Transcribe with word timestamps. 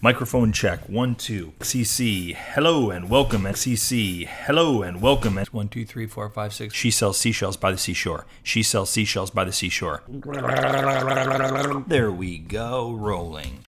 Microphone 0.00 0.52
check. 0.52 0.88
One, 0.88 1.16
two. 1.16 1.54
XCC. 1.58 2.32
Hello 2.32 2.90
and 2.90 3.10
welcome. 3.10 3.42
XCC. 3.42 4.28
Hello 4.28 4.82
and 4.82 5.02
welcome. 5.02 5.36
One, 5.50 5.68
two, 5.68 5.84
three, 5.84 6.06
four, 6.06 6.30
five, 6.30 6.52
six. 6.52 6.72
She 6.72 6.92
sells 6.92 7.18
seashells 7.18 7.56
by 7.56 7.72
the 7.72 7.78
seashore. 7.78 8.24
She 8.44 8.62
sells 8.62 8.90
seashells 8.90 9.32
by 9.32 9.42
the 9.42 9.50
seashore. 9.50 10.04
There 11.88 12.12
we 12.12 12.38
go. 12.38 12.92
Rolling. 12.92 13.64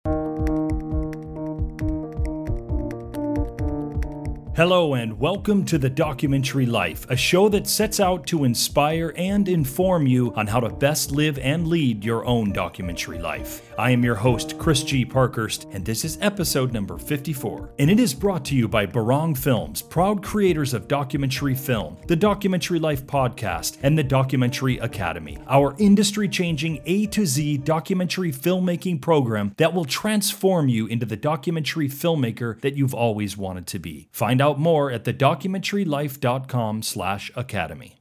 Hello, 4.61 4.93
and 4.93 5.19
welcome 5.19 5.65
to 5.65 5.79
The 5.79 5.89
Documentary 5.89 6.67
Life, 6.67 7.07
a 7.09 7.17
show 7.17 7.49
that 7.49 7.67
sets 7.67 7.99
out 7.99 8.27
to 8.27 8.45
inspire 8.45 9.15
and 9.17 9.49
inform 9.49 10.07
you 10.07 10.35
on 10.35 10.47
how 10.47 10.61
to 10.61 10.69
best 10.69 11.13
live 11.13 11.39
and 11.39 11.67
lead 11.67 12.05
your 12.05 12.27
own 12.27 12.53
documentary 12.53 13.19
life. 13.19 13.73
I 13.79 13.91
am 13.91 14.05
your 14.05 14.17
host, 14.17 14.59
Chris 14.59 14.83
G. 14.83 15.03
Parkhurst, 15.07 15.67
and 15.73 15.83
this 15.83 16.05
is 16.05 16.19
episode 16.21 16.75
number 16.75 16.99
54. 16.99 17.71
And 17.79 17.91
it 17.91 17.99
is 17.99 18.13
brought 18.13 18.45
to 18.45 18.55
you 18.55 18.69
by 18.69 18.85
Barong 18.85 19.35
Films, 19.35 19.81
proud 19.81 20.23
creators 20.23 20.75
of 20.75 20.89
documentary 20.89 21.55
film, 21.55 21.97
the 22.07 22.15
Documentary 22.15 22.81
Life 22.81 23.07
podcast, 23.07 23.79
and 23.83 23.97
the 23.97 24.05
Documentary 24.05 24.77
Academy, 24.77 25.39
our 25.49 25.75
industry 25.79 26.29
changing 26.29 26.83
A 26.85 27.07
to 27.07 27.25
Z 27.25 27.57
documentary 27.65 28.31
filmmaking 28.31 29.01
program 29.01 29.55
that 29.57 29.73
will 29.73 29.87
transform 29.87 30.69
you 30.69 30.87
into 30.87 31.07
the 31.07 31.17
documentary 31.17 31.89
filmmaker 31.89 32.61
that 32.61 32.77
you've 32.77 32.93
always 32.93 33.39
wanted 33.39 33.67
to 33.69 33.79
be. 33.79 34.11
Find 34.13 34.43
out 34.43 34.50
more 34.59 34.91
at 34.91 35.05
thedocumentarylife.com 35.05 36.83
slash 36.83 37.31
academy. 37.37 38.01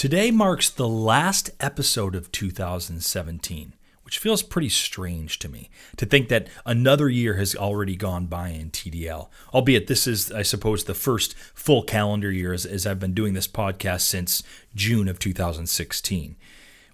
Today 0.00 0.30
marks 0.30 0.70
the 0.70 0.88
last 0.88 1.50
episode 1.60 2.14
of 2.14 2.32
2017, 2.32 3.74
which 4.02 4.16
feels 4.16 4.42
pretty 4.42 4.70
strange 4.70 5.38
to 5.40 5.48
me 5.48 5.68
to 5.98 6.06
think 6.06 6.30
that 6.30 6.48
another 6.64 7.10
year 7.10 7.34
has 7.34 7.54
already 7.54 7.96
gone 7.96 8.24
by 8.24 8.48
in 8.48 8.70
TDL. 8.70 9.28
Albeit 9.52 9.88
this 9.88 10.06
is, 10.06 10.32
I 10.32 10.40
suppose, 10.40 10.84
the 10.84 10.94
first 10.94 11.34
full 11.54 11.82
calendar 11.82 12.32
year 12.32 12.54
as, 12.54 12.64
as 12.64 12.86
I've 12.86 12.98
been 12.98 13.12
doing 13.12 13.34
this 13.34 13.46
podcast 13.46 14.00
since 14.00 14.42
June 14.74 15.06
of 15.06 15.18
2016, 15.18 16.36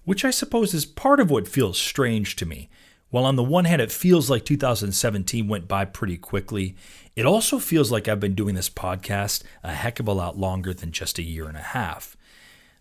which 0.03 0.25
I 0.25 0.31
suppose 0.31 0.73
is 0.73 0.85
part 0.85 1.21
of 1.21 1.31
what 1.31 1.47
feels 1.47 1.77
strange 1.77 2.35
to 2.35 2.45
me. 2.45 2.69
While 3.09 3.25
on 3.25 3.37
the 3.37 3.43
one 3.43 3.65
hand, 3.65 3.81
it 3.81 3.91
feels 3.91 4.29
like 4.29 4.43
2017 4.43 5.47
went 5.47 5.67
by 5.67 5.85
pretty 5.85 6.17
quickly, 6.17 6.75
it 7.15 7.25
also 7.25 7.57
feels 7.57 7.91
like 7.91 8.07
I've 8.07 8.19
been 8.19 8.35
doing 8.35 8.55
this 8.55 8.69
podcast 8.69 9.43
a 9.63 9.73
heck 9.73 9.99
of 9.99 10.07
a 10.07 10.13
lot 10.13 10.37
longer 10.37 10.73
than 10.73 10.91
just 10.91 11.17
a 11.17 11.23
year 11.23 11.47
and 11.47 11.57
a 11.57 11.61
half. 11.61 12.17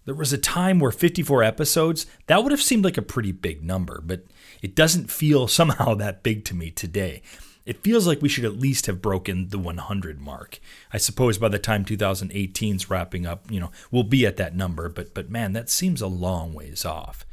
There 0.04 0.14
was 0.14 0.32
a 0.32 0.38
time 0.38 0.78
where 0.78 0.92
54 0.92 1.42
episodes, 1.42 2.06
that 2.27 2.42
would 2.42 2.52
have 2.52 2.62
seemed 2.62 2.84
like 2.84 2.97
a 2.97 3.02
pretty 3.02 3.32
big 3.32 3.62
number, 3.62 4.00
but 4.04 4.24
it 4.62 4.74
doesn't 4.74 5.10
feel 5.10 5.47
somehow 5.48 5.94
that 5.94 6.22
big 6.22 6.44
to 6.47 6.54
me 6.54 6.70
today. 6.70 7.22
It 7.64 7.82
feels 7.82 8.06
like 8.06 8.22
we 8.22 8.28
should 8.28 8.44
at 8.44 8.58
least 8.58 8.86
have 8.86 9.02
broken 9.02 9.48
the 9.48 9.58
100 9.58 10.20
mark. 10.20 10.60
I 10.92 10.98
suppose 10.98 11.38
by 11.38 11.48
the 11.48 11.58
time 11.58 11.84
2018's 11.84 12.88
wrapping 12.88 13.27
up, 13.27 13.50
you 13.50 13.58
know, 13.58 13.72
we'll 13.91 14.04
be 14.04 14.24
at 14.24 14.36
that 14.36 14.54
number, 14.54 14.88
but 14.88 15.14
but 15.14 15.30
man, 15.30 15.52
that 15.54 15.69
seems 15.69 16.00
a 16.00 16.06
long 16.06 16.54
ways 16.54 16.84
off. 16.84 17.27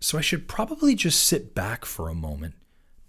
So 0.00 0.18
I 0.18 0.20
should 0.20 0.48
probably 0.48 0.94
just 0.94 1.22
sit 1.22 1.54
back 1.54 1.84
for 1.84 2.08
a 2.08 2.14
moment, 2.14 2.54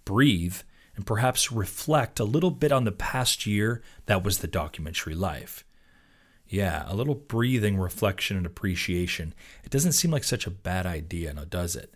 breathe, 0.04 0.56
and 0.96 1.06
perhaps 1.06 1.52
reflect 1.52 2.18
a 2.18 2.24
little 2.24 2.50
bit 2.50 2.72
on 2.72 2.84
the 2.84 2.92
past 2.92 3.46
year 3.46 3.80
that 4.06 4.24
was 4.24 4.38
the 4.38 4.48
documentary 4.48 5.14
life. 5.14 5.64
Yeah, 6.48 6.84
a 6.88 6.96
little 6.96 7.14
breathing, 7.14 7.78
reflection, 7.78 8.36
and 8.36 8.44
appreciation. 8.44 9.34
It 9.62 9.70
doesn't 9.70 9.92
seem 9.92 10.10
like 10.10 10.24
such 10.24 10.48
a 10.48 10.50
bad 10.50 10.84
idea, 10.84 11.32
now 11.32 11.44
does 11.44 11.76
it? 11.76 11.94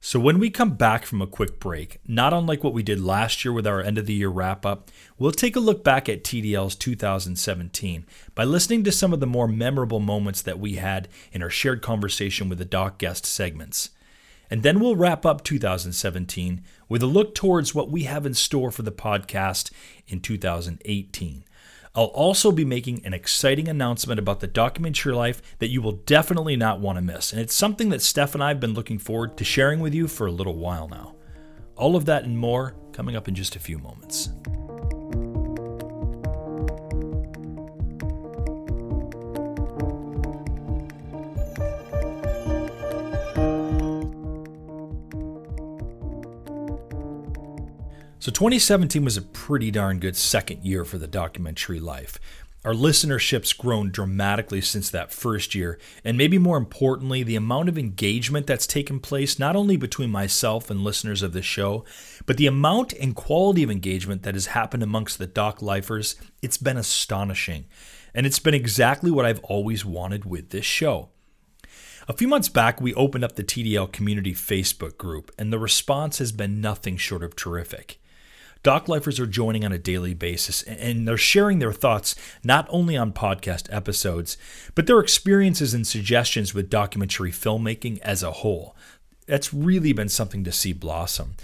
So, 0.00 0.20
when 0.20 0.38
we 0.38 0.50
come 0.50 0.76
back 0.76 1.04
from 1.04 1.20
a 1.20 1.26
quick 1.26 1.58
break, 1.58 1.98
not 2.06 2.32
unlike 2.32 2.62
what 2.62 2.74
we 2.74 2.84
did 2.84 3.00
last 3.00 3.44
year 3.44 3.52
with 3.52 3.66
our 3.66 3.80
end 3.80 3.98
of 3.98 4.06
the 4.06 4.14
year 4.14 4.28
wrap 4.28 4.64
up, 4.64 4.88
we'll 5.18 5.32
take 5.32 5.56
a 5.56 5.60
look 5.60 5.82
back 5.82 6.08
at 6.08 6.22
TDL's 6.22 6.76
2017 6.76 8.06
by 8.36 8.44
listening 8.44 8.84
to 8.84 8.92
some 8.92 9.12
of 9.12 9.18
the 9.18 9.26
more 9.26 9.48
memorable 9.48 9.98
moments 9.98 10.42
that 10.42 10.60
we 10.60 10.76
had 10.76 11.08
in 11.32 11.42
our 11.42 11.50
shared 11.50 11.82
conversation 11.82 12.48
with 12.48 12.58
the 12.58 12.64
doc 12.64 12.98
guest 12.98 13.26
segments. 13.26 13.90
And 14.50 14.62
then 14.62 14.80
we'll 14.80 14.96
wrap 14.96 15.26
up 15.26 15.42
2017 15.44 16.62
with 16.88 17.02
a 17.02 17.06
look 17.06 17.34
towards 17.34 17.74
what 17.74 17.90
we 17.90 18.04
have 18.04 18.26
in 18.26 18.34
store 18.34 18.70
for 18.70 18.82
the 18.82 18.92
podcast 18.92 19.70
in 20.06 20.20
2018. 20.20 21.44
I'll 21.94 22.04
also 22.04 22.52
be 22.52 22.64
making 22.64 23.04
an 23.06 23.14
exciting 23.14 23.68
announcement 23.68 24.18
about 24.18 24.40
the 24.40 24.46
documentary 24.46 25.14
life 25.14 25.40
that 25.58 25.70
you 25.70 25.80
will 25.80 25.92
definitely 25.92 26.54
not 26.54 26.78
want 26.78 26.96
to 26.96 27.02
miss. 27.02 27.32
And 27.32 27.40
it's 27.40 27.54
something 27.54 27.88
that 27.88 28.02
Steph 28.02 28.34
and 28.34 28.44
I 28.44 28.48
have 28.48 28.60
been 28.60 28.74
looking 28.74 28.98
forward 28.98 29.38
to 29.38 29.44
sharing 29.44 29.80
with 29.80 29.94
you 29.94 30.06
for 30.06 30.26
a 30.26 30.32
little 30.32 30.56
while 30.56 30.88
now. 30.88 31.16
All 31.74 31.96
of 31.96 32.04
that 32.04 32.24
and 32.24 32.38
more 32.38 32.74
coming 32.92 33.16
up 33.16 33.28
in 33.28 33.34
just 33.34 33.56
a 33.56 33.60
few 33.60 33.78
moments. 33.78 34.28
So 48.26 48.32
2017 48.32 49.04
was 49.04 49.16
a 49.16 49.22
pretty 49.22 49.70
darn 49.70 50.00
good 50.00 50.16
second 50.16 50.64
year 50.64 50.84
for 50.84 50.98
the 50.98 51.06
documentary 51.06 51.78
life. 51.78 52.18
Our 52.64 52.72
listenership's 52.72 53.52
grown 53.52 53.92
dramatically 53.92 54.62
since 54.62 54.90
that 54.90 55.12
first 55.12 55.54
year, 55.54 55.78
and 56.02 56.18
maybe 56.18 56.36
more 56.36 56.56
importantly, 56.56 57.22
the 57.22 57.36
amount 57.36 57.68
of 57.68 57.78
engagement 57.78 58.48
that's 58.48 58.66
taken 58.66 58.98
place 58.98 59.38
not 59.38 59.54
only 59.54 59.76
between 59.76 60.10
myself 60.10 60.70
and 60.70 60.82
listeners 60.82 61.22
of 61.22 61.34
the 61.34 61.40
show, 61.40 61.84
but 62.26 62.36
the 62.36 62.48
amount 62.48 62.92
and 62.94 63.14
quality 63.14 63.62
of 63.62 63.70
engagement 63.70 64.24
that 64.24 64.34
has 64.34 64.46
happened 64.46 64.82
amongst 64.82 65.18
the 65.18 65.28
doc 65.28 65.62
lifers, 65.62 66.16
it's 66.42 66.58
been 66.58 66.76
astonishing. 66.76 67.66
And 68.12 68.26
it's 68.26 68.40
been 68.40 68.54
exactly 68.54 69.12
what 69.12 69.24
I've 69.24 69.44
always 69.44 69.84
wanted 69.84 70.24
with 70.24 70.50
this 70.50 70.66
show. 70.66 71.10
A 72.08 72.12
few 72.12 72.26
months 72.26 72.48
back, 72.48 72.80
we 72.80 72.92
opened 72.94 73.22
up 73.22 73.36
the 73.36 73.44
TDL 73.44 73.92
Community 73.92 74.34
Facebook 74.34 74.98
group, 74.98 75.30
and 75.38 75.52
the 75.52 75.60
response 75.60 76.18
has 76.18 76.32
been 76.32 76.60
nothing 76.60 76.96
short 76.96 77.22
of 77.22 77.36
terrific. 77.36 78.00
Doc 78.66 78.88
lifers 78.88 79.20
are 79.20 79.28
joining 79.28 79.64
on 79.64 79.70
a 79.70 79.78
daily 79.78 80.12
basis 80.12 80.64
and 80.64 81.06
they're 81.06 81.16
sharing 81.16 81.60
their 81.60 81.72
thoughts 81.72 82.16
not 82.42 82.66
only 82.68 82.96
on 82.96 83.12
podcast 83.12 83.72
episodes, 83.72 84.36
but 84.74 84.88
their 84.88 84.98
experiences 84.98 85.72
and 85.72 85.86
suggestions 85.86 86.52
with 86.52 86.68
documentary 86.68 87.30
filmmaking 87.30 88.00
as 88.00 88.24
a 88.24 88.32
whole. 88.32 88.74
That's 89.26 89.54
really 89.54 89.92
been 89.92 90.08
something 90.08 90.42
to 90.42 90.50
see 90.50 90.72
blossom. 90.72 91.36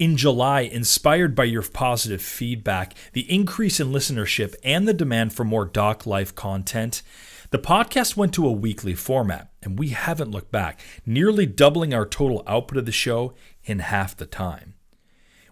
In 0.00 0.16
July, 0.16 0.62
inspired 0.62 1.36
by 1.36 1.44
your 1.44 1.62
positive 1.62 2.20
feedback, 2.20 2.94
the 3.12 3.32
increase 3.32 3.78
in 3.78 3.92
listenership, 3.92 4.56
and 4.64 4.88
the 4.88 4.92
demand 4.92 5.34
for 5.34 5.44
more 5.44 5.66
Doc 5.66 6.04
Life 6.04 6.34
content, 6.34 7.02
the 7.50 7.60
podcast 7.60 8.16
went 8.16 8.34
to 8.34 8.44
a 8.48 8.50
weekly 8.50 8.96
format, 8.96 9.52
and 9.62 9.78
we 9.78 9.90
haven't 9.90 10.32
looked 10.32 10.50
back, 10.50 10.80
nearly 11.06 11.46
doubling 11.46 11.94
our 11.94 12.04
total 12.04 12.42
output 12.48 12.78
of 12.78 12.86
the 12.86 12.90
show 12.90 13.34
in 13.62 13.78
half 13.78 14.16
the 14.16 14.26
time. 14.26 14.74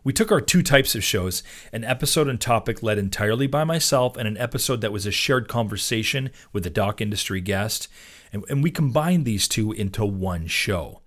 We 0.04 0.12
took 0.12 0.30
our 0.30 0.42
two 0.42 0.62
types 0.62 0.94
of 0.94 1.02
shows 1.02 1.42
an 1.72 1.82
episode 1.82 2.28
and 2.28 2.38
topic 2.38 2.82
led 2.82 2.98
entirely 2.98 3.46
by 3.46 3.64
myself, 3.64 4.18
and 4.18 4.28
an 4.28 4.36
episode 4.36 4.82
that 4.82 4.92
was 4.92 5.06
a 5.06 5.10
shared 5.10 5.48
conversation 5.48 6.30
with 6.52 6.66
a 6.66 6.70
doc 6.70 7.00
industry 7.00 7.40
guest, 7.40 7.88
and, 8.30 8.44
and 8.50 8.62
we 8.62 8.70
combined 8.70 9.24
these 9.24 9.48
two 9.48 9.72
into 9.72 10.04
one 10.04 10.46
show. 10.46 11.00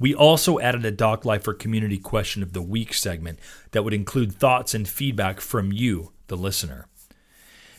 We 0.00 0.14
also 0.14 0.58
added 0.60 0.84
a 0.86 0.90
Doc 0.90 1.26
Lifer 1.26 1.52
Community 1.52 1.98
Question 1.98 2.42
of 2.42 2.54
the 2.54 2.62
Week 2.62 2.94
segment 2.94 3.38
that 3.72 3.82
would 3.82 3.92
include 3.92 4.32
thoughts 4.32 4.72
and 4.72 4.88
feedback 4.88 5.40
from 5.40 5.70
you, 5.70 6.12
the 6.28 6.36
listener. 6.36 6.86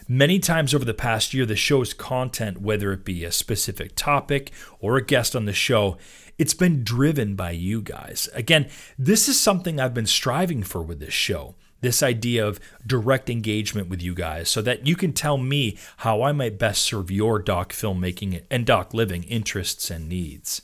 Many 0.08 0.40
times 0.40 0.74
over 0.74 0.85
the 0.85 0.94
past 0.94 1.34
year, 1.34 1.46
the 1.46 1.56
show's 1.56 1.94
content, 1.94 2.62
whether 2.62 2.91
it 2.91 3.06
be 3.06 3.24
a 3.24 3.31
specific 3.31 3.96
topic 3.96 4.52
or 4.79 4.97
a 4.97 5.06
guest 5.06 5.35
on 5.35 5.46
the 5.46 5.53
show, 5.53 5.97
it's 6.40 6.54
been 6.54 6.84
driven 6.84 7.36
by 7.36 7.52
you 7.52 7.82
guys. 7.82 8.30
Again, 8.34 8.70
this 8.98 9.28
is 9.28 9.40
something 9.40 9.80
I've 9.80 9.94
been 9.94 10.08
striving 10.08 10.64
for 10.64 10.82
with 10.82 11.00
this 11.00 11.14
show. 11.14 11.56
This 11.82 12.02
idea 12.02 12.46
of 12.47 12.59
direct 12.86 13.30
engagement 13.30 13.90
with 13.90 14.02
you 14.02 14.14
guys 14.14 14.50
so 14.50 14.62
that 14.64 14.88
you 14.88 14.96
can 14.96 15.14
tell 15.14 15.38
me 15.38 15.78
how 15.97 16.22
I 16.24 16.32
might 16.32 16.58
best 16.58 16.82
serve 16.82 17.12
your 17.12 17.40
doc 17.40 17.72
filmmaking 17.72 18.44
and 18.50 18.66
doc 18.66 18.94
living 18.94 19.24
interests 19.24 19.91
and 19.91 20.09
needs. 20.09 20.62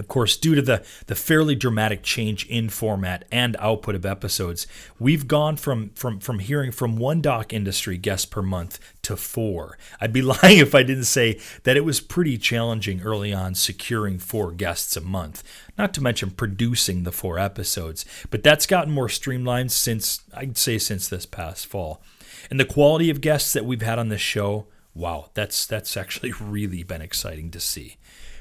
Of 0.00 0.08
course, 0.08 0.38
due 0.38 0.54
to 0.54 0.62
the, 0.62 0.82
the 1.08 1.14
fairly 1.14 1.54
dramatic 1.54 2.02
change 2.02 2.46
in 2.46 2.70
format 2.70 3.26
and 3.30 3.54
output 3.58 3.94
of 3.94 4.06
episodes, 4.06 4.66
we've 4.98 5.28
gone 5.28 5.58
from, 5.58 5.90
from, 5.90 6.20
from 6.20 6.38
hearing 6.38 6.72
from 6.72 6.96
one 6.96 7.20
doc 7.20 7.52
industry 7.52 7.98
guest 7.98 8.30
per 8.30 8.40
month 8.40 8.78
to 9.02 9.14
four. 9.14 9.76
I'd 10.00 10.14
be 10.14 10.22
lying 10.42 10.56
if 10.56 10.74
I 10.74 10.82
didn't 10.82 11.04
say 11.04 11.38
that 11.64 11.76
it 11.76 11.84
was 11.84 12.00
pretty 12.00 12.38
challenging 12.38 13.02
early 13.02 13.34
on 13.34 13.54
securing 13.54 14.18
four 14.18 14.52
guests 14.52 14.96
a 14.96 15.02
month, 15.02 15.42
not 15.76 15.92
to 15.94 16.02
mention 16.02 16.30
producing 16.30 17.02
the 17.02 17.12
four 17.12 17.38
episodes. 17.38 18.06
But 18.30 18.42
that's 18.42 18.66
gotten 18.66 18.94
more 18.94 19.10
streamlined 19.10 19.70
since, 19.70 20.22
I'd 20.34 20.56
say, 20.56 20.78
since 20.78 21.08
this 21.08 21.26
past 21.26 21.66
fall. 21.66 22.02
And 22.50 22.58
the 22.58 22.64
quality 22.64 23.10
of 23.10 23.20
guests 23.20 23.52
that 23.52 23.66
we've 23.66 23.82
had 23.82 23.98
on 23.98 24.08
this 24.08 24.22
show, 24.22 24.66
wow, 24.94 25.28
that's, 25.34 25.66
that's 25.66 25.94
actually 25.94 26.32
really 26.40 26.84
been 26.84 27.02
exciting 27.02 27.50
to 27.50 27.60
see 27.60 27.98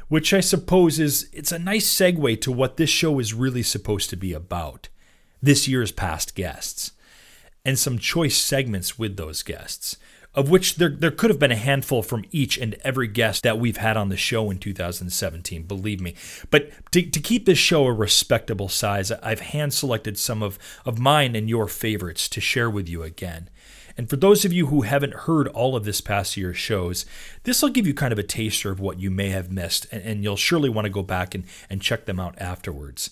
which 0.09 0.33
I 0.33 0.41
suppose 0.41 0.99
is 0.99 1.29
it's 1.31 1.51
a 1.51 1.59
nice 1.59 1.87
segue 1.87 2.41
to 2.41 2.51
what 2.51 2.77
this 2.77 2.89
show 2.89 3.19
is 3.19 3.33
really 3.33 3.63
supposed 3.63 4.09
to 4.09 4.17
be 4.17 4.33
about. 4.33 4.89
this 5.41 5.69
year's 5.69 5.93
past 5.93 6.35
guests, 6.35 6.91
and 7.63 7.79
some 7.79 7.97
choice 7.97 8.35
segments 8.35 8.99
with 8.99 9.15
those 9.15 9.41
guests 9.41 9.95
of 10.35 10.49
which 10.49 10.75
there, 10.75 10.89
there 10.89 11.11
could 11.11 11.29
have 11.29 11.39
been 11.39 11.51
a 11.51 11.55
handful 11.55 12.03
from 12.03 12.23
each 12.31 12.57
and 12.57 12.75
every 12.83 13.07
guest 13.07 13.43
that 13.43 13.57
we've 13.57 13.77
had 13.77 13.97
on 13.97 14.09
the 14.09 14.17
show 14.17 14.51
in 14.51 14.59
2017, 14.59 15.63
believe 15.63 15.99
me. 15.99 16.13
But 16.51 16.71
to, 16.91 17.01
to 17.01 17.19
keep 17.19 17.45
this 17.45 17.57
show 17.57 17.85
a 17.85 17.93
respectable 17.93 18.69
size, 18.69 19.11
I've 19.11 19.39
hand 19.39 19.73
selected 19.73 20.17
some 20.17 20.43
of, 20.43 20.59
of 20.85 20.99
mine 20.99 21.35
and 21.35 21.49
your 21.49 21.67
favorites 21.67 22.29
to 22.29 22.41
share 22.41 22.69
with 22.69 22.87
you 22.87 23.01
again. 23.03 23.49
And 23.99 24.09
for 24.09 24.15
those 24.15 24.45
of 24.45 24.53
you 24.53 24.67
who 24.67 24.83
haven't 24.83 25.13
heard 25.13 25.49
all 25.49 25.75
of 25.75 25.83
this 25.83 25.99
past 25.99 26.37
year's 26.37 26.55
shows, 26.55 27.05
this 27.43 27.61
will 27.61 27.67
give 27.67 27.85
you 27.85 27.93
kind 27.93 28.13
of 28.13 28.17
a 28.17 28.23
taster 28.23 28.71
of 28.71 28.79
what 28.79 28.97
you 28.97 29.11
may 29.11 29.27
have 29.27 29.51
missed, 29.51 29.87
and, 29.91 30.01
and 30.03 30.23
you'll 30.23 30.37
surely 30.37 30.69
want 30.69 30.85
to 30.85 30.89
go 30.89 31.03
back 31.03 31.35
and, 31.35 31.43
and 31.69 31.81
check 31.81 32.05
them 32.05 32.17
out 32.17 32.33
afterwards. 32.39 33.09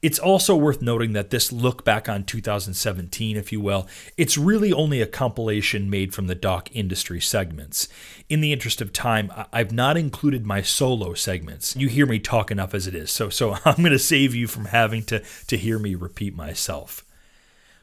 It's 0.00 0.18
also 0.18 0.56
worth 0.56 0.80
noting 0.80 1.12
that 1.12 1.28
this 1.28 1.52
look 1.52 1.84
back 1.84 2.08
on 2.08 2.24
2017, 2.24 3.36
if 3.36 3.52
you 3.52 3.60
will, 3.60 3.86
it's 4.16 4.38
really 4.38 4.72
only 4.72 5.02
a 5.02 5.06
compilation 5.06 5.90
made 5.90 6.14
from 6.14 6.28
the 6.28 6.34
doc 6.34 6.70
industry 6.72 7.20
segments. 7.20 7.86
In 8.30 8.40
the 8.40 8.54
interest 8.54 8.80
of 8.80 8.94
time, 8.94 9.30
I've 9.52 9.70
not 9.70 9.98
included 9.98 10.46
my 10.46 10.62
solo 10.62 11.12
segments. 11.12 11.76
You 11.76 11.88
hear 11.88 12.06
me 12.06 12.18
talk 12.18 12.50
enough 12.50 12.72
as 12.72 12.86
it 12.86 12.94
is, 12.94 13.10
so 13.10 13.28
so 13.28 13.58
I'm 13.66 13.76
going 13.76 13.90
to 13.90 13.98
save 13.98 14.34
you 14.34 14.46
from 14.46 14.64
having 14.64 15.02
to 15.02 15.22
to 15.48 15.58
hear 15.58 15.78
me 15.78 15.94
repeat 15.94 16.34
myself. 16.34 17.04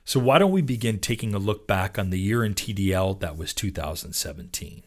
So 0.07 0.21
why 0.21 0.39
don't 0.39 0.53
we 0.53 0.61
begin 0.61 0.99
taking 0.99 1.33
a 1.33 1.37
look 1.37 1.67
back 1.67 1.99
on 1.99 2.11
the 2.11 2.17
year 2.19 2.41
in 2.41 2.53
TDL 2.53 3.19
that 3.19 3.35
was 3.35 3.53
2017? 3.53 4.83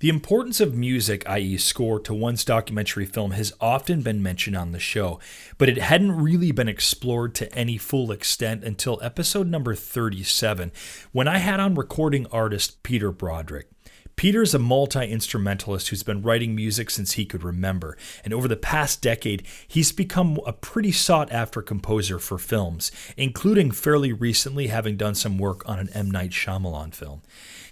The 0.00 0.08
importance 0.10 0.60
of 0.60 0.74
music, 0.74 1.26
i.e., 1.26 1.56
score, 1.56 1.98
to 2.00 2.12
one's 2.12 2.44
documentary 2.44 3.06
film 3.06 3.30
has 3.30 3.54
often 3.62 4.02
been 4.02 4.22
mentioned 4.22 4.56
on 4.56 4.72
the 4.72 4.78
show, 4.78 5.20
but 5.56 5.70
it 5.70 5.78
hadn't 5.78 6.20
really 6.20 6.52
been 6.52 6.68
explored 6.68 7.34
to 7.36 7.50
any 7.54 7.78
full 7.78 8.12
extent 8.12 8.62
until 8.62 9.00
episode 9.02 9.46
number 9.46 9.74
37, 9.74 10.70
when 11.12 11.26
I 11.26 11.38
had 11.38 11.58
on 11.58 11.74
recording 11.74 12.26
artist 12.26 12.82
Peter 12.82 13.10
Broderick. 13.10 13.70
Peter's 14.16 14.54
a 14.54 14.58
multi 14.58 15.06
instrumentalist 15.06 15.88
who's 15.88 16.02
been 16.02 16.22
writing 16.22 16.54
music 16.54 16.90
since 16.90 17.12
he 17.12 17.24
could 17.24 17.42
remember, 17.42 17.96
and 18.24 18.32
over 18.32 18.46
the 18.46 18.56
past 18.56 19.02
decade, 19.02 19.42
he's 19.66 19.92
become 19.92 20.38
a 20.46 20.52
pretty 20.52 20.92
sought 20.92 21.32
after 21.32 21.60
composer 21.62 22.18
for 22.18 22.38
films, 22.38 22.92
including 23.16 23.70
fairly 23.70 24.12
recently 24.12 24.68
having 24.68 24.96
done 24.96 25.14
some 25.14 25.38
work 25.38 25.68
on 25.68 25.78
an 25.78 25.88
M. 25.90 26.10
Night 26.10 26.30
Shyamalan 26.30 26.94
film. 26.94 27.22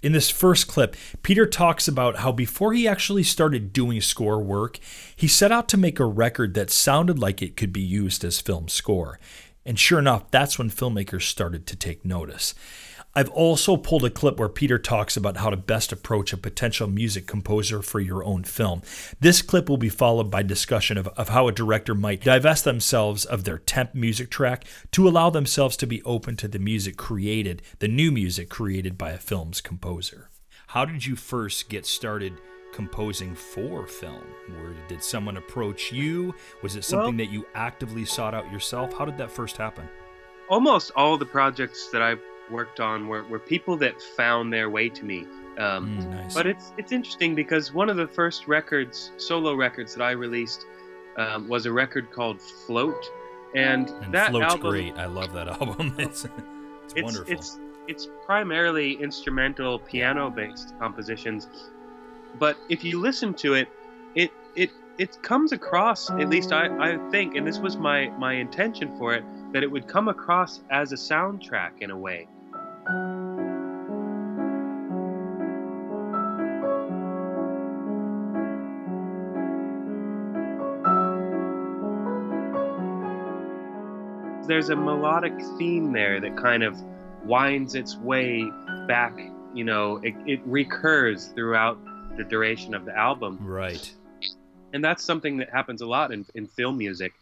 In 0.01 0.11
this 0.11 0.29
first 0.29 0.67
clip, 0.67 0.97
Peter 1.21 1.45
talks 1.45 1.87
about 1.87 2.17
how 2.17 2.31
before 2.31 2.73
he 2.73 2.87
actually 2.87 3.23
started 3.23 3.71
doing 3.71 4.01
score 4.01 4.41
work, 4.41 4.79
he 5.15 5.27
set 5.29 5.51
out 5.51 5.69
to 5.69 5.77
make 5.77 5.99
a 5.99 6.05
record 6.05 6.53
that 6.55 6.69
sounded 6.69 7.17
like 7.17 7.41
it 7.41 7.55
could 7.55 7.71
be 7.71 7.81
used 7.81 8.25
as 8.25 8.41
film 8.41 8.67
score. 8.67 9.17
And 9.65 9.79
sure 9.79 9.99
enough, 9.99 10.29
that's 10.29 10.59
when 10.59 10.69
filmmakers 10.69 11.21
started 11.21 11.65
to 11.67 11.77
take 11.77 12.03
notice. 12.03 12.53
I've 13.15 13.29
also 13.29 13.77
pulled 13.77 14.05
a 14.05 14.09
clip 14.09 14.39
where 14.39 14.49
Peter 14.49 14.79
talks 14.79 15.15
about 15.15 15.37
how 15.37 15.51
to 15.51 15.57
best 15.57 15.91
approach 15.91 16.33
a 16.33 16.37
potential 16.37 16.87
music 16.87 17.27
composer 17.27 17.83
for 17.83 17.99
your 17.99 18.23
own 18.23 18.43
film. 18.43 18.81
This 19.19 19.43
clip 19.43 19.69
will 19.69 19.77
be 19.77 19.89
followed 19.89 20.31
by 20.31 20.41
discussion 20.41 20.97
of, 20.97 21.07
of 21.09 21.29
how 21.29 21.47
a 21.47 21.51
director 21.51 21.93
might 21.93 22.23
divest 22.23 22.63
themselves 22.63 23.23
of 23.23 23.43
their 23.43 23.59
temp 23.59 23.93
music 23.93 24.31
track 24.31 24.65
to 24.91 25.07
allow 25.07 25.29
themselves 25.29 25.77
to 25.77 25.85
be 25.85 26.01
open 26.03 26.35
to 26.37 26.47
the 26.47 26.57
music 26.57 26.97
created, 26.97 27.61
the 27.77 27.87
new 27.87 28.11
music 28.11 28.49
created 28.49 28.97
by 28.97 29.11
a 29.11 29.19
film's 29.19 29.61
composer. 29.61 30.31
How 30.67 30.83
did 30.83 31.05
you 31.05 31.15
first 31.15 31.69
get 31.69 31.85
started 31.85 32.33
composing 32.73 33.35
for 33.35 33.85
film? 33.85 34.23
Where 34.47 34.73
did 34.87 35.03
someone 35.03 35.37
approach 35.37 35.91
you? 35.91 36.33
Was 36.63 36.75
it 36.75 36.83
something 36.83 37.17
well, 37.17 37.27
that 37.27 37.31
you 37.31 37.45
actively 37.53 38.05
sought 38.05 38.33
out 38.33 38.51
yourself? 38.51 38.91
How 38.97 39.05
did 39.05 39.19
that 39.19 39.29
first 39.29 39.57
happen? 39.57 39.87
Almost 40.49 40.91
all 40.95 41.15
the 41.15 41.27
projects 41.27 41.89
that 41.89 42.01
I've 42.01 42.19
worked 42.49 42.79
on 42.79 43.07
were, 43.07 43.23
were 43.23 43.39
people 43.39 43.77
that 43.77 44.01
found 44.01 44.51
their 44.51 44.69
way 44.69 44.89
to 44.89 45.05
me. 45.05 45.25
Um, 45.57 45.97
mm, 45.97 46.09
nice. 46.09 46.33
But 46.33 46.47
it's 46.47 46.73
it's 46.77 46.91
interesting 46.91 47.35
because 47.35 47.73
one 47.73 47.89
of 47.89 47.97
the 47.97 48.07
first 48.07 48.47
records, 48.47 49.11
solo 49.17 49.53
records 49.53 49.93
that 49.95 50.03
I 50.03 50.11
released, 50.11 50.65
um, 51.17 51.47
was 51.47 51.65
a 51.65 51.71
record 51.71 52.11
called 52.11 52.41
Float, 52.41 53.05
and, 53.55 53.89
and 53.89 54.13
that 54.13 54.31
Float's 54.31 54.53
album, 54.53 54.71
great. 54.71 54.97
I 54.97 55.05
love 55.05 55.31
that 55.33 55.47
album. 55.61 55.95
it's, 55.99 56.25
it's, 56.25 56.33
it's 56.95 57.03
wonderful. 57.03 57.33
It's 57.33 57.59
it's 57.87 58.07
primarily 58.25 58.93
instrumental, 58.93 59.77
piano-based 59.77 60.73
compositions, 60.79 61.47
but 62.39 62.57
if 62.69 62.83
you 62.83 62.99
listen 62.99 63.33
to 63.35 63.53
it, 63.53 63.67
it 64.15 64.31
it 64.55 64.71
it 64.97 65.21
comes 65.21 65.51
across. 65.51 66.09
At 66.09 66.29
least 66.29 66.51
I 66.51 66.65
I 66.79 66.97
think, 67.11 67.35
and 67.35 67.45
this 67.45 67.59
was 67.59 67.77
my 67.77 68.07
my 68.17 68.33
intention 68.33 68.97
for 68.97 69.13
it, 69.13 69.23
that 69.53 69.61
it 69.61 69.71
would 69.71 69.87
come 69.87 70.07
across 70.07 70.61
as 70.71 70.91
a 70.91 70.95
soundtrack 70.95 71.81
in 71.81 71.91
a 71.91 71.97
way. 71.97 72.27
There's 84.47 84.69
a 84.69 84.75
melodic 84.75 85.33
theme 85.57 85.93
there 85.93 86.19
that 86.19 86.35
kind 86.35 86.63
of 86.63 86.75
winds 87.23 87.75
its 87.75 87.95
way 87.95 88.43
back, 88.87 89.17
you 89.53 89.63
know, 89.63 90.01
it, 90.03 90.13
it 90.25 90.41
recurs 90.45 91.27
throughout 91.27 91.77
the 92.17 92.23
duration 92.23 92.73
of 92.73 92.85
the 92.85 92.95
album. 92.97 93.37
Right. 93.41 93.93
And 94.73 94.83
that's 94.83 95.03
something 95.03 95.37
that 95.37 95.49
happens 95.49 95.81
a 95.81 95.85
lot 95.85 96.11
in, 96.11 96.25
in 96.35 96.47
film 96.47 96.77
music. 96.77 97.13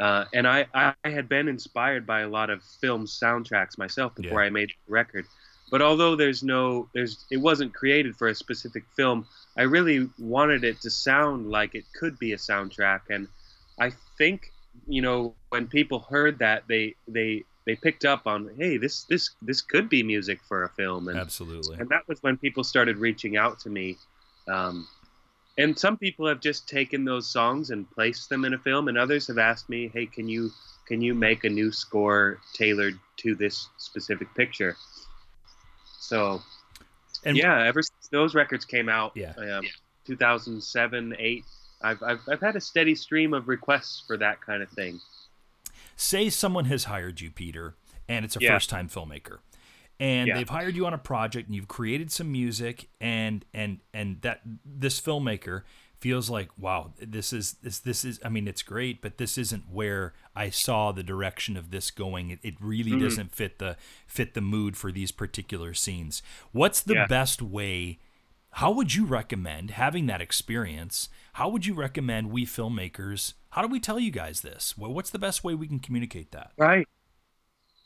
Uh, 0.00 0.24
and 0.34 0.46
I, 0.46 0.66
I 0.74 0.94
had 1.04 1.28
been 1.28 1.46
inspired 1.48 2.06
by 2.06 2.22
a 2.22 2.28
lot 2.28 2.50
of 2.50 2.62
film 2.80 3.06
soundtracks 3.06 3.78
myself 3.78 4.14
before 4.14 4.40
yeah. 4.40 4.46
I 4.46 4.50
made 4.50 4.70
the 4.70 4.92
record. 4.92 5.26
But 5.70 5.82
although 5.82 6.16
there's 6.16 6.42
no, 6.42 6.88
there's, 6.94 7.24
it 7.30 7.36
wasn't 7.36 7.74
created 7.74 8.16
for 8.16 8.28
a 8.28 8.34
specific 8.34 8.84
film. 8.96 9.26
I 9.56 9.62
really 9.62 10.08
wanted 10.18 10.64
it 10.64 10.80
to 10.82 10.90
sound 10.90 11.50
like 11.50 11.74
it 11.74 11.84
could 11.98 12.18
be 12.18 12.32
a 12.32 12.36
soundtrack, 12.36 13.00
and 13.08 13.28
I 13.78 13.92
think, 14.18 14.52
you 14.88 15.00
know, 15.00 15.34
when 15.50 15.68
people 15.68 16.00
heard 16.00 16.38
that, 16.40 16.64
they, 16.68 16.96
they, 17.06 17.44
they 17.66 17.76
picked 17.76 18.04
up 18.04 18.26
on, 18.26 18.50
hey, 18.58 18.76
this, 18.76 19.04
this, 19.04 19.30
this 19.42 19.60
could 19.62 19.88
be 19.88 20.02
music 20.02 20.40
for 20.46 20.64
a 20.64 20.68
film, 20.70 21.08
and 21.08 21.18
absolutely, 21.18 21.78
and 21.78 21.88
that 21.88 22.06
was 22.08 22.22
when 22.22 22.36
people 22.36 22.64
started 22.64 22.98
reaching 22.98 23.36
out 23.36 23.60
to 23.60 23.70
me. 23.70 23.96
Um, 24.48 24.86
and 25.56 25.78
some 25.78 25.96
people 25.96 26.26
have 26.26 26.40
just 26.40 26.68
taken 26.68 27.04
those 27.04 27.30
songs 27.30 27.70
and 27.70 27.90
placed 27.90 28.28
them 28.28 28.44
in 28.44 28.54
a 28.54 28.58
film 28.58 28.88
and 28.88 28.98
others 28.98 29.26
have 29.26 29.38
asked 29.38 29.68
me 29.68 29.90
hey 29.92 30.06
can 30.06 30.28
you 30.28 30.50
can 30.86 31.00
you 31.00 31.14
make 31.14 31.44
a 31.44 31.48
new 31.48 31.72
score 31.72 32.38
tailored 32.52 32.98
to 33.16 33.34
this 33.34 33.68
specific 33.78 34.32
picture? 34.34 34.76
So 35.98 36.42
and 37.24 37.36
yeah 37.36 37.64
ever 37.64 37.82
since 37.82 38.08
those 38.10 38.34
records 38.34 38.64
came 38.64 38.88
out 38.88 39.12
yeah, 39.14 39.32
um, 39.36 39.64
2007 40.06 41.16
8 41.18 41.44
I've, 41.82 42.02
I've, 42.02 42.20
I've 42.28 42.40
had 42.40 42.56
a 42.56 42.60
steady 42.60 42.94
stream 42.94 43.34
of 43.34 43.48
requests 43.48 44.02
for 44.06 44.16
that 44.16 44.40
kind 44.40 44.62
of 44.62 44.70
thing. 44.70 45.00
Say 45.96 46.30
someone 46.30 46.64
has 46.66 46.84
hired 46.84 47.20
you 47.20 47.30
peter 47.30 47.74
and 48.08 48.24
it's 48.24 48.36
a 48.36 48.40
yeah. 48.40 48.54
first 48.54 48.70
time 48.70 48.88
filmmaker 48.88 49.38
and 50.00 50.28
yeah. 50.28 50.36
they've 50.36 50.48
hired 50.48 50.74
you 50.74 50.86
on 50.86 50.94
a 50.94 50.98
project 50.98 51.48
and 51.48 51.54
you've 51.54 51.68
created 51.68 52.10
some 52.10 52.30
music 52.30 52.88
and 53.00 53.44
and 53.54 53.78
and 53.92 54.20
that 54.22 54.40
this 54.64 55.00
filmmaker 55.00 55.62
feels 55.98 56.28
like 56.28 56.50
wow 56.58 56.92
this 57.00 57.32
is 57.32 57.54
this 57.62 57.78
this 57.78 58.04
is 58.04 58.20
i 58.24 58.28
mean 58.28 58.46
it's 58.46 58.62
great 58.62 59.00
but 59.00 59.16
this 59.16 59.38
isn't 59.38 59.64
where 59.72 60.12
i 60.36 60.50
saw 60.50 60.92
the 60.92 61.02
direction 61.02 61.56
of 61.56 61.70
this 61.70 61.90
going 61.90 62.30
it, 62.30 62.38
it 62.42 62.54
really 62.60 62.90
mm-hmm. 62.90 63.04
doesn't 63.04 63.34
fit 63.34 63.58
the 63.58 63.76
fit 64.06 64.34
the 64.34 64.40
mood 64.40 64.76
for 64.76 64.92
these 64.92 65.12
particular 65.12 65.72
scenes 65.72 66.22
what's 66.52 66.82
the 66.82 66.94
yeah. 66.94 67.06
best 67.06 67.40
way 67.40 67.98
how 68.50 68.70
would 68.70 68.94
you 68.94 69.06
recommend 69.06 69.70
having 69.70 70.06
that 70.06 70.20
experience 70.20 71.08
how 71.34 71.48
would 71.48 71.64
you 71.64 71.72
recommend 71.72 72.30
we 72.30 72.44
filmmakers 72.44 73.32
how 73.50 73.62
do 73.62 73.68
we 73.68 73.80
tell 73.80 73.98
you 73.98 74.10
guys 74.10 74.42
this 74.42 74.76
what's 74.76 75.10
the 75.10 75.18
best 75.18 75.42
way 75.42 75.54
we 75.54 75.66
can 75.66 75.78
communicate 75.78 76.32
that 76.32 76.52
right 76.58 76.86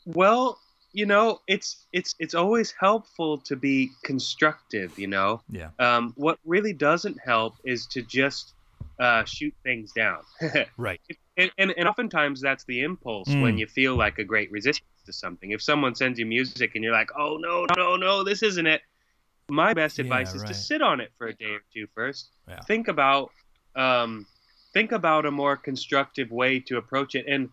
well 0.05 0.59
you 0.91 1.05
know 1.05 1.39
it's 1.47 1.85
it's 1.93 2.15
it's 2.19 2.33
always 2.33 2.73
helpful 2.79 3.37
to 3.37 3.55
be 3.55 3.91
constructive 4.03 4.97
you 4.97 5.07
know? 5.07 5.41
Yeah. 5.49 5.69
Um, 5.79 6.13
what 6.15 6.37
really 6.45 6.73
doesn't 6.73 7.19
help 7.23 7.55
is 7.63 7.85
to 7.87 8.01
just 8.01 8.53
uh, 8.99 9.23
shoot 9.23 9.53
things 9.63 9.91
down. 9.93 10.19
Right. 10.77 10.99
And, 11.37 11.51
and, 11.57 11.73
and 11.77 11.87
oftentimes 11.87 12.41
that's 12.41 12.65
the 12.65 12.81
impulse 12.81 13.29
mm. 13.29 13.41
when 13.41 13.57
you 13.57 13.65
feel 13.65 13.95
like 13.95 14.19
a 14.19 14.25
great 14.25 14.51
resistance 14.51 14.89
to 15.05 15.13
something. 15.13 15.51
If 15.51 15.61
someone 15.61 15.95
sends 15.95 16.19
you 16.19 16.25
music 16.25 16.71
and 16.75 16.83
you're 16.83 16.93
like 16.93 17.11
oh 17.17 17.37
no 17.39 17.65
no 17.77 17.95
no 17.95 18.23
this 18.23 18.43
isn't 18.43 18.67
it. 18.67 18.81
My 19.49 19.73
best 19.73 19.97
advice 19.97 20.29
yeah, 20.29 20.35
is 20.35 20.41
right. 20.41 20.47
to 20.49 20.53
sit 20.53 20.81
on 20.81 20.99
it 20.99 21.11
for 21.17 21.27
a 21.27 21.33
day 21.33 21.51
or 21.51 21.61
two 21.73 21.87
first. 21.95 22.29
Yeah. 22.47 22.59
think 22.61 22.87
about 22.87 23.31
um, 23.75 24.27
think 24.73 24.91
about 24.91 25.25
a 25.25 25.31
more 25.31 25.55
constructive 25.55 26.29
way 26.29 26.59
to 26.61 26.77
approach 26.77 27.15
it 27.15 27.25
and 27.27 27.49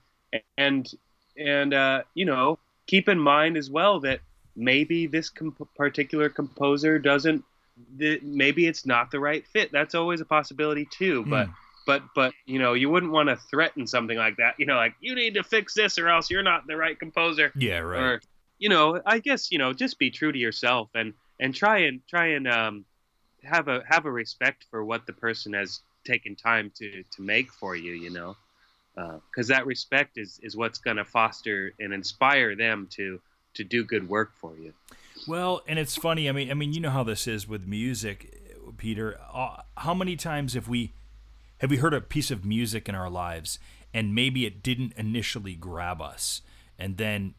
and 0.59 0.93
and 1.39 1.73
uh, 1.73 2.03
you 2.15 2.25
know 2.25 2.59
keep 2.87 3.09
in 3.09 3.19
mind 3.19 3.57
as 3.57 3.71
well 3.71 4.01
that 4.01 4.21
maybe 4.55 5.07
this 5.07 5.29
comp- 5.29 5.75
particular 5.75 6.29
composer 6.29 6.99
doesn't 6.99 7.45
th- 7.99 8.23
maybe 8.23 8.67
it's 8.67 8.87
not 8.87 9.11
the 9.11 9.21
right 9.21 9.47
fit 9.47 9.71
that's 9.73 9.95
always 9.95 10.21
a 10.21 10.25
possibility 10.25 10.87
too 10.91 11.25
mm. 11.25 11.31
but 11.31 11.49
but 11.87 12.03
but 12.15 12.35
you 12.45 12.59
know 12.59 12.75
you 12.75 12.91
wouldn't 12.91 13.13
want 13.13 13.29
to 13.29 13.37
threaten 13.37 13.87
something 13.87 14.19
like 14.19 14.37
that. 14.37 14.57
You 14.59 14.67
know, 14.67 14.75
like 14.75 14.95
you 15.01 15.15
need 15.15 15.35
to 15.35 15.43
fix 15.43 15.73
this 15.73 15.99
or 15.99 16.09
else 16.09 16.31
you're 16.31 16.43
not 16.43 16.67
the 16.67 16.77
right 16.77 16.99
composer. 16.99 17.53
Yeah, 17.55 17.79
right. 17.79 18.01
Or 18.01 18.21
you 18.59 18.69
know, 18.69 19.01
I 19.07 19.21
guess 19.21 19.51
you 19.51 19.59
know 19.59 19.73
just 19.73 19.99
be 19.99 20.11
true 20.11 20.33
to 20.33 20.39
yourself 20.39 20.91
and 20.95 21.15
and 21.41 21.55
try 21.55 21.79
and 21.79 22.01
try 22.09 22.27
and 22.29 22.49
um, 22.49 22.85
have 23.45 23.69
a 23.69 23.83
have 23.89 24.05
a 24.05 24.11
respect 24.11 24.67
for 24.71 24.85
what 24.85 25.07
the 25.07 25.13
person 25.13 25.55
has 25.55 25.81
taken 26.05 26.35
time 26.35 26.71
to 26.77 27.03
to 27.03 27.23
make 27.23 27.51
for 27.53 27.77
you. 27.77 27.93
You 27.93 28.11
know, 28.11 28.37
because 28.97 29.51
uh, 29.51 29.55
that 29.55 29.67
respect 29.67 30.19
is 30.19 30.41
is 30.43 30.57
what's 30.57 30.79
going 30.79 30.97
to 30.97 31.05
foster 31.05 31.73
and 31.79 31.93
inspire 31.93 32.57
them 32.57 32.89
to 32.93 33.21
to 33.55 33.65
do 33.65 33.85
good 33.85 34.09
work 34.09 34.33
for 34.35 34.57
you. 34.57 34.73
Well, 35.29 35.63
and 35.67 35.79
it's 35.79 35.97
funny. 35.97 36.29
I 36.29 36.33
mean, 36.33 36.51
I 36.51 36.55
mean, 36.55 36.73
you 36.73 36.81
know 36.81 36.91
how 36.91 37.05
this 37.05 37.27
is 37.27 37.47
with 37.47 37.67
music, 37.67 38.43
Peter. 38.77 39.19
Uh, 39.33 39.63
how 39.77 39.95
many 39.95 40.17
times 40.17 40.55
have 40.55 40.69
we 40.69 40.93
have 41.59 41.71
we 41.71 41.77
heard 41.77 41.95
a 41.95 42.01
piece 42.01 42.31
of 42.31 42.45
music 42.45 42.89
in 42.89 42.95
our 42.95 43.11
lives 43.11 43.59
and 43.97 44.15
maybe 44.15 44.45
it 44.45 44.63
didn't 44.63 44.93
initially 44.99 45.55
grab 45.55 46.03
us, 46.03 46.43
and 46.79 46.99
then 46.99 47.35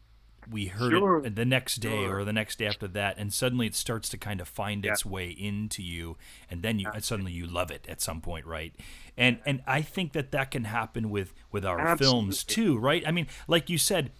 we 0.50 0.66
heard 0.66 0.92
sure. 0.92 1.24
it 1.24 1.36
the 1.36 1.44
next 1.44 1.76
day 1.76 2.04
sure. 2.04 2.18
or 2.18 2.24
the 2.24 2.32
next 2.32 2.58
day 2.58 2.66
after 2.66 2.88
that, 2.88 3.16
and 3.18 3.32
suddenly 3.32 3.66
it 3.66 3.74
starts 3.74 4.08
to 4.10 4.16
kind 4.16 4.40
of 4.40 4.48
find 4.48 4.84
yeah. 4.84 4.92
its 4.92 5.04
way 5.04 5.28
into 5.30 5.82
you, 5.82 6.16
and 6.50 6.62
then 6.62 6.78
you 6.78 6.88
and 6.92 7.04
suddenly 7.04 7.32
you 7.32 7.46
love 7.46 7.70
it 7.70 7.86
at 7.88 8.00
some 8.00 8.20
point, 8.20 8.46
right? 8.46 8.74
And 9.16 9.38
and 9.44 9.62
I 9.66 9.82
think 9.82 10.12
that 10.12 10.32
that 10.32 10.50
can 10.50 10.64
happen 10.64 11.10
with 11.10 11.34
with 11.52 11.64
our 11.64 11.78
Absolutely. 11.78 12.04
films 12.06 12.44
too, 12.44 12.78
right? 12.78 13.02
I 13.06 13.10
mean, 13.10 13.26
like 13.46 13.68
you 13.68 13.78
said, 13.78 14.10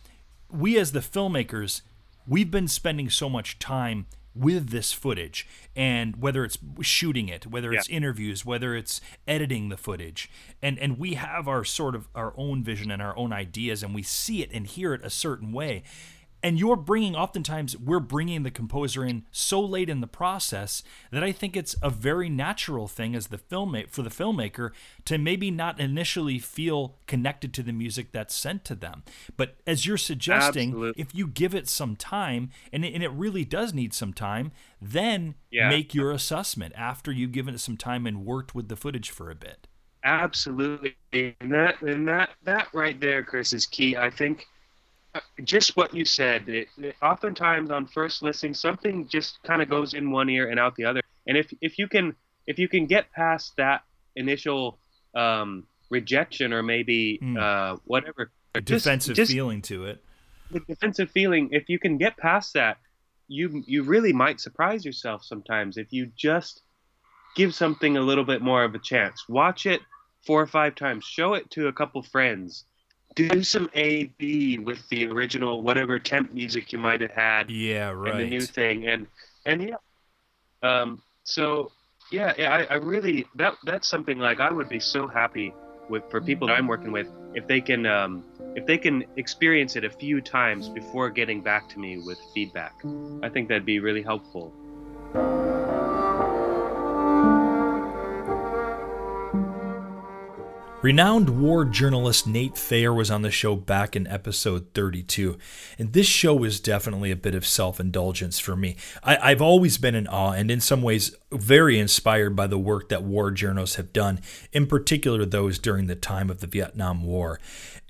we 0.50 0.78
as 0.78 0.92
the 0.92 1.00
filmmakers 1.00 1.82
we've 2.26 2.50
been 2.50 2.68
spending 2.68 3.08
so 3.08 3.28
much 3.28 3.58
time 3.58 4.06
with 4.35 4.68
this 4.68 4.92
footage 4.92 5.49
and 5.75 6.23
whether 6.23 6.44
it's 6.44 6.58
shooting 6.80 7.28
it 7.28 7.47
whether 7.47 7.73
it's 7.73 7.88
yeah. 7.88 7.97
interviews 7.97 8.44
whether 8.44 8.76
it's 8.76 9.00
editing 9.26 9.68
the 9.68 9.76
footage 9.76 10.30
and 10.62 10.78
and 10.78 10.99
we 10.99 11.14
have 11.14 11.49
our 11.49 11.64
sort 11.64 11.94
of 11.94 12.08
our 12.14 12.32
own 12.37 12.62
vision 12.62 12.90
and 12.90 13.02
our 13.02 13.16
own 13.16 13.32
ideas 13.32 13.82
and 13.82 13.94
we 13.94 14.02
see 14.02 14.42
it 14.42 14.50
and 14.52 14.68
hear 14.68 14.94
it 14.94 15.04
a 15.04 15.11
certain 15.11 15.50
way 15.50 15.82
and 16.42 16.59
you're 16.59 16.76
bringing 16.76 17.16
oftentimes 17.16 17.76
we're 17.76 18.00
bringing 18.00 18.42
the 18.42 18.50
composer 18.50 19.04
in 19.04 19.25
so 19.30 19.61
late 19.61 19.88
in 19.88 20.00
the 20.00 20.07
process 20.07 20.83
that 21.11 21.23
I 21.23 21.33
think 21.33 21.57
it's 21.57 21.75
a 21.83 21.90
very 21.90 22.28
natural 22.28 22.87
thing 22.87 23.14
as 23.14 23.28
the 23.28 23.38
filmmaker 23.38 23.90
for 23.90 24.02
the 24.02 24.11
filmmaker 24.11 24.71
to 25.07 25.18
maybe 25.18 25.50
not 25.50 25.80
initially 25.80 26.38
feel 26.38 26.97
connected 27.07 27.52
to 27.54 27.62
the 27.62 27.73
music 27.73 28.12
that's 28.12 28.35
sent 28.35 28.64
to 28.66 28.75
them. 28.75 29.02
But 29.37 29.57
as 29.66 29.87
you're 29.87 29.97
suggesting, 29.97 30.71
Absolutely. 30.71 31.02
if 31.02 31.14
you 31.14 31.26
give 31.26 31.54
it 31.54 31.68
some 31.68 31.97
time, 31.97 32.50
and 32.73 32.85
it, 32.85 32.95
and 32.95 33.02
it 33.02 33.11
really 33.11 33.45
does 33.45 33.75
need 33.75 33.92
some 33.92 34.12
time, 34.12 34.52
then 34.80 35.35
yeah. 35.50 35.68
make 35.68 35.95
your 35.95 36.12
assessment 36.12 36.73
after 36.76 37.11
you've 37.11 37.33
given 37.33 37.54
it 37.54 37.61
some 37.61 37.76
time 37.76 38.07
and 38.07 38.25
worked 38.25 38.54
with 38.54 38.68
the 38.68 38.76
footage 38.76 39.11
for 39.11 39.30
a 39.30 39.35
bit. 39.35 39.66
Absolutely, 40.04 40.97
and 41.12 41.35
that 41.50 41.83
and 41.83 42.07
that 42.07 42.30
that 42.45 42.68
right 42.73 43.00
there, 43.00 43.25
Chris, 43.25 43.52
is 43.52 43.66
key. 43.66 43.97
I 43.97 44.11
think 44.11 44.47
just 45.44 45.76
what 45.76 45.94
you 45.94 46.04
said. 46.04 46.48
It, 46.48 46.68
it, 46.78 46.96
oftentimes 47.02 47.70
on 47.70 47.87
first 47.87 48.22
listening, 48.22 48.54
something 48.54 49.06
just 49.08 49.42
kind 49.42 49.62
of 49.62 49.68
goes 49.68 49.94
in 49.94 50.10
one 50.10 50.28
ear 50.28 50.48
and 50.50 50.58
out 50.58 50.76
the 50.76 50.84
other. 50.84 51.00
And 51.26 51.37
if 51.37 51.52
if 51.60 51.78
you 51.78 51.88
can 51.88 52.14
if 52.46 52.58
you 52.58 52.68
can 52.68 52.87
get 52.87 53.10
past 53.12 53.54
that 53.56 53.82
initial 54.16 54.78
um, 55.14 55.66
rejection 55.90 56.52
or 56.52 56.62
maybe 56.62 57.18
mm. 57.22 57.38
uh, 57.38 57.78
whatever 57.84 58.30
a 58.54 58.60
defensive 58.60 59.16
just, 59.16 59.32
feeling 59.32 59.62
to 59.62 59.84
it, 59.84 60.02
the 60.50 60.60
defensive 60.60 61.10
feeling. 61.10 61.50
If 61.52 61.68
you 61.68 61.78
can 61.78 61.98
get 61.98 62.16
past 62.16 62.54
that, 62.54 62.78
you 63.28 63.62
you 63.66 63.82
really 63.82 64.12
might 64.12 64.40
surprise 64.40 64.84
yourself 64.84 65.25
sometimes 65.25 65.76
if 65.76 65.92
you 65.92 66.10
just 66.16 66.62
give 67.37 67.54
something 67.54 67.96
a 67.96 68.00
little 68.00 68.25
bit 68.25 68.42
more 68.42 68.64
of 68.64 68.75
a 68.75 68.78
chance. 68.78 69.25
Watch 69.28 69.66
it 69.66 69.80
four 70.26 70.40
or 70.40 70.46
five 70.46 70.75
times. 70.75 71.04
Show 71.04 71.34
it 71.34 71.50
to 71.50 71.68
a 71.68 71.72
couple 71.72 72.02
friends 72.02 72.64
do 73.18 73.42
some 73.42 73.68
A 73.75 74.04
B 74.18 74.58
with 74.58 74.88
the 74.88 75.08
original 75.08 75.62
whatever 75.62 75.98
temp 75.98 76.32
music 76.32 76.72
you 76.72 76.78
might 76.78 77.00
have 77.00 77.10
had. 77.10 77.50
Yeah, 77.50 77.90
right. 77.90 78.12
And 78.12 78.20
the 78.20 78.30
new 78.30 78.40
thing, 78.40 78.87
and 78.87 79.06
and 79.44 79.68
yeah, 79.68 79.76
um, 80.62 81.02
so 81.25 81.72
yeah, 82.12 82.32
yeah, 82.38 82.54
I, 82.54 82.75
I 82.75 82.76
really 82.76 83.26
that 83.34 83.54
that's 83.64 83.88
something 83.88 84.18
like 84.18 84.38
I 84.40 84.52
would 84.52 84.68
be 84.68 84.80
so 84.80 85.08
happy 85.08 85.52
with 85.90 86.04
for 86.10 86.20
people 86.20 86.46
that 86.48 86.54
I'm 86.54 86.68
working 86.68 86.92
with 86.92 87.08
if 87.34 87.46
they 87.46 87.60
can 87.60 87.87
um, 87.87 88.25
if 88.54 88.66
they 88.66 88.78
can 88.78 89.04
experience 89.16 89.75
it 89.75 89.84
a 89.84 89.90
few 89.90 90.20
times 90.20 90.68
before 90.68 91.10
getting 91.10 91.40
back 91.42 91.68
to 91.70 91.78
me 91.78 91.98
with 91.98 92.18
feedback. 92.34 92.75
I 93.22 93.28
think 93.28 93.48
that'd 93.48 93.66
be 93.66 93.80
really 93.80 94.02
helpful. 94.02 94.54
Renowned 100.80 101.42
war 101.42 101.64
journalist 101.64 102.25
Nate 102.25 102.56
Thayer 102.56 102.94
was 102.94 103.11
on 103.11 103.23
the 103.23 103.32
show 103.32 103.56
back 103.56 103.97
in 103.97 104.06
episode 104.06 104.68
32, 104.75 105.37
and 105.76 105.92
this 105.92 106.06
show 106.06 106.37
was 106.37 106.61
definitely 106.61 107.11
a 107.11 107.16
bit 107.16 107.35
of 107.35 107.44
self 107.44 107.80
indulgence 107.80 108.38
for 108.38 108.54
me. 108.54 108.76
I, 109.02 109.30
have 109.30 109.42
always 109.42 109.76
been 109.76 109.97
in 109.97 110.06
awe 110.06 110.35
and, 110.35 110.52
in 110.52 110.61
some 110.61 110.80
ways, 110.80 111.16
very 111.32 111.80
inspired 111.80 112.37
by 112.37 112.47
the 112.47 112.61
work 112.61 112.90
that 112.90 113.02
war 113.02 113.32
journalists 113.32 113.75
have 113.75 113.92
done, 113.92 114.20
in 114.52 114.68
particular 114.68 115.25
those 115.25 115.58
during 115.58 115.88
the 115.88 115.97
time 115.97 116.30
of 116.30 116.38
the 116.38 116.47
Vietnam 116.47 117.02
War. 117.02 117.40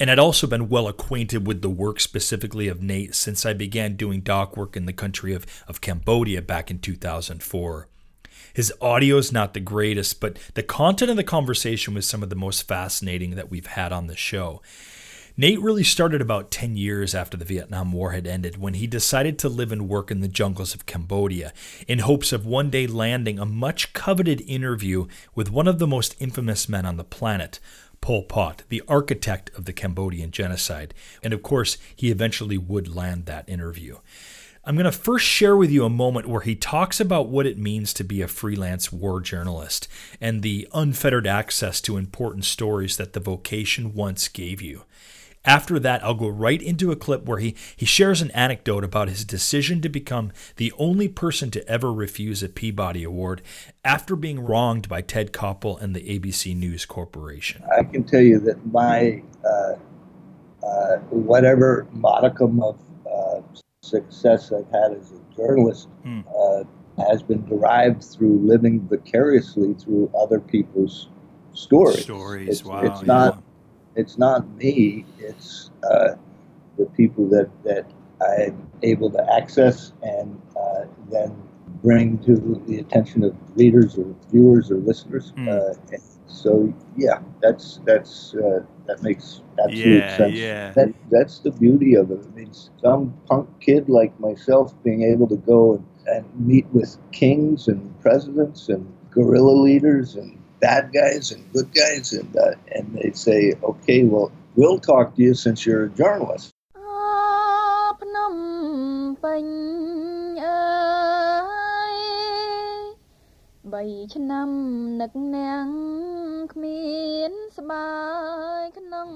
And 0.01 0.11
I'd 0.11 0.19
also 0.19 0.47
been 0.47 0.71
well 0.71 0.89
acquainted 0.89 1.47
with 1.47 1.61
the 1.61 1.69
work 1.69 2.01
specifically 2.01 2.69
of 2.69 2.83
Nate 2.83 3.15
since 3.15 3.45
I 3.45 3.53
began 3.53 3.97
doing 3.97 4.23
doc 4.23 4.57
work 4.57 4.79
in 4.79 4.87
the 4.87 4.95
country 4.95 5.35
of, 5.35 5.45
of 5.69 5.83
Cambodia 5.83 6.41
back 6.41 6.71
in 6.71 6.79
2004. 6.79 7.87
His 8.53 8.73
audio 8.81 9.17
is 9.19 9.33
not 9.33 9.55
the 9.55 9.61
greatest, 9.61 10.21
but 10.21 10.39
the 10.55 10.63
content 10.63 11.11
of 11.11 11.17
the 11.17 11.25
conversation 11.25 11.95
was 11.95 12.07
some 12.07 12.23
of 12.23 12.31
the 12.31 12.37
most 12.37 12.67
fascinating 12.67 13.35
that 13.37 13.51
we've 13.51 13.67
had 13.67 13.93
on 13.93 14.07
the 14.07 14.17
show. 14.17 14.63
Nate 15.41 15.61
really 15.61 15.85
started 15.85 16.21
about 16.21 16.51
10 16.51 16.77
years 16.77 17.15
after 17.15 17.37
the 17.37 17.45
Vietnam 17.45 17.93
War 17.93 18.11
had 18.11 18.27
ended 18.27 18.57
when 18.57 18.75
he 18.75 18.89
decided 18.89 19.39
to 19.39 19.49
live 19.49 19.71
and 19.71 19.89
work 19.89 20.11
in 20.11 20.19
the 20.19 20.27
jungles 20.27 20.75
of 20.75 20.85
Cambodia 20.85 21.53
in 21.87 22.01
hopes 22.01 22.33
of 22.33 22.45
one 22.45 22.71
day 22.71 22.89
landing 22.89 23.39
a 23.39 23.47
much 23.47 23.93
coveted 23.93 24.41
interview 24.49 25.07
with 25.37 25.53
one 25.53 25.69
of 25.69 25.79
the 25.79 25.87
most 25.87 26.17
infamous 26.19 26.69
men 26.69 26.85
on 26.85 26.97
the 26.97 27.05
planet, 27.05 27.61
Pol 28.01 28.25
Pot, 28.25 28.65
the 28.69 28.83
architect 28.89 29.51
of 29.57 29.65
the 29.65 29.73
Cambodian 29.73 30.33
genocide. 30.33 30.93
And 31.23 31.33
of 31.33 31.45
course, 31.45 31.79
he 31.95 32.11
eventually 32.11 32.59
would 32.59 32.93
land 32.93 33.27
that 33.27 33.49
interview. 33.49 33.99
I'm 34.69 34.75
going 34.75 34.85
to 34.85 34.93
first 34.93 35.25
share 35.25 35.57
with 35.57 35.71
you 35.71 35.87
a 35.87 35.89
moment 35.89 36.29
where 36.29 36.43
he 36.43 36.55
talks 36.55 37.01
about 37.01 37.31
what 37.31 37.47
it 37.47 37.57
means 37.57 37.95
to 37.95 38.05
be 38.05 38.21
a 38.21 38.29
freelance 38.29 38.93
war 38.93 39.19
journalist 39.19 39.89
and 40.21 40.43
the 40.43 40.69
unfettered 40.75 41.27
access 41.27 41.81
to 41.81 41.97
important 41.97 42.45
stories 42.45 42.99
that 42.99 43.15
the 43.15 43.19
vocation 43.19 43.95
once 43.95 44.29
gave 44.29 44.61
you. 44.61 44.83
After 45.43 45.79
that, 45.79 46.05
I'll 46.05 46.13
go 46.13 46.29
right 46.29 46.61
into 46.61 46.93
a 46.93 46.97
clip 46.97 47.25
where 47.25 47.39
he, 47.39 47.57
he 47.77 47.87
shares 47.87 48.21
an 48.21 48.31
anecdote 48.33 48.85
about 48.85 49.09
his 49.09 49.25
decision 49.25 49.81
to 49.81 49.89
become 49.89 50.33
the 50.57 50.75
only 50.77 51.09
person 51.09 51.51
to 51.53 51.67
ever 51.67 51.91
refuse 51.91 52.43
a 52.43 52.49
Peabody 52.51 53.05
Award 53.05 53.41
after 53.83 54.17
being 54.17 54.39
wronged 54.39 54.87
by 54.87 55.01
Ted 55.01 55.33
Koppel 55.33 55.81
and 55.81 55.97
the 55.97 56.21
ABC 56.21 56.55
News 56.55 56.85
Corporation. 56.85 57.65
I 57.75 57.85
can 57.85 58.05
tell 58.05 58.21
you 58.21 58.39
that 58.41 58.67
my 58.67 59.23
uh, 59.43 59.77
uh, 60.63 60.97
whatever 61.09 61.87
modicum 61.93 62.63
of 62.63 62.79
success 63.89 64.53
I've 64.53 64.71
had 64.71 64.93
as 64.93 65.13
a 65.13 65.37
journalist 65.37 65.89
mm. 66.05 66.25
uh, 66.27 66.65
has 67.09 67.23
been 67.23 67.45
derived 67.47 68.03
through 68.05 68.39
living 68.41 68.87
vicariously 68.89 69.75
through 69.75 70.11
other 70.19 70.41
people's 70.41 71.09
stories. 71.53 72.03
Stories, 72.03 72.49
it's, 72.49 72.65
wow. 72.65 72.83
It's 72.83 73.03
not, 73.03 73.35
yeah. 73.35 74.01
it's 74.01 74.19
not 74.19 74.49
me. 74.57 75.05
It's 75.19 75.71
uh, 75.89 76.15
the 76.77 76.87
people 76.87 77.29
that 77.29 77.51
that 77.65 77.91
I'm 78.21 78.69
able 78.83 79.11
to 79.11 79.33
access 79.33 79.93
and 80.03 80.41
uh, 80.57 80.85
then 81.11 81.37
bring 81.83 82.19
to 82.19 82.63
the 82.67 82.79
attention 82.79 83.23
of 83.25 83.37
readers 83.55 83.97
or 83.99 84.15
viewers 84.31 84.71
or 84.71 84.77
listeners. 84.77 85.33
Mm. 85.37 85.79
So 86.29 86.73
yeah, 86.97 87.21
that's 87.43 87.81
that's 87.85 88.35
uh, 88.35 88.61
that 88.87 89.03
makes 89.03 89.43
absolute 89.63 89.99
yeah, 89.99 90.17
sense. 90.17 90.35
Yeah. 90.35 90.73
That, 90.73 90.95
that's 91.11 91.39
the 91.41 91.51
beauty 91.51 91.95
of 91.95 92.11
it. 92.11 92.21
I 92.25 92.37
mean, 92.37 92.53
some 92.81 93.15
punk 93.27 93.49
kid 93.61 93.89
like 93.89 94.19
myself 94.21 94.75
being 94.85 95.03
able 95.03 95.27
to 95.29 95.37
go 95.37 95.75
and, 95.75 95.87
and 96.07 96.47
meet 96.47 96.67
with 96.73 96.97
kings 97.13 97.69
and 97.69 97.99
presidents 98.01 98.69
and 98.69 98.87
guerrilla 99.11 99.51
leaders 99.51 100.17
and 100.17 100.41
bad 100.61 100.93
guys 100.93 101.33
and 101.33 101.51
good 101.53 101.73
guys, 101.75 102.13
and 102.13 102.37
uh, 102.37 102.55
and 102.75 102.95
they 102.95 103.11
say, 103.13 103.55
okay, 103.63 104.05
well, 104.05 104.31
we'll 104.55 104.79
talk 104.79 105.17
to 105.17 105.23
you 105.23 105.35
since 105.35 105.65
you're 105.65 105.85
a 105.85 105.91
journalist. 105.91 106.53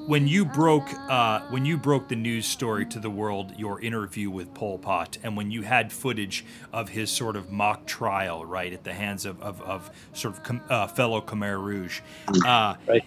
When 0.06 0.26
you 0.26 0.44
broke 0.44 0.88
uh, 0.92 1.42
when 1.50 1.64
you 1.64 1.76
broke 1.78 2.08
the 2.08 2.16
news 2.16 2.46
story 2.46 2.86
to 2.86 2.98
the 2.98 3.10
world, 3.10 3.52
your 3.56 3.80
interview 3.80 4.30
with 4.30 4.52
Pol 4.54 4.78
Pot, 4.78 5.18
and 5.22 5.36
when 5.36 5.50
you 5.50 5.62
had 5.62 5.92
footage 5.92 6.44
of 6.72 6.88
his 6.88 7.10
sort 7.10 7.36
of 7.36 7.50
mock 7.50 7.86
trial, 7.86 8.44
right, 8.44 8.72
at 8.72 8.84
the 8.84 8.92
hands 8.92 9.24
of, 9.24 9.40
of, 9.42 9.60
of 9.62 9.90
sort 10.12 10.34
of 10.34 10.42
com, 10.42 10.60
uh, 10.68 10.86
fellow 10.86 11.20
Khmer 11.20 11.62
Rouge, 11.62 12.00
uh, 12.46 12.74
right. 12.86 13.04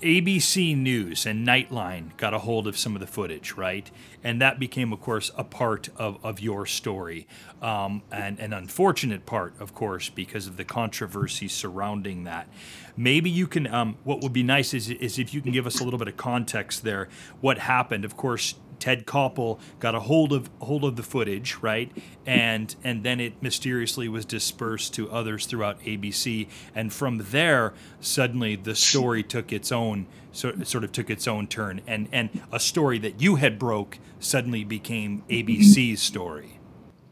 ABC 0.00 0.76
News 0.76 1.26
and 1.26 1.46
Nightline 1.46 2.16
got 2.16 2.32
a 2.32 2.38
hold 2.38 2.66
of 2.68 2.78
some 2.78 2.94
of 2.94 3.00
the 3.00 3.06
footage, 3.06 3.52
right? 3.52 3.90
And 4.22 4.40
that 4.40 4.58
became, 4.58 4.92
of 4.92 5.00
course, 5.00 5.30
a 5.36 5.44
part 5.44 5.88
of, 5.96 6.24
of 6.24 6.40
your 6.40 6.66
story. 6.66 7.26
Um, 7.60 8.02
and 8.12 8.38
an 8.38 8.52
unfortunate 8.52 9.26
part, 9.26 9.54
of 9.60 9.74
course, 9.74 10.08
because 10.08 10.46
of 10.46 10.56
the 10.56 10.64
controversy 10.64 11.48
surrounding 11.48 12.24
that. 12.24 12.48
Maybe 12.96 13.30
you 13.30 13.46
can, 13.46 13.66
um, 13.66 13.96
what 14.04 14.20
would 14.22 14.32
be 14.32 14.42
nice 14.42 14.74
is, 14.74 14.90
is 14.90 15.18
if 15.18 15.34
you 15.34 15.40
can 15.40 15.52
give 15.52 15.66
us 15.66 15.80
a 15.80 15.84
little 15.84 15.98
bit 15.98 16.08
of 16.08 16.16
context 16.16 16.84
there. 16.84 17.08
What 17.40 17.58
happened? 17.58 18.04
Of 18.04 18.16
course, 18.16 18.54
Ted 18.78 19.06
Koppel 19.06 19.58
got 19.80 19.94
a 19.94 20.00
hold 20.00 20.32
of 20.32 20.50
hold 20.60 20.84
of 20.84 20.96
the 20.96 21.02
footage, 21.02 21.56
right? 21.60 21.90
And 22.26 22.74
and 22.84 23.02
then 23.02 23.20
it 23.20 23.42
mysteriously 23.42 24.08
was 24.08 24.24
dispersed 24.24 24.94
to 24.94 25.10
others 25.10 25.46
throughout 25.46 25.80
ABC, 25.82 26.48
and 26.74 26.92
from 26.92 27.18
there, 27.30 27.72
suddenly 28.00 28.56
the 28.56 28.74
story 28.74 29.22
took 29.22 29.52
its 29.52 29.72
own 29.72 30.06
sort 30.32 30.66
sort 30.66 30.84
of 30.84 30.92
took 30.92 31.10
its 31.10 31.26
own 31.26 31.46
turn, 31.46 31.80
and 31.86 32.08
and 32.12 32.40
a 32.52 32.60
story 32.60 32.98
that 32.98 33.20
you 33.20 33.36
had 33.36 33.58
broke 33.58 33.98
suddenly 34.20 34.64
became 34.64 35.22
ABC's 35.28 36.00
story. 36.00 36.54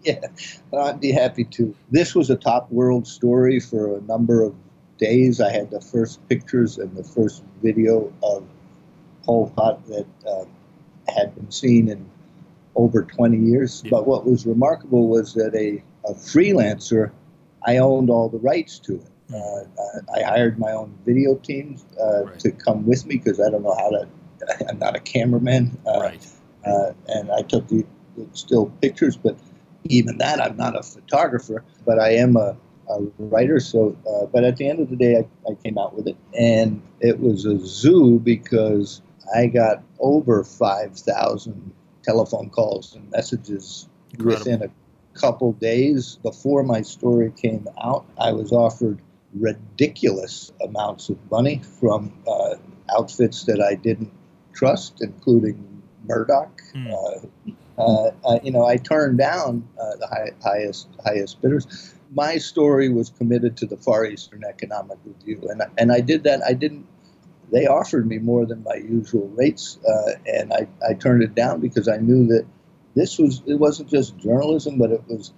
Yeah, 0.02 0.20
I'd 0.72 1.00
be 1.00 1.10
happy 1.10 1.42
to. 1.42 1.74
This 1.90 2.14
was 2.14 2.30
a 2.30 2.36
top 2.36 2.70
world 2.70 3.08
story 3.08 3.58
for 3.58 3.96
a 3.96 4.00
number 4.02 4.40
of 4.44 4.54
days. 4.98 5.40
I 5.40 5.50
had 5.50 5.68
the 5.68 5.80
first 5.80 6.20
pictures 6.28 6.78
and 6.78 6.96
the 6.96 7.02
first 7.02 7.42
video 7.60 8.12
of 8.22 8.44
Pol 9.24 9.50
Pot 9.56 9.84
that. 9.88 10.06
Uh, 10.24 10.44
had 11.08 11.34
been 11.34 11.50
seen 11.50 11.88
in 11.88 12.08
over 12.76 13.02
20 13.02 13.38
years. 13.38 13.82
Yeah. 13.84 13.90
But 13.90 14.06
what 14.06 14.26
was 14.26 14.46
remarkable 14.46 15.08
was 15.08 15.34
that 15.34 15.54
a, 15.54 15.82
a 16.08 16.14
freelancer, 16.14 17.10
I 17.66 17.78
owned 17.78 18.10
all 18.10 18.28
the 18.28 18.38
rights 18.38 18.78
to 18.80 18.96
it. 18.96 19.10
Hmm. 19.28 19.34
Uh, 19.36 20.14
I 20.16 20.22
hired 20.22 20.58
my 20.58 20.72
own 20.72 20.96
video 21.04 21.34
team 21.34 21.78
uh, 22.00 22.24
right. 22.24 22.38
to 22.40 22.52
come 22.52 22.86
with 22.86 23.06
me 23.06 23.16
because 23.16 23.40
I 23.40 23.50
don't 23.50 23.62
know 23.62 23.74
how 23.74 23.90
to. 23.90 24.08
I'm 24.68 24.78
not 24.78 24.94
a 24.94 25.00
cameraman, 25.00 25.76
uh, 25.86 26.00
right. 26.00 26.26
Uh, 26.64 26.92
and 27.08 27.30
I 27.32 27.42
took 27.42 27.66
the, 27.68 27.84
the, 28.16 28.28
still 28.32 28.66
pictures. 28.80 29.16
But 29.16 29.36
even 29.84 30.18
that, 30.18 30.40
I'm 30.40 30.56
not 30.56 30.78
a 30.78 30.82
photographer, 30.82 31.64
but 31.84 31.98
I 31.98 32.10
am 32.10 32.36
a, 32.36 32.56
a 32.88 33.00
writer. 33.18 33.58
So, 33.58 33.96
uh, 34.08 34.26
but 34.26 34.44
at 34.44 34.58
the 34.58 34.68
end 34.68 34.80
of 34.80 34.90
the 34.90 34.96
day, 34.96 35.16
I, 35.16 35.50
I 35.50 35.54
came 35.54 35.78
out 35.78 35.94
with 35.96 36.06
it, 36.06 36.16
and 36.38 36.82
it 37.00 37.18
was 37.18 37.46
a 37.46 37.58
zoo 37.58 38.20
because 38.20 39.00
I 39.34 39.46
got 39.46 39.82
over 39.98 40.44
5,000 40.44 41.72
telephone 42.02 42.50
calls 42.50 42.94
and 42.94 43.10
messages 43.10 43.88
Incredible. 44.12 44.38
within 44.38 44.62
a 44.62 45.18
couple 45.18 45.52
days 45.52 46.16
before 46.22 46.62
my 46.62 46.82
story 46.82 47.32
came 47.36 47.66
out. 47.82 48.06
I 48.18 48.32
was 48.32 48.52
offered 48.52 49.00
ridiculous 49.34 50.52
amounts 50.62 51.08
of 51.08 51.18
money 51.30 51.62
from 51.80 52.12
uh, 52.26 52.54
outfits 52.96 53.44
that 53.44 53.60
I 53.60 53.74
didn't 53.74 54.12
trust, 54.52 55.02
including 55.02 55.82
Murdoch. 56.06 56.60
Mm. 56.74 57.28
Uh, 57.78 58.10
uh, 58.24 58.38
you 58.42 58.50
know, 58.50 58.64
I 58.64 58.76
turned 58.76 59.18
down 59.18 59.68
uh, 59.78 59.96
the 59.96 60.06
high, 60.06 60.30
highest 60.42 60.88
highest 61.04 61.42
bidders. 61.42 61.94
My 62.14 62.38
story 62.38 62.88
was 62.88 63.10
committed 63.10 63.56
to 63.58 63.66
the 63.66 63.76
Far 63.76 64.06
Eastern 64.06 64.44
Economic 64.44 64.98
Review, 65.04 65.48
and 65.50 65.62
and 65.76 65.92
I 65.92 66.00
did 66.00 66.24
that. 66.24 66.40
I 66.46 66.54
didn't 66.54 66.86
they 67.52 67.66
offered 67.66 68.06
me 68.06 68.18
more 68.18 68.46
than 68.46 68.62
my 68.64 68.76
usual 68.76 69.28
rates, 69.28 69.78
uh, 69.88 70.12
and 70.26 70.52
I, 70.52 70.66
I 70.88 70.94
turned 70.94 71.22
it 71.22 71.34
down 71.34 71.60
because 71.60 71.88
I 71.88 71.98
knew 71.98 72.26
that 72.28 72.46
this 72.94 73.18
was 73.18 73.42
it 73.46 73.54
wasn't 73.54 73.88
just 73.90 74.16
journalism, 74.18 74.78
but 74.78 74.90
it 74.90 75.02
was 75.06 75.32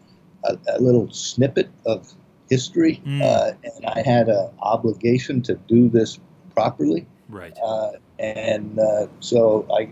a, 0.45 0.57
a 0.69 0.81
little 0.81 1.11
snippet 1.11 1.69
of 1.85 2.13
history, 2.49 3.03
mm. 3.05 3.21
uh, 3.23 3.53
and 3.63 3.87
I 3.87 4.03
had 4.03 4.29
an 4.29 4.51
obligation 4.61 5.43
to 5.43 5.55
do 5.55 5.89
this 5.89 6.19
properly. 6.55 7.07
Right. 7.29 7.57
Uh, 7.63 7.93
and 8.19 8.79
uh, 8.79 9.07
so 9.21 9.67
I, 9.71 9.91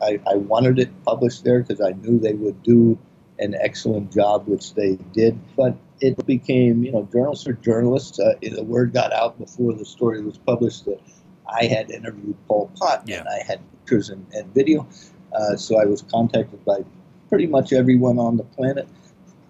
I, 0.00 0.20
I 0.30 0.36
wanted 0.36 0.78
it 0.78 0.90
published 1.04 1.44
there 1.44 1.62
because 1.62 1.80
I 1.80 1.92
knew 1.92 2.18
they 2.18 2.34
would 2.34 2.62
do 2.62 2.98
an 3.38 3.54
excellent 3.60 4.12
job, 4.12 4.46
which 4.46 4.74
they 4.74 4.96
did. 5.12 5.38
But 5.56 5.76
it 6.00 6.24
became, 6.26 6.84
you 6.84 6.92
know, 6.92 7.08
journalists 7.12 7.46
are 7.46 7.54
journalists. 7.54 8.20
Uh, 8.20 8.34
the 8.40 8.62
word 8.62 8.92
got 8.92 9.12
out 9.12 9.38
before 9.38 9.72
the 9.72 9.84
story 9.84 10.22
was 10.22 10.38
published 10.38 10.84
that 10.86 11.00
I 11.48 11.64
had 11.64 11.90
interviewed 11.90 12.36
Pol 12.46 12.70
Pot 12.78 13.02
yeah. 13.06 13.20
and 13.20 13.28
I 13.28 13.42
had 13.46 13.60
pictures 13.72 14.10
and, 14.10 14.26
and 14.32 14.52
video. 14.54 14.86
Uh, 15.32 15.56
so 15.56 15.80
I 15.80 15.84
was 15.84 16.02
contacted 16.02 16.64
by 16.64 16.84
pretty 17.28 17.46
much 17.46 17.72
everyone 17.72 18.18
on 18.18 18.36
the 18.36 18.44
planet. 18.44 18.88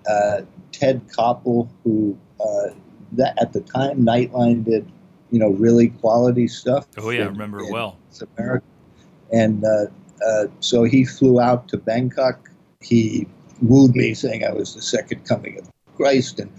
Uh, 0.09 0.43
Ted 0.73 1.07
Koppel, 1.09 1.69
who 1.85 2.17
uh, 2.41 2.75
that 3.13 3.41
at 3.41 3.53
the 3.53 3.61
time 3.61 4.05
Nightline 4.05 4.65
did, 4.65 4.91
you 5.31 5.39
know, 5.39 5.51
really 5.51 5.89
quality 5.89 6.49
stuff. 6.49 6.87
Oh 6.97 7.11
yeah, 7.11 7.23
in, 7.23 7.27
I 7.27 7.31
remember 7.31 7.61
it 7.61 7.73
well. 7.73 7.99
America, 8.37 8.65
and 9.33 9.65
uh, 9.65 9.87
uh, 10.27 10.47
so 10.61 10.85
he 10.85 11.05
flew 11.05 11.41
out 11.41 11.69
to 11.69 11.77
Bangkok. 11.77 12.51
He 12.81 13.27
wooed 13.63 13.95
me, 13.95 14.15
saying 14.15 14.45
I 14.45 14.53
was 14.53 14.75
the 14.75 14.83
second 14.83 15.25
coming 15.25 15.59
of 15.59 15.71
Christ, 15.97 16.41
and 16.41 16.51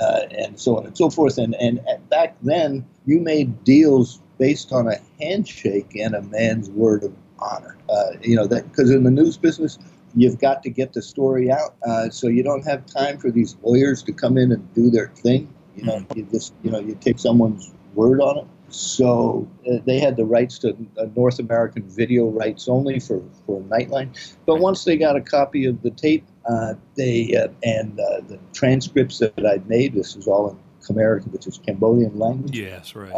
uh, 0.00 0.22
and 0.30 0.58
so 0.58 0.78
on 0.78 0.86
and 0.86 0.96
so 0.96 1.10
forth. 1.10 1.38
And 1.38 1.54
and 1.56 1.80
back 2.10 2.36
then, 2.42 2.86
you 3.06 3.20
made 3.20 3.64
deals 3.64 4.20
based 4.38 4.72
on 4.72 4.88
a 4.88 4.96
handshake 5.20 5.96
and 5.96 6.14
a 6.14 6.22
man's 6.22 6.70
word 6.70 7.04
of 7.04 7.12
honor. 7.38 7.76
Uh, 7.88 8.12
you 8.20 8.36
know 8.36 8.46
that 8.46 8.70
because 8.70 8.90
in 8.90 9.04
the 9.04 9.10
news 9.10 9.36
business, 9.36 9.78
you've 10.14 10.38
got 10.38 10.62
to 10.62 10.70
get 10.70 10.92
the 10.92 11.02
story 11.02 11.50
out, 11.50 11.74
uh, 11.86 12.08
so 12.10 12.28
you 12.28 12.42
don't 12.42 12.64
have 12.64 12.84
time 12.86 13.18
for 13.18 13.30
these 13.30 13.56
lawyers 13.62 14.02
to 14.02 14.12
come 14.12 14.38
in 14.38 14.52
and 14.52 14.74
do 14.74 14.90
their 14.90 15.08
thing. 15.08 15.52
You 15.76 15.84
know, 15.84 16.06
you 16.14 16.26
just 16.30 16.54
you 16.62 16.70
know 16.70 16.78
you 16.78 16.96
take 17.00 17.18
someone's 17.18 17.72
word 17.94 18.20
on 18.20 18.38
it. 18.38 18.46
So 18.68 19.48
uh, 19.70 19.76
they 19.84 20.00
had 20.00 20.16
the 20.16 20.24
rights 20.24 20.58
to 20.60 20.76
uh, 20.98 21.06
North 21.14 21.38
American 21.38 21.88
video 21.88 22.26
rights 22.28 22.68
only 22.68 22.98
for, 22.98 23.22
for 23.46 23.60
Nightline. 23.62 24.18
But 24.46 24.56
once 24.56 24.84
they 24.84 24.96
got 24.96 25.16
a 25.16 25.20
copy 25.20 25.66
of 25.66 25.80
the 25.82 25.90
tape, 25.90 26.26
uh, 26.48 26.74
they 26.96 27.36
uh, 27.36 27.48
and 27.62 27.98
uh, 28.00 28.20
the 28.26 28.38
transcripts 28.52 29.18
that 29.20 29.46
I'd 29.46 29.68
made, 29.68 29.94
this 29.94 30.16
is 30.16 30.26
all 30.26 30.50
in 30.50 30.58
Khmer, 30.82 31.24
which 31.32 31.46
is 31.46 31.58
Cambodian 31.58 32.18
language. 32.18 32.58
Yes, 32.58 32.94
right. 32.94 33.14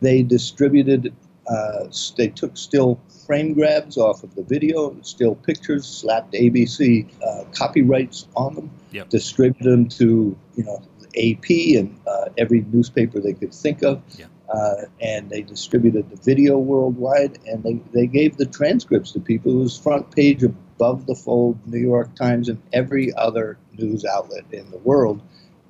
They 0.00 0.22
distributed, 0.22 1.14
uh, 1.48 1.86
they 2.16 2.28
took 2.28 2.56
still 2.56 3.00
frame 3.26 3.54
grabs 3.54 3.96
off 3.98 4.22
of 4.22 4.34
the 4.34 4.42
video, 4.42 4.96
still 5.02 5.34
pictures, 5.34 5.86
slapped 5.86 6.32
ABC 6.32 7.08
uh, 7.22 7.44
copyrights 7.52 8.28
on 8.36 8.54
them, 8.54 8.70
yep. 8.92 9.08
distributed 9.08 9.70
them 9.70 9.88
to, 9.88 10.36
you 10.56 10.64
know, 10.64 10.82
AP 11.16 11.50
and 11.78 11.98
uh, 12.06 12.26
every 12.38 12.64
newspaper 12.72 13.20
they 13.20 13.32
could 13.32 13.54
think 13.54 13.82
of. 13.82 14.02
Yep. 14.18 14.30
Uh, 14.48 14.74
and 15.00 15.28
they 15.28 15.42
distributed 15.42 16.08
the 16.08 16.16
video 16.16 16.56
worldwide, 16.56 17.38
and 17.46 17.64
they, 17.64 17.80
they 17.92 18.06
gave 18.06 18.36
the 18.36 18.46
transcripts 18.46 19.10
to 19.10 19.18
people. 19.18 19.50
It 19.52 19.58
was 19.58 19.76
front 19.76 20.14
page 20.14 20.44
above 20.44 21.06
the 21.06 21.16
fold, 21.16 21.58
New 21.66 21.80
York 21.80 22.14
Times, 22.14 22.48
and 22.48 22.62
every 22.72 23.12
other 23.14 23.58
news 23.76 24.04
outlet 24.04 24.44
in 24.52 24.70
the 24.70 24.78
world 24.78 25.20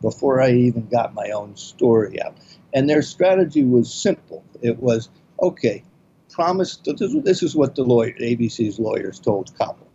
before 0.03 0.43
I 0.43 0.51
even 0.53 0.89
got 0.89 1.15
my 1.15 1.31
own 1.31 1.57
story 1.57 2.21
out. 2.23 2.37
And 2.77 2.91
their 2.91 3.01
strategy 3.01 3.65
was 3.65 3.93
simple. 3.93 4.45
It 4.61 4.79
was, 4.81 5.09
okay, 5.41 5.83
promise, 6.31 6.77
this 6.77 7.43
is 7.43 7.57
what 7.57 7.75
the 7.75 7.83
lawyer, 7.83 8.13
ABC's 8.21 8.79
lawyers 8.79 9.19
told 9.19 9.51
Koppel. 9.59 9.89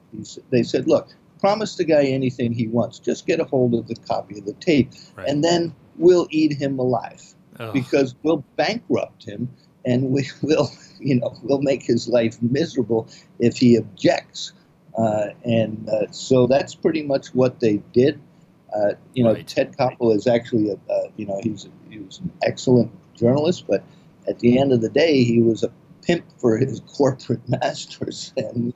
They 0.50 0.64
said, 0.64 0.88
look, 0.88 1.10
promise 1.40 1.76
the 1.76 1.84
guy 1.84 2.06
anything 2.06 2.54
he 2.54 2.68
wants. 2.68 2.98
Just 2.98 3.28
get 3.28 3.40
a 3.40 3.44
hold 3.44 3.76
of 3.76 3.88
the 3.88 3.96
copy 3.96 4.40
of 4.40 4.46
the 4.46 4.54
tape, 4.54 4.92
right. 5.16 5.28
and 5.28 5.44
then 5.44 5.76
we'll 5.98 6.28
eat 6.32 6.54
him 6.54 6.80
alive 6.80 7.22
because 7.72 8.16
we'll 8.24 8.44
bankrupt 8.56 9.26
him 9.26 9.48
and 9.86 10.10
we 10.10 10.28
will, 10.42 10.72
you 11.00 11.20
know, 11.20 11.38
we'll 11.44 11.62
make 11.62 11.84
his 11.84 12.08
life 12.08 12.42
miserable 12.42 13.08
if 13.38 13.58
he 13.58 13.78
objects. 13.78 14.54
Uh, 14.98 15.28
and 15.46 15.88
uh, 15.88 16.12
so 16.12 16.48
that's 16.48 16.74
pretty 16.74 17.04
much 17.04 17.28
what 17.36 17.60
they 17.60 17.78
did. 17.94 18.20
Uh, 18.74 18.94
you 19.14 19.24
know, 19.24 19.34
right. 19.34 19.48
Ted 19.48 19.76
Koppel 19.78 20.16
is 20.16 20.28
actually 20.28 20.70
a, 20.70 20.74
uh, 20.92 21.10
you 21.18 21.26
know, 21.26 21.40
he's 21.44 21.68
he 21.90 22.00
was 22.00 22.20
an 22.20 22.32
excellent 22.44 22.92
journalist, 23.16 23.66
but 23.68 23.84
at 24.28 24.40
the 24.40 24.60
end 24.60 24.72
of 24.72 24.82
the 24.82 24.90
day, 24.90 25.24
he 25.24 25.42
was 25.42 25.64
a 25.64 25.72
pimp 26.04 26.26
for 26.38 26.58
his 26.58 26.80
corporate 26.88 27.48
masters. 27.48 28.34
And 28.38 28.74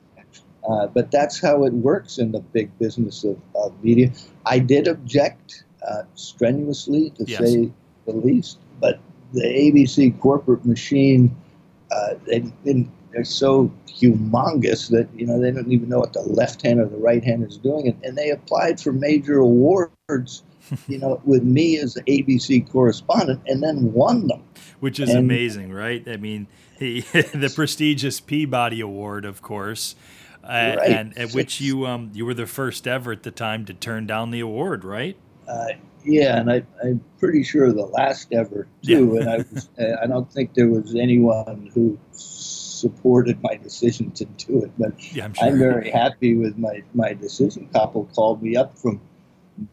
uh, 0.68 0.88
but 0.88 1.10
that's 1.12 1.40
how 1.40 1.64
it 1.64 1.72
works 1.72 2.18
in 2.18 2.32
the 2.32 2.40
big 2.40 2.76
business 2.78 3.22
of, 3.22 3.40
of 3.54 3.72
media. 3.84 4.10
I 4.46 4.58
did 4.58 4.88
object 4.88 5.64
uh, 5.86 6.02
strenuously, 6.14 7.10
to 7.10 7.24
yes. 7.24 7.38
say 7.38 7.70
the 8.04 8.12
least, 8.12 8.58
but 8.80 8.98
the 9.32 9.42
ABC 9.42 10.18
corporate 10.18 10.64
machine, 10.64 11.36
uh, 11.92 12.14
they 12.26 12.40
didn't 12.64 12.90
they're 13.16 13.24
so 13.24 13.72
humongous 13.88 14.90
that 14.90 15.08
you 15.16 15.26
know 15.26 15.40
they 15.40 15.50
don't 15.50 15.72
even 15.72 15.88
know 15.88 16.00
what 16.00 16.12
the 16.12 16.20
left 16.20 16.60
hand 16.60 16.78
or 16.80 16.84
the 16.84 16.98
right 16.98 17.24
hand 17.24 17.42
is 17.44 17.56
doing, 17.56 17.88
and, 17.88 18.04
and 18.04 18.16
they 18.16 18.28
applied 18.28 18.78
for 18.78 18.92
major 18.92 19.38
awards, 19.38 20.42
you 20.86 20.98
know, 20.98 21.18
with 21.24 21.42
me 21.42 21.78
as 21.78 21.94
the 21.94 22.02
ABC 22.02 22.70
correspondent, 22.70 23.40
and 23.46 23.62
then 23.62 23.94
won 23.94 24.26
them. 24.26 24.42
Which 24.80 25.00
is 25.00 25.08
and, 25.08 25.20
amazing, 25.20 25.72
right? 25.72 26.06
I 26.06 26.18
mean, 26.18 26.46
he, 26.78 27.00
the 27.00 27.50
prestigious 27.54 28.20
Peabody 28.20 28.80
Award, 28.80 29.24
of 29.24 29.40
course. 29.40 29.96
Uh, 30.44 30.76
right. 30.78 30.90
and 30.90 31.18
at 31.18 31.32
which 31.32 31.60
you 31.60 31.86
um, 31.86 32.10
you 32.12 32.24
were 32.24 32.34
the 32.34 32.46
first 32.46 32.86
ever 32.86 33.10
at 33.12 33.24
the 33.24 33.32
time 33.32 33.64
to 33.64 33.74
turn 33.74 34.06
down 34.06 34.30
the 34.30 34.40
award, 34.40 34.84
right? 34.84 35.16
Uh, 35.48 35.68
yeah, 36.04 36.38
and 36.38 36.52
I, 36.52 36.62
am 36.84 37.02
pretty 37.18 37.42
sure 37.42 37.72
the 37.72 37.86
last 37.86 38.32
ever 38.32 38.68
too. 38.84 39.14
Yeah. 39.14 39.20
and 39.20 39.30
I, 39.30 39.36
was, 39.38 39.68
I 40.02 40.06
don't 40.06 40.30
think 40.30 40.54
there 40.54 40.68
was 40.68 40.94
anyone 40.94 41.70
who 41.74 41.98
supported 42.86 43.42
my 43.42 43.56
decision 43.56 44.10
to 44.12 44.24
do 44.24 44.62
it. 44.64 44.70
But 44.78 44.92
yeah, 45.14 45.24
I'm, 45.24 45.34
sure. 45.34 45.46
I'm, 45.46 45.58
very 45.58 45.90
happy 45.90 46.36
with 46.36 46.56
my, 46.56 46.82
my 46.94 47.12
decision. 47.14 47.68
Koppel 47.74 48.12
called 48.14 48.42
me 48.42 48.56
up 48.56 48.78
from 48.78 49.00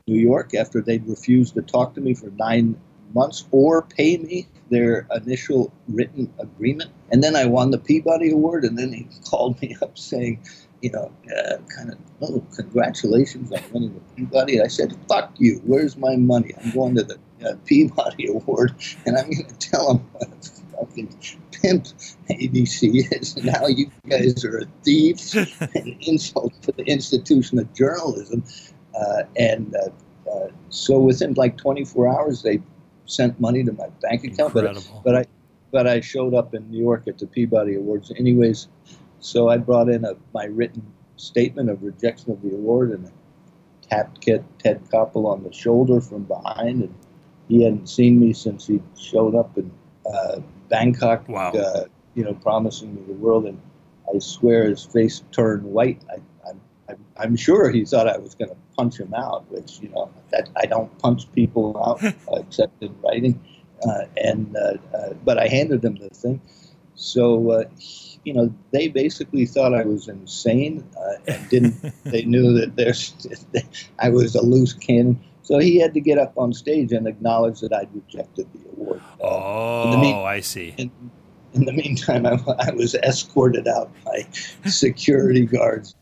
New 0.07 0.19
York 0.19 0.53
after 0.55 0.81
they'd 0.81 1.07
refused 1.07 1.53
to 1.55 1.61
talk 1.61 1.93
to 1.95 2.01
me 2.01 2.13
for 2.13 2.29
nine 2.31 2.79
months 3.13 3.45
or 3.51 3.83
pay 3.83 4.17
me 4.17 4.47
their 4.69 5.07
initial 5.15 5.71
written 5.87 6.33
agreement. 6.39 6.89
And 7.11 7.23
then 7.23 7.35
I 7.35 7.45
won 7.45 7.71
the 7.71 7.77
Peabody 7.77 8.31
Award, 8.31 8.63
and 8.63 8.77
then 8.77 8.91
he 8.91 9.07
called 9.29 9.61
me 9.61 9.75
up 9.81 9.97
saying, 9.97 10.43
you 10.81 10.91
know, 10.91 11.11
uh, 11.37 11.57
kind 11.75 11.91
of, 11.91 11.97
oh, 12.21 12.43
congratulations 12.55 13.51
on 13.51 13.61
winning 13.71 13.93
the 13.93 14.01
Peabody. 14.15 14.61
I 14.61 14.67
said, 14.67 14.97
fuck 15.07 15.31
you. 15.37 15.61
Where's 15.65 15.95
my 15.95 16.15
money? 16.15 16.51
I'm 16.61 16.71
going 16.71 16.95
to 16.95 17.03
the 17.03 17.19
uh, 17.45 17.53
Peabody 17.65 18.27
Award, 18.31 18.73
and 19.05 19.17
I'm 19.17 19.29
going 19.29 19.45
to 19.45 19.69
tell 19.69 20.03
a 20.19 20.25
fucking 20.85 21.17
pimp 21.51 21.85
ABC 22.29 23.11
is. 23.11 23.37
Now 23.37 23.67
you 23.67 23.91
guys 24.09 24.43
are 24.45 24.59
a 24.59 24.65
thief 24.83 25.33
and 25.75 25.95
insult 26.01 26.53
to 26.63 26.71
the 26.71 26.83
institution 26.83 27.59
of 27.59 27.73
journalism. 27.73 28.43
Uh, 28.99 29.23
and 29.37 29.75
uh, 29.75 30.29
uh, 30.29 30.47
so 30.69 30.99
within 30.99 31.33
like 31.33 31.57
24 31.57 32.07
hours, 32.07 32.43
they 32.43 32.61
sent 33.05 33.39
money 33.39 33.63
to 33.63 33.73
my 33.73 33.87
bank 34.01 34.23
account. 34.23 34.53
But, 34.53 34.87
but 35.03 35.15
I 35.15 35.25
but 35.71 35.87
I 35.87 36.01
showed 36.01 36.35
up 36.35 36.53
in 36.53 36.69
New 36.69 36.79
York 36.79 37.07
at 37.07 37.17
the 37.17 37.25
Peabody 37.25 37.75
Awards 37.75 38.11
anyways. 38.17 38.67
So 39.19 39.49
I 39.49 39.57
brought 39.57 39.89
in 39.89 40.05
a, 40.05 40.13
my 40.33 40.45
written 40.45 40.85
statement 41.15 41.69
of 41.69 41.81
rejection 41.81 42.31
of 42.31 42.41
the 42.43 42.49
award 42.49 42.91
and 42.91 43.11
tapped 43.89 44.21
Ted 44.21 44.45
Koppel 44.91 45.25
on 45.25 45.43
the 45.43 45.51
shoulder 45.51 45.99
from 45.99 46.23
behind. 46.23 46.83
And 46.83 46.95
he 47.47 47.63
hadn't 47.63 47.87
seen 47.87 48.19
me 48.19 48.33
since 48.33 48.67
he 48.67 48.81
showed 48.95 49.35
up 49.35 49.57
in 49.57 49.71
uh, 50.05 50.41
Bangkok, 50.73 51.29
wow. 51.29 51.51
uh, 51.51 51.85
you 52.15 52.23
know, 52.23 52.33
promising 52.33 52.95
me 52.95 53.01
the 53.07 53.13
world. 53.13 53.45
And 53.45 53.61
I 54.13 54.19
swear 54.19 54.69
his 54.69 54.83
face 54.83 55.23
turned 55.31 55.63
white. 55.63 56.01
I, 56.11 56.19
I'm 57.17 57.35
sure 57.35 57.69
he 57.69 57.85
thought 57.85 58.07
I 58.07 58.17
was 58.17 58.35
going 58.35 58.49
to 58.49 58.57
punch 58.75 58.99
him 58.99 59.13
out, 59.13 59.49
which 59.51 59.79
you 59.81 59.89
know 59.89 60.09
that 60.31 60.49
I 60.55 60.65
don't 60.65 60.95
punch 60.99 61.31
people 61.33 61.77
out 61.85 62.03
uh, 62.31 62.39
except 62.39 62.81
in 62.81 62.95
writing. 63.01 63.39
Uh, 63.87 64.05
and 64.17 64.55
uh, 64.55 64.97
uh, 64.97 65.13
but 65.25 65.37
I 65.37 65.47
handed 65.47 65.83
him 65.83 65.95
the 65.95 66.09
thing, 66.09 66.41
so 66.95 67.51
uh, 67.51 67.63
you 68.23 68.33
know 68.33 68.53
they 68.71 68.87
basically 68.87 69.45
thought 69.45 69.73
I 69.73 69.83
was 69.83 70.07
insane 70.07 70.87
uh, 70.97 71.15
and 71.27 71.49
didn't. 71.49 71.93
they 72.05 72.23
knew 72.23 72.53
that 72.59 72.75
there's 72.75 73.13
I 73.99 74.09
was 74.09 74.35
a 74.35 74.41
loose 74.41 74.73
cannon. 74.73 75.21
So 75.43 75.59
he 75.59 75.77
had 75.77 75.93
to 75.93 75.99
get 75.99 76.17
up 76.17 76.33
on 76.37 76.53
stage 76.53 76.93
and 76.93 77.05
acknowledge 77.05 77.59
that 77.59 77.73
I'd 77.73 77.93
rejected 77.93 78.47
the 78.53 78.69
award. 78.71 79.01
oh, 79.21 79.97
mean- 79.99 80.15
I 80.15 80.39
see. 80.39 80.73
In, 80.77 80.89
in 81.53 81.65
the 81.65 81.73
meantime, 81.73 82.25
I, 82.25 82.39
I 82.59 82.71
was 82.71 82.95
escorted 82.95 83.67
out 83.67 83.91
by 84.05 84.25
security 84.65 85.45
guards. 85.45 85.95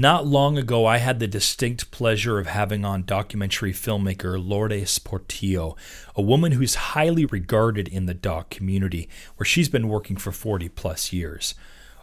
Not 0.00 0.28
long 0.28 0.56
ago, 0.56 0.86
I 0.86 0.98
had 0.98 1.18
the 1.18 1.26
distinct 1.26 1.90
pleasure 1.90 2.38
of 2.38 2.46
having 2.46 2.84
on 2.84 3.02
documentary 3.02 3.72
filmmaker 3.72 4.38
Lourdes 4.38 5.00
Portillo, 5.00 5.74
a 6.14 6.22
woman 6.22 6.52
who's 6.52 6.94
highly 6.94 7.24
regarded 7.24 7.88
in 7.88 8.06
the 8.06 8.14
doc 8.14 8.48
community, 8.48 9.08
where 9.34 9.44
she's 9.44 9.68
been 9.68 9.88
working 9.88 10.16
for 10.16 10.30
40 10.30 10.68
plus 10.68 11.12
years. 11.12 11.56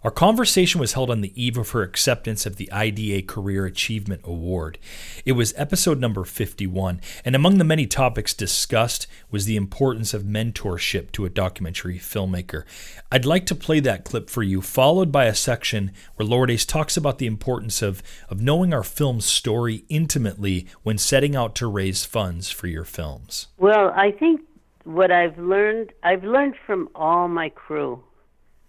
Our 0.06 0.12
conversation 0.12 0.80
was 0.80 0.94
held 0.94 1.10
on 1.10 1.22
the 1.22 1.34
eve 1.34 1.58
of 1.58 1.72
her 1.72 1.82
acceptance 1.82 2.46
of 2.46 2.58
the 2.58 2.72
IDA 2.72 3.24
Career 3.24 3.66
Achievement 3.66 4.22
Award. 4.24 4.78
It 5.26 5.32
was 5.32 5.52
episode 5.58 6.00
number 6.00 6.24
51, 6.24 7.02
and 7.26 7.36
among 7.36 7.58
the 7.58 7.64
many 7.64 7.88
topics 7.88 8.36
discussed 8.36 9.08
was 9.32 9.46
the 9.46 9.56
importance 9.56 10.14
of 10.14 10.22
mentorship 10.22 11.12
to 11.14 11.26
a 11.26 11.30
documentary 11.32 11.98
filmmaker. 11.98 12.66
I'd 13.12 13.26
like 13.26 13.48
to 13.48 13.56
play 13.56 13.80
that 13.80 14.06
clip 14.06 14.30
for 14.30 14.44
you, 14.44 14.62
followed 14.62 15.12
by 15.12 15.26
a 15.26 15.34
section 15.34 15.92
where 16.18 16.28
Lourdes 16.28 16.68
talks 16.68 16.96
about 16.96 17.18
the 17.18 17.26
importance 17.26 17.82
of, 17.82 18.04
of 18.30 18.40
knowing 18.40 18.76
our 18.76 18.84
film's 18.84 19.26
story 19.26 19.86
intimately 19.90 20.68
when 20.84 21.00
setting 21.00 21.36
out 21.36 21.56
to 21.56 21.66
raise 21.66 22.06
funds 22.06 22.52
for 22.52 22.68
your 22.68 22.86
films. 22.86 23.48
Well, 23.58 23.92
I 23.96 24.12
think 24.12 24.42
what 24.84 25.10
I've 25.10 25.40
learned, 25.40 25.94
I've 26.04 26.24
learned 26.24 26.54
from 26.68 26.90
all 26.94 27.28
my 27.28 27.50
crew 27.50 28.04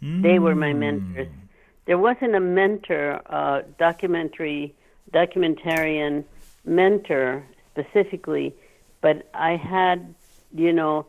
Mm. 0.02 0.22
They 0.22 0.38
were 0.38 0.54
my 0.54 0.72
mentors. 0.72 1.28
There 1.86 1.98
wasn't 1.98 2.34
a 2.34 2.40
mentor, 2.40 3.20
uh, 3.26 3.62
documentary, 3.78 4.74
documentarian 5.12 6.24
mentor 6.64 7.44
specifically, 7.72 8.54
but 9.00 9.28
I 9.34 9.56
had, 9.56 10.14
you 10.52 10.72
know, 10.72 11.06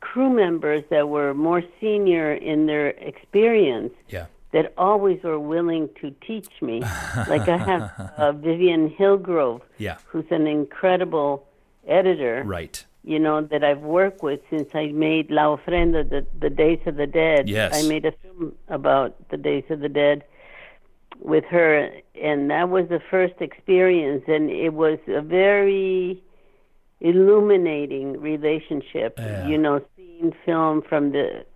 crew 0.00 0.30
members 0.30 0.82
that 0.90 1.08
were 1.08 1.34
more 1.34 1.62
senior 1.80 2.34
in 2.34 2.66
their 2.66 2.88
experience. 2.88 3.92
Yeah. 4.08 4.26
That 4.52 4.72
always 4.78 5.22
were 5.22 5.38
willing 5.38 5.90
to 6.00 6.10
teach 6.26 6.62
me. 6.62 6.80
like 7.28 7.46
I 7.50 7.58
have 7.58 8.12
uh, 8.16 8.32
Vivien 8.32 8.88
Hillgrove, 8.88 9.60
yeah. 9.76 9.98
who's 10.06 10.24
an 10.30 10.46
incredible 10.46 11.46
editor. 11.86 12.42
Right 12.46 12.82
you 13.08 13.18
know, 13.18 13.40
that 13.40 13.64
I've 13.64 13.80
worked 13.80 14.22
with 14.22 14.40
since 14.50 14.68
I 14.74 14.88
made 14.88 15.30
La 15.30 15.56
Ofrenda, 15.56 16.08
the, 16.08 16.26
the 16.38 16.50
Days 16.50 16.80
of 16.84 16.96
the 16.96 17.06
Dead. 17.06 17.48
Yes. 17.48 17.72
I 17.74 17.88
made 17.88 18.04
a 18.04 18.12
film 18.12 18.52
about 18.68 19.16
the 19.30 19.38
Days 19.38 19.64
of 19.70 19.80
the 19.80 19.88
Dead 19.88 20.24
with 21.18 21.44
her, 21.46 21.90
and 22.22 22.50
that 22.50 22.68
was 22.68 22.88
the 22.90 23.00
first 23.10 23.40
experience, 23.40 24.24
and 24.28 24.50
it 24.50 24.74
was 24.74 24.98
a 25.08 25.22
very 25.22 26.22
illuminating 27.00 28.20
relationship. 28.20 29.14
Yeah. 29.16 29.46
You 29.48 29.56
know, 29.56 29.82
seeing 29.96 30.34
film 30.44 30.82
from 30.82 31.12
the 31.12 31.46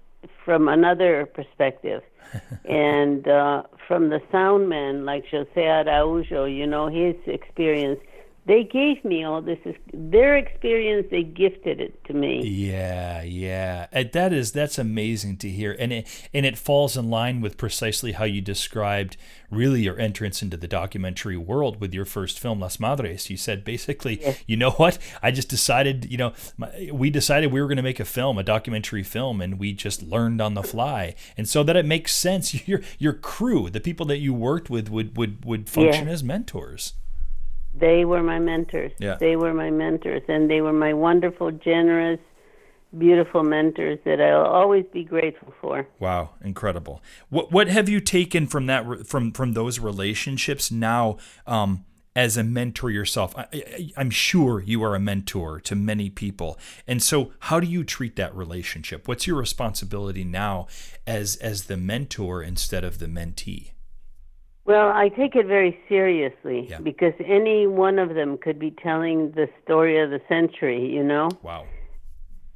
from 0.46 0.68
another 0.68 1.26
perspective, 1.26 2.02
and 2.64 3.28
uh, 3.28 3.64
from 3.86 4.08
the 4.08 4.22
sound 4.32 4.70
man 4.70 5.04
like 5.04 5.26
Jose 5.30 5.66
Araujo, 5.68 6.46
you 6.46 6.66
know, 6.66 6.88
his 6.88 7.14
experience 7.26 8.00
they 8.46 8.64
gave 8.64 9.04
me 9.04 9.24
all 9.24 9.40
this 9.40 9.58
is 9.64 9.76
their 9.92 10.36
experience 10.36 11.06
they 11.10 11.22
gifted 11.22 11.80
it 11.80 12.04
to 12.04 12.12
me. 12.12 12.42
Yeah 12.44 13.22
yeah. 13.22 13.86
Uh, 13.92 14.04
that 14.12 14.32
is 14.32 14.52
that's 14.52 14.78
amazing 14.78 15.36
to 15.38 15.48
hear. 15.48 15.76
And 15.78 15.92
it 15.92 16.28
and 16.32 16.46
it 16.46 16.58
falls 16.58 16.96
in 16.96 17.10
line 17.10 17.40
with 17.40 17.56
precisely 17.56 18.12
how 18.12 18.24
you 18.24 18.40
described 18.40 19.16
really 19.50 19.82
your 19.82 19.98
entrance 19.98 20.42
into 20.42 20.56
the 20.56 20.68
documentary 20.68 21.36
world 21.36 21.80
with 21.80 21.92
your 21.92 22.04
first 22.04 22.38
film 22.38 22.60
las 22.60 22.80
madres. 22.80 23.30
You 23.30 23.36
said 23.36 23.64
basically 23.64 24.20
yes. 24.20 24.42
you 24.46 24.56
know 24.56 24.70
what? 24.72 24.98
I 25.22 25.30
just 25.30 25.48
decided 25.48 26.10
you 26.10 26.18
know 26.18 26.32
my, 26.56 26.90
we 26.92 27.10
decided 27.10 27.52
we 27.52 27.60
were 27.60 27.68
going 27.68 27.76
to 27.76 27.82
make 27.82 28.00
a 28.00 28.04
film 28.04 28.38
a 28.38 28.42
documentary 28.42 29.02
film 29.02 29.40
and 29.40 29.58
we 29.58 29.72
just 29.72 30.02
learned 30.02 30.40
on 30.40 30.54
the 30.54 30.62
fly. 30.62 31.14
And 31.36 31.48
so 31.48 31.62
that 31.62 31.76
it 31.76 31.86
makes 31.86 32.14
sense 32.14 32.66
your 32.68 32.80
your 32.98 33.12
crew 33.12 33.70
the 33.70 33.80
people 33.80 34.06
that 34.06 34.18
you 34.18 34.34
worked 34.34 34.70
with 34.70 34.88
would 34.88 35.16
would 35.16 35.44
would 35.44 35.68
function 35.68 36.06
yeah. 36.06 36.12
as 36.12 36.22
mentors 36.22 36.94
they 37.74 38.04
were 38.04 38.22
my 38.22 38.38
mentors. 38.38 38.92
Yeah. 38.98 39.16
They 39.18 39.36
were 39.36 39.54
my 39.54 39.70
mentors, 39.70 40.22
and 40.28 40.50
they 40.50 40.60
were 40.60 40.72
my 40.72 40.92
wonderful, 40.92 41.50
generous, 41.50 42.20
beautiful 42.96 43.42
mentors 43.42 43.98
that 44.04 44.20
I'll 44.20 44.44
always 44.44 44.84
be 44.92 45.04
grateful 45.04 45.54
for. 45.60 45.86
Wow, 45.98 46.30
incredible! 46.42 47.02
What 47.30 47.50
what 47.50 47.68
have 47.68 47.88
you 47.88 48.00
taken 48.00 48.46
from 48.46 48.66
that 48.66 49.06
from 49.06 49.32
from 49.32 49.52
those 49.52 49.78
relationships 49.78 50.70
now? 50.70 51.16
Um, 51.46 51.84
as 52.14 52.36
a 52.36 52.44
mentor 52.44 52.90
yourself, 52.90 53.34
I, 53.38 53.90
am 53.96 54.10
sure 54.10 54.60
you 54.60 54.84
are 54.84 54.94
a 54.94 55.00
mentor 55.00 55.58
to 55.60 55.74
many 55.74 56.10
people, 56.10 56.58
and 56.86 57.02
so 57.02 57.32
how 57.40 57.58
do 57.58 57.66
you 57.66 57.84
treat 57.84 58.16
that 58.16 58.34
relationship? 58.34 59.08
What's 59.08 59.26
your 59.26 59.38
responsibility 59.38 60.22
now 60.22 60.66
as 61.06 61.36
as 61.36 61.64
the 61.64 61.78
mentor 61.78 62.42
instead 62.42 62.84
of 62.84 62.98
the 62.98 63.06
mentee? 63.06 63.70
Well, 64.64 64.88
I 64.90 65.08
take 65.08 65.34
it 65.34 65.46
very 65.46 65.78
seriously 65.88 66.66
yeah. 66.68 66.78
because 66.78 67.14
any 67.24 67.66
one 67.66 67.98
of 67.98 68.14
them 68.14 68.38
could 68.38 68.58
be 68.58 68.70
telling 68.70 69.32
the 69.32 69.48
story 69.64 70.00
of 70.00 70.10
the 70.10 70.20
century, 70.28 70.88
you 70.88 71.02
know? 71.02 71.28
Wow. 71.42 71.66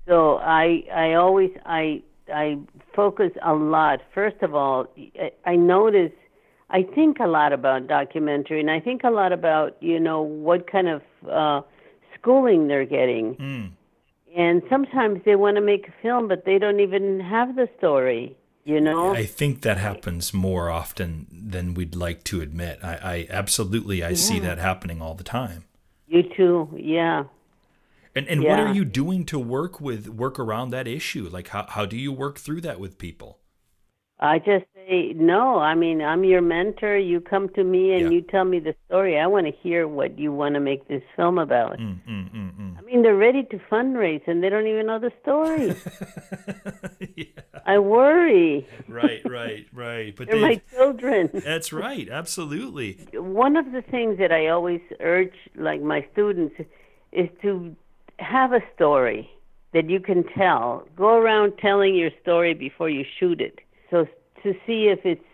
So 0.06 0.36
I 0.36 0.84
I 0.94 1.14
always 1.14 1.50
I 1.64 2.02
I 2.32 2.58
focus 2.94 3.32
a 3.42 3.54
lot. 3.54 4.02
First 4.14 4.40
of 4.42 4.54
all, 4.54 4.86
I 5.44 5.56
notice 5.56 6.12
I 6.70 6.84
think 6.84 7.18
a 7.18 7.26
lot 7.26 7.52
about 7.52 7.88
documentary 7.88 8.60
and 8.60 8.70
I 8.70 8.78
think 8.78 9.02
a 9.02 9.10
lot 9.10 9.32
about, 9.32 9.76
you 9.80 9.98
know, 9.98 10.22
what 10.22 10.70
kind 10.70 10.88
of 10.88 11.02
uh 11.28 11.62
schooling 12.14 12.68
they're 12.68 12.86
getting. 12.86 13.34
Mm. 13.34 13.70
And 14.36 14.62
sometimes 14.70 15.22
they 15.24 15.34
want 15.34 15.56
to 15.56 15.60
make 15.60 15.88
a 15.88 16.02
film 16.02 16.28
but 16.28 16.44
they 16.44 16.58
don't 16.58 16.78
even 16.78 17.18
have 17.18 17.56
the 17.56 17.68
story 17.78 18.36
you 18.66 18.80
know 18.80 19.14
i 19.14 19.24
think 19.24 19.62
that 19.62 19.78
happens 19.78 20.34
more 20.34 20.68
often 20.68 21.26
than 21.30 21.72
we'd 21.72 21.94
like 21.94 22.24
to 22.24 22.40
admit 22.40 22.78
i, 22.82 22.94
I 22.94 23.26
absolutely 23.30 24.02
i 24.02 24.10
yeah. 24.10 24.14
see 24.16 24.38
that 24.40 24.58
happening 24.58 25.00
all 25.00 25.14
the 25.14 25.24
time 25.24 25.64
you 26.06 26.24
too 26.36 26.68
yeah 26.76 27.24
and, 28.14 28.26
and 28.28 28.42
yeah. 28.42 28.50
what 28.50 28.60
are 28.60 28.74
you 28.74 28.84
doing 28.84 29.24
to 29.26 29.38
work 29.38 29.80
with 29.80 30.08
work 30.08 30.38
around 30.38 30.70
that 30.70 30.88
issue 30.88 31.28
like 31.30 31.48
how, 31.48 31.66
how 31.68 31.86
do 31.86 31.96
you 31.96 32.12
work 32.12 32.38
through 32.38 32.60
that 32.60 32.80
with 32.80 32.98
people 32.98 33.38
I 34.18 34.38
just 34.38 34.64
say 34.74 35.12
no. 35.14 35.58
I 35.58 35.74
mean, 35.74 36.00
I'm 36.00 36.24
your 36.24 36.40
mentor. 36.40 36.96
You 36.96 37.20
come 37.20 37.50
to 37.50 37.62
me 37.62 37.92
and 37.92 38.04
yeah. 38.04 38.08
you 38.10 38.22
tell 38.22 38.44
me 38.44 38.60
the 38.60 38.74
story. 38.86 39.18
I 39.18 39.26
want 39.26 39.46
to 39.46 39.52
hear 39.62 39.86
what 39.86 40.18
you 40.18 40.32
want 40.32 40.54
to 40.54 40.60
make 40.60 40.88
this 40.88 41.02
film 41.16 41.38
about. 41.38 41.78
Mm, 41.78 41.98
mm, 42.08 42.34
mm, 42.34 42.58
mm. 42.58 42.65
Mean, 42.86 43.02
they're 43.02 43.16
ready 43.16 43.42
to 43.44 43.58
fundraise 43.70 44.26
and 44.26 44.42
they 44.42 44.48
don't 44.48 44.66
even 44.66 44.86
know 44.86 44.98
the 44.98 45.12
story. 45.22 45.74
yeah. 47.16 47.24
I 47.66 47.78
worry. 47.78 48.66
Right, 48.88 49.22
right, 49.24 49.66
right. 49.72 50.14
But 50.16 50.28
they're 50.30 50.40
my 50.40 50.60
children. 50.72 51.30
That's 51.34 51.72
right. 51.72 52.08
Absolutely. 52.08 53.06
One 53.14 53.56
of 53.56 53.72
the 53.72 53.82
things 53.82 54.18
that 54.18 54.32
I 54.32 54.48
always 54.48 54.80
urge, 55.00 55.34
like 55.56 55.82
my 55.82 56.06
students, 56.12 56.54
is 57.12 57.28
to 57.42 57.74
have 58.18 58.52
a 58.52 58.60
story 58.74 59.30
that 59.72 59.90
you 59.90 60.00
can 60.00 60.24
tell. 60.24 60.86
Go 60.96 61.18
around 61.18 61.58
telling 61.58 61.94
your 61.94 62.10
story 62.22 62.54
before 62.54 62.88
you 62.88 63.04
shoot 63.18 63.40
it 63.40 63.60
so 63.90 64.06
to 64.42 64.52
see 64.66 64.88
if 64.88 65.04
it's 65.04 65.24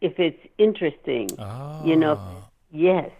if 0.00 0.18
it's 0.18 0.40
interesting. 0.58 1.30
Oh. 1.38 1.82
You 1.84 1.96
know, 1.96 2.16
ah. 2.18 2.48
yes. 2.70 3.10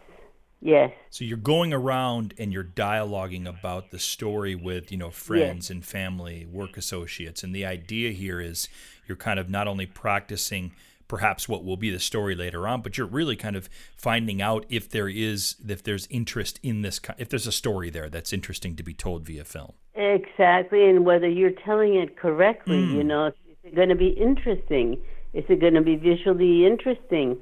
Yes. 0.65 0.93
So 1.11 1.27
you're 1.27 1.37
going 1.37 1.75
around 1.75 2.33
and 2.39 2.51
you're 2.51 2.65
dialoguing 2.65 3.47
about 3.47 3.91
the 3.91 3.99
story 3.99 4.55
with, 4.55 4.91
you 4.91 4.97
know, 4.97 5.11
friends 5.11 5.67
yes. 5.67 5.71
and 5.71 5.85
family, 5.85 6.47
work 6.51 6.79
associates. 6.79 7.45
And 7.45 7.55
the 7.55 7.67
idea 7.67 8.13
here 8.13 8.41
is 8.41 8.71
you're 9.07 9.19
kind 9.19 9.39
of 9.39 9.51
not 9.51 9.69
only 9.69 9.85
practicing 9.85 10.73
perhaps 11.07 11.47
what 11.47 11.67
will 11.67 11.77
be 11.77 11.91
the 11.91 12.01
story 12.01 12.35
later 12.35 12.67
on, 12.67 12.81
but 12.81 12.97
you're 12.97 13.07
really 13.07 13.37
kind 13.37 13.57
of 13.57 13.69
finding 13.95 14.41
out 14.41 14.65
if 14.71 14.89
there 14.89 15.07
is 15.07 15.57
if 15.69 15.83
there's 15.83 16.07
interest 16.09 16.59
in 16.63 16.81
this 16.81 16.99
if 17.19 17.29
there's 17.29 17.47
a 17.47 17.53
story 17.53 17.91
there 17.91 18.09
that's 18.09 18.33
interesting 18.33 18.75
to 18.77 18.83
be 18.83 18.95
told 18.95 19.27
via 19.27 19.45
film. 19.45 19.75
Exactly, 19.95 20.89
and 20.89 21.05
whether 21.05 21.29
you're 21.29 21.51
telling 21.51 21.95
it 21.95 22.17
correctly, 22.17 22.79
mm. 22.79 22.95
you 22.95 23.05
know, 23.05 23.27
is 23.27 23.35
it 23.65 23.75
going 23.75 23.91
to 23.91 23.95
be 23.95 24.09
interesting? 24.09 24.99
Is 25.35 25.45
it 25.51 25.61
going 25.61 25.75
to 25.75 25.83
be 25.83 25.97
visually 25.97 26.65
interesting? 26.65 27.37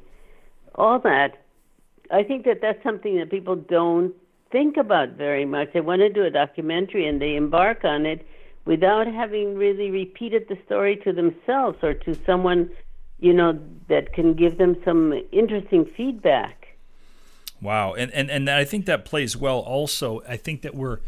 All 0.75 0.99
that. 0.99 1.42
I 2.13 2.23
think 2.23 2.45
that 2.45 2.61
that's 2.61 2.83
something 2.83 3.17
that 3.19 3.31
people 3.31 3.57
don't 3.57 4.15
think 4.51 4.77
about 4.77 5.11
very 5.11 5.47
much. 5.47 5.73
They 5.73 5.81
want 5.81 6.01
to 6.01 6.11
do 6.11 6.25
a 6.25 6.31
documentary 6.31 7.09
and 7.09 7.21
they 7.21 7.35
embark 7.35 7.85
on 7.85 8.05
it 8.05 8.27
without 8.67 9.07
having 9.07 9.57
really 9.57 9.91
repeated 9.91 10.47
the 10.49 10.59
story 10.67 10.97
to 11.05 11.13
themselves 11.13 11.79
or 11.83 11.95
to 11.95 12.15
someone, 12.27 12.71
you 13.19 13.33
know, 13.33 13.59
that 13.89 14.13
can 14.13 14.35
give 14.35 14.59
them 14.59 14.77
some 14.85 15.15
interesting 15.33 15.87
feedback. 15.97 16.77
Wow. 17.63 17.95
And 17.95 18.13
and 18.13 18.31
and 18.31 18.51
I 18.51 18.65
think 18.65 18.87
that 18.87 19.05
plays 19.05 19.37
well 19.37 19.61
also. 19.61 20.21
I 20.29 20.37
think 20.37 20.63
that 20.63 20.75
we're 20.75 20.99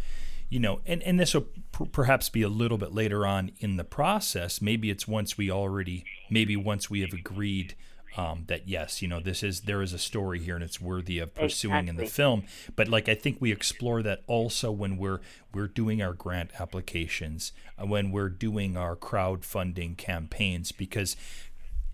you 0.49 0.61
know, 0.61 0.81
and, 0.87 1.03
and 1.03 1.19
this 1.19 1.35
will 1.35 1.49
perhaps 1.90 2.29
be 2.29 2.43
a 2.43 2.49
little 2.49 2.79
bit 2.79 2.93
later 2.93 3.27
on 3.27 3.51
in 3.59 3.77
the 3.77 3.83
process. 3.83 4.62
Maybe 4.62 4.88
it's 4.88 5.09
once 5.09 5.37
we 5.37 5.51
already, 5.51 6.05
maybe 6.31 6.55
once 6.55 6.88
we 6.88 7.01
have 7.01 7.12
agreed 7.12 7.75
um, 8.16 8.44
that 8.46 8.68
yes, 8.68 9.03
you 9.03 9.09
know, 9.09 9.20
this 9.20 9.42
is 9.42 9.62
there 9.62 9.83
is 9.83 9.92
a 9.92 9.98
story 9.98 10.38
here 10.38 10.55
and 10.55 10.64
it's 10.64 10.81
worthy 10.81 11.18
of 11.18 11.35
pursuing 11.35 11.74
exactly. 11.74 11.90
in 11.90 11.96
the 11.96 12.07
film. 12.11 12.44
But 12.77 12.88
like 12.88 13.09
I 13.09 13.14
think 13.14 13.38
we 13.40 13.50
explore 13.50 14.03
that 14.03 14.22
also 14.27 14.70
when 14.70 14.96
we're 14.96 15.20
we're 15.53 15.68
doing 15.68 16.03
our 16.03 16.12
grant 16.12 16.50
applications, 16.61 17.53
uh, 17.79 17.87
when 17.87 18.12
we're 18.12 18.29
doing 18.29 18.77
our 18.77 18.96
crowdfunding 18.96 19.96
campaigns, 19.96 20.70
because 20.72 21.16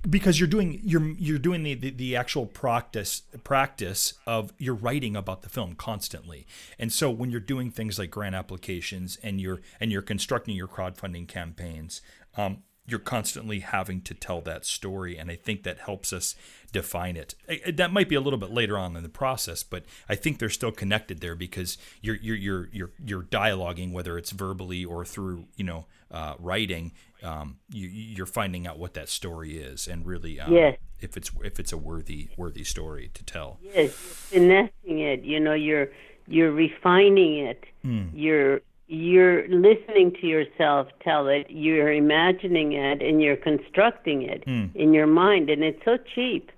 because 0.09 0.40
you're 0.40 0.48
doing 0.48 0.80
you're 0.83 1.11
you're 1.18 1.38
doing 1.38 1.62
the, 1.62 1.74
the, 1.74 1.90
the 1.90 2.16
actual 2.16 2.46
practice 2.46 3.22
practice 3.44 4.14
of 4.26 4.52
you're 4.56 4.74
writing 4.74 5.14
about 5.14 5.42
the 5.42 5.48
film 5.48 5.74
constantly 5.74 6.46
and 6.78 6.90
so 6.90 7.11
when 7.11 7.30
you're 7.30 7.38
doing 7.38 7.70
things 7.70 7.98
like 7.98 8.11
grant 8.11 8.35
applications 8.35 9.18
and 9.22 9.42
you're 9.42 9.61
and 9.78 9.92
you're 9.92 10.00
constructing 10.00 10.56
your 10.56 10.66
crowdfunding 10.66 11.28
campaigns 11.28 12.00
um, 12.38 12.62
you're 12.90 12.98
constantly 12.98 13.61
having 13.61 14.00
to 14.00 14.14
tell 14.14 14.40
that 14.40 14.64
story 14.64 15.16
and 15.16 15.31
i 15.31 15.37
think 15.37 15.62
that 15.62 15.79
helps 15.79 16.12
us 16.12 16.35
define 16.72 17.16
it 17.16 17.35
that 17.72 17.92
might 17.92 18.09
be 18.09 18.14
a 18.14 18.20
little 18.20 18.38
bit 18.38 18.50
later 18.50 18.79
on 18.79 18.96
in 18.96 19.03
the 19.03 19.09
process 19.09 19.62
but 19.62 19.85
i 20.09 20.14
think 20.14 20.38
they're 20.38 20.48
still 20.48 20.72
connected 20.72 21.20
there 21.20 21.35
because 21.35 21.79
you're 22.00 22.16
you're 22.16 22.37
you're 22.37 22.68
you're, 22.72 22.90
you're 23.05 23.22
dialoguing 23.22 23.92
whether 23.92 24.18
it's 24.18 24.31
verbally 24.31 24.85
or 24.85 25.05
through 25.05 25.46
you 25.57 25.64
know 25.64 25.87
uh, 26.11 26.35
writing 26.40 26.92
um, 27.22 27.59
you, 27.70 28.22
are 28.22 28.26
finding 28.26 28.66
out 28.66 28.79
what 28.79 28.94
that 28.94 29.09
story 29.09 29.59
is 29.59 29.87
and 29.87 30.07
really 30.07 30.40
um, 30.40 30.53
yes. 30.53 30.76
if 31.00 31.16
it's 31.16 31.31
if 31.44 31.61
it's 31.61 31.72
a 31.72 31.76
worthy 31.76 32.29
worthy 32.37 32.64
story 32.64 33.11
to 33.14 33.24
tell. 33.24 33.59
Yes, 33.62 33.74
you're 33.74 33.88
finessing 33.88 35.00
it. 35.00 35.22
You 35.22 35.40
know, 35.40 35.55
you're 35.55 35.88
you're 36.26 36.53
refining 36.53 37.38
it. 37.46 37.64
Mm. 37.85 38.11
You're 38.14 38.61
you're 38.90 39.46
listening 39.46 40.11
to 40.20 40.26
yourself 40.26 40.88
tell 41.00 41.29
it. 41.29 41.46
You're 41.48 41.92
imagining 41.92 42.72
it 42.72 43.00
and 43.00 43.22
you're 43.22 43.37
constructing 43.37 44.22
it 44.22 44.44
mm. 44.46 44.74
in 44.74 44.92
your 44.92 45.07
mind, 45.07 45.48
and 45.48 45.62
it's 45.62 45.83
so 45.85 45.96
cheap. 46.12 46.50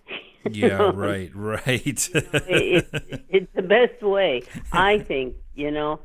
yeah, 0.50 0.90
right, 0.92 1.30
right. 1.32 1.62
it's, 1.64 2.10
it's 3.28 3.52
the 3.54 3.62
best 3.62 4.02
way, 4.02 4.42
I 4.72 4.98
think. 4.98 5.36
You 5.54 5.70
know 5.70 6.00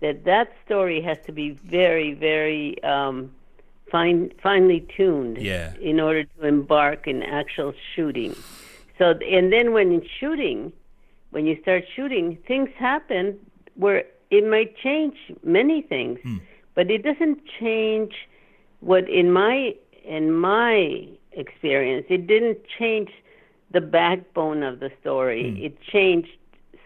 that 0.00 0.24
that 0.24 0.52
story 0.64 1.02
has 1.02 1.18
to 1.26 1.32
be 1.32 1.50
very, 1.50 2.14
very 2.14 2.82
um, 2.82 3.30
fine, 3.90 4.32
finely 4.42 4.86
tuned 4.96 5.36
yeah. 5.36 5.74
in 5.82 6.00
order 6.00 6.24
to 6.24 6.46
embark 6.46 7.06
in 7.06 7.22
actual 7.22 7.74
shooting. 7.94 8.34
So, 8.98 9.10
and 9.10 9.52
then 9.52 9.74
when 9.74 9.92
in 9.92 10.06
shooting, 10.18 10.72
when 11.30 11.44
you 11.44 11.60
start 11.60 11.84
shooting, 11.94 12.38
things 12.48 12.70
happen 12.78 13.38
where 13.74 14.04
it 14.30 14.44
might 14.44 14.76
change 14.76 15.16
many 15.42 15.82
things, 15.82 16.18
hmm. 16.22 16.38
but 16.74 16.90
it 16.90 17.02
doesn't 17.02 17.40
change 17.60 18.12
what 18.80 19.08
in 19.08 19.32
my 19.32 19.74
in 20.04 20.32
my 20.32 21.06
experience, 21.32 22.06
it 22.08 22.26
didn't 22.26 22.58
change 22.78 23.10
the 23.72 23.80
backbone 23.80 24.62
of 24.62 24.80
the 24.80 24.90
story. 25.00 25.50
Hmm. 25.50 25.64
It 25.64 25.78
changed 25.82 26.36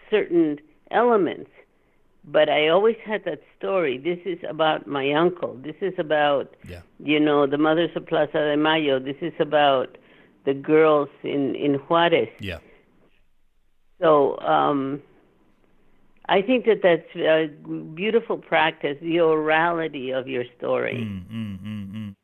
certain 0.09 0.59
elements 0.89 1.49
but 2.23 2.49
I 2.49 2.67
always 2.67 2.97
had 3.03 3.25
that 3.25 3.41
story. 3.57 3.97
This 3.97 4.19
is 4.25 4.37
about 4.47 4.85
my 4.85 5.11
uncle. 5.11 5.55
This 5.63 5.75
is 5.81 5.93
about, 5.97 6.55
yeah. 6.67 6.81
you 6.99 7.19
know, 7.19 7.47
the 7.47 7.57
mothers 7.57 7.89
of 7.95 8.05
Plaza 8.05 8.33
de 8.33 8.57
Mayo. 8.57 8.99
This 8.99 9.15
is 9.21 9.33
about 9.39 9.97
the 10.45 10.53
girls 10.53 11.09
in 11.23 11.55
in 11.55 11.75
Juarez. 11.75 12.29
Yeah. 12.39 12.59
So 13.99 14.39
um, 14.39 15.01
I 16.31 16.41
think 16.41 16.65
that 16.65 16.81
that's 16.81 17.13
a 17.17 17.47
beautiful 17.93 18.37
practice, 18.37 18.97
the 19.01 19.17
orality 19.17 20.17
of 20.17 20.29
your 20.29 20.45
story. 20.57 20.95
Mm, 20.95 21.25
mm, 21.29 21.59
mm, 21.61 21.91
mm. 21.93 22.15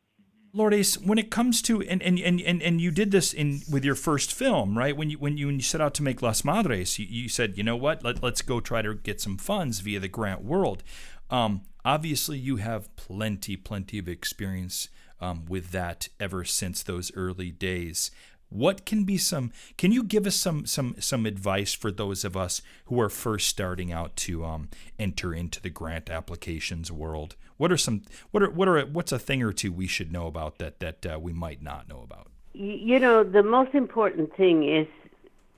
Lourdes, 0.54 0.98
when 0.98 1.18
it 1.18 1.30
comes 1.30 1.62
to 1.64 1.82
and, 1.82 2.02
and, 2.02 2.18
and, 2.18 2.62
and 2.62 2.80
you 2.80 2.90
did 2.90 3.12
this 3.12 3.34
in 3.34 3.60
with 3.70 3.84
your 3.84 3.96
first 3.96 4.34
film, 4.34 4.78
right? 4.78 4.96
When 4.96 5.10
you 5.10 5.18
when 5.20 5.38
you 5.38 5.48
when 5.48 5.58
you 5.58 5.62
set 5.62 5.82
out 5.82 5.94
to 5.96 6.04
make 6.04 6.22
Las 6.22 6.46
Madres, 6.46 6.98
you, 6.98 7.06
you 7.06 7.28
said, 7.28 7.58
you 7.58 7.64
know 7.64 7.76
what, 7.76 8.02
Let, 8.02 8.24
let's 8.24 8.42
go 8.42 8.62
try 8.62 8.82
to 8.82 8.96
get 8.96 9.20
some 9.20 9.38
funds 9.38 9.82
via 9.82 10.00
the 10.00 10.08
grant 10.08 10.42
world. 10.42 10.84
Um, 11.30 11.64
obviously, 11.84 12.38
you 12.38 12.56
have 12.56 12.96
plenty, 12.96 13.58
plenty 13.58 14.00
of 14.00 14.08
experience 14.08 14.88
um, 15.20 15.46
with 15.48 15.72
that 15.72 16.08
ever 16.18 16.46
since 16.46 16.82
those 16.82 17.12
early 17.14 17.52
days. 17.52 18.10
What 18.50 18.86
can 18.86 19.04
be 19.04 19.18
some? 19.18 19.52
Can 19.78 19.92
you 19.92 20.04
give 20.04 20.26
us 20.26 20.36
some 20.36 20.66
some 20.66 20.96
some 21.00 21.26
advice 21.26 21.74
for 21.74 21.92
those 21.92 22.24
of 22.24 22.38
us 22.38 22.62
who 22.86 23.00
are 23.02 23.10
first 23.10 23.48
starting 23.50 23.92
out 23.92 24.16
to 24.18 24.46
um, 24.46 24.70
enter 24.98 25.34
into 25.34 25.62
the 25.62 25.70
grant 25.70 26.10
applications 26.10 26.92
world? 26.92 27.36
What 27.58 27.72
are 27.72 27.78
some 27.78 28.04
what 28.32 28.44
are 28.44 28.50
what 28.50 28.70
are 28.70 28.86
what's 28.86 29.12
a 29.12 29.20
thing 29.20 29.44
or 29.44 29.52
two 29.52 29.72
we 29.72 29.88
should 29.88 30.14
know 30.14 30.28
about 30.28 30.60
that 30.60 30.80
that 30.80 31.06
uh, 31.06 31.20
we 31.20 31.34
might 31.34 31.62
not 31.62 31.90
know 31.90 32.02
about? 32.02 32.28
You 32.54 33.00
know, 33.00 33.24
the 33.24 33.44
most 33.44 33.76
important 33.76 34.36
thing 34.36 34.68
is, 34.68 34.88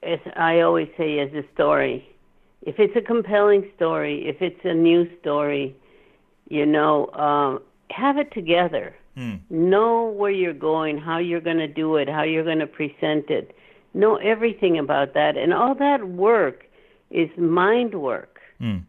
as 0.02 0.19
I 0.36 0.62
always 0.62 0.89
say, 0.97 1.19
is 1.19 1.34
a 1.34 1.47
story. 1.54 2.06
If 2.63 2.80
it's 2.80 2.95
a 2.95 3.02
compelling 3.02 3.69
story, 3.75 4.28
if 4.28 4.41
it's 4.41 4.60
a 4.65 4.73
new 4.73 5.08
story, 5.19 5.75
you 6.49 6.65
know, 6.65 7.10
um, 7.12 7.62
have 7.91 8.17
it 8.17 8.34
together 8.34 8.95
Mm. 9.19 9.41
Know 9.49 10.05
where 10.05 10.32
you're 10.32 10.53
going, 10.53 10.97
how 10.97 11.17
you're 11.17 11.41
going 11.41 11.58
to 11.58 11.67
do 11.67 11.97
it, 11.97 12.08
how 12.08 12.23
you're 12.23 12.45
going 12.45 12.60
to 12.60 12.67
present 12.67 13.29
it. 13.29 13.55
Know 13.93 14.15
everything 14.15 14.79
about 14.79 15.13
that. 15.13 15.36
And 15.36 15.53
all 15.53 15.75
that 15.75 16.08
work 16.08 16.65
is 17.12 17.29
mind 17.38 17.95
work. 17.95 18.39
Mm. 18.62 18.84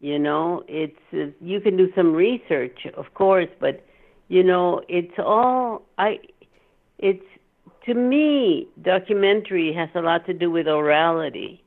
You 0.00 0.18
know, 0.18 0.62
it's 0.68 0.96
uh, 1.12 1.32
you 1.40 1.60
can 1.60 1.76
do 1.76 1.92
some 1.96 2.12
research, 2.12 2.86
of 2.96 3.14
course, 3.14 3.48
but 3.58 3.84
you 4.28 4.44
know, 4.44 4.82
it's 4.88 5.18
all 5.18 5.82
I 5.98 6.20
it's 6.98 7.24
to 7.86 7.94
me 7.94 8.68
documentary 8.80 9.72
has 9.72 9.88
a 9.96 10.00
lot 10.00 10.24
to 10.26 10.34
do 10.34 10.50
with 10.50 10.66
orality 10.66 11.60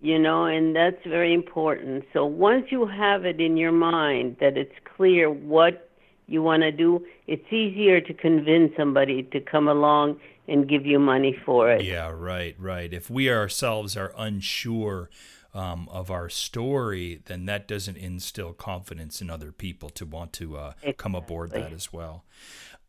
you 0.00 0.18
know, 0.18 0.44
and 0.44 0.76
that's 0.76 1.02
very 1.06 1.32
important. 1.32 2.04
So 2.12 2.24
once 2.24 2.66
you 2.70 2.86
have 2.86 3.24
it 3.24 3.40
in 3.40 3.56
your 3.56 3.72
mind 3.72 4.36
that 4.40 4.56
it's 4.56 4.74
clear 4.96 5.30
what 5.30 5.85
you 6.26 6.42
want 6.42 6.62
to 6.62 6.72
do, 6.72 7.04
it's 7.26 7.46
easier 7.52 8.00
to 8.00 8.14
convince 8.14 8.72
somebody 8.76 9.22
to 9.24 9.40
come 9.40 9.68
along 9.68 10.20
and 10.48 10.68
give 10.68 10.86
you 10.86 10.98
money 10.98 11.36
for 11.44 11.70
it. 11.70 11.84
Yeah, 11.84 12.10
right, 12.10 12.54
right. 12.58 12.92
If 12.92 13.10
we 13.10 13.30
ourselves 13.30 13.96
are 13.96 14.12
unsure 14.16 15.10
um, 15.54 15.88
of 15.90 16.10
our 16.10 16.28
story, 16.28 17.22
then 17.26 17.46
that 17.46 17.66
doesn't 17.66 17.96
instill 17.96 18.52
confidence 18.52 19.20
in 19.20 19.30
other 19.30 19.52
people 19.52 19.88
to 19.90 20.04
want 20.04 20.32
to 20.34 20.56
uh, 20.56 20.68
exactly. 20.76 20.92
come 20.94 21.14
aboard 21.14 21.50
that 21.52 21.72
as 21.72 21.92
well. 21.92 22.24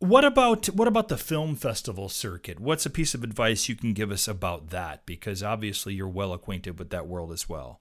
What 0.00 0.24
about 0.24 0.66
what 0.66 0.86
about 0.86 1.08
the 1.08 1.16
film 1.16 1.56
festival 1.56 2.08
circuit? 2.08 2.60
What's 2.60 2.86
a 2.86 2.90
piece 2.90 3.14
of 3.14 3.24
advice 3.24 3.68
you 3.68 3.74
can 3.74 3.94
give 3.94 4.12
us 4.12 4.28
about 4.28 4.70
that? 4.70 5.04
Because 5.06 5.42
obviously 5.42 5.94
you're 5.94 6.06
well 6.06 6.32
acquainted 6.32 6.78
with 6.78 6.90
that 6.90 7.08
world 7.08 7.32
as 7.32 7.48
well. 7.48 7.80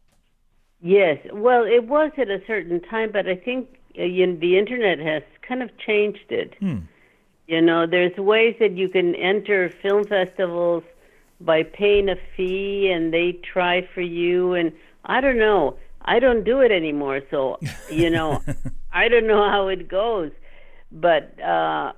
Yes, 0.81 1.19
well, 1.31 1.63
it 1.63 1.87
was 1.87 2.11
at 2.17 2.29
a 2.29 2.41
certain 2.47 2.81
time, 2.81 3.11
but 3.11 3.27
I 3.27 3.35
think 3.35 3.67
uh, 3.99 4.03
you 4.03 4.37
the 4.37 4.57
internet 4.57 4.99
has 4.99 5.21
kind 5.47 5.63
of 5.63 5.69
changed 5.77 6.31
it. 6.31 6.55
Hmm. 6.59 6.79
You 7.47 7.61
know, 7.61 7.87
there's 7.87 8.15
ways 8.17 8.55
that 8.59 8.73
you 8.73 8.89
can 8.89 9.15
enter 9.15 9.69
film 9.81 10.03
festivals 10.03 10.83
by 11.39 11.63
paying 11.63 12.09
a 12.09 12.15
fee, 12.35 12.91
and 12.91 13.13
they 13.13 13.39
try 13.53 13.87
for 13.93 14.01
you. 14.01 14.53
And 14.53 14.73
I 15.05 15.21
don't 15.21 15.37
know. 15.37 15.77
I 16.01 16.19
don't 16.19 16.43
do 16.43 16.61
it 16.61 16.71
anymore, 16.71 17.21
so 17.31 17.59
you 17.91 18.09
know, 18.09 18.41
I 18.91 19.07
don't 19.07 19.27
know 19.27 19.49
how 19.49 19.67
it 19.67 19.87
goes. 19.87 20.31
But 20.91 21.39
uh, 21.41 21.93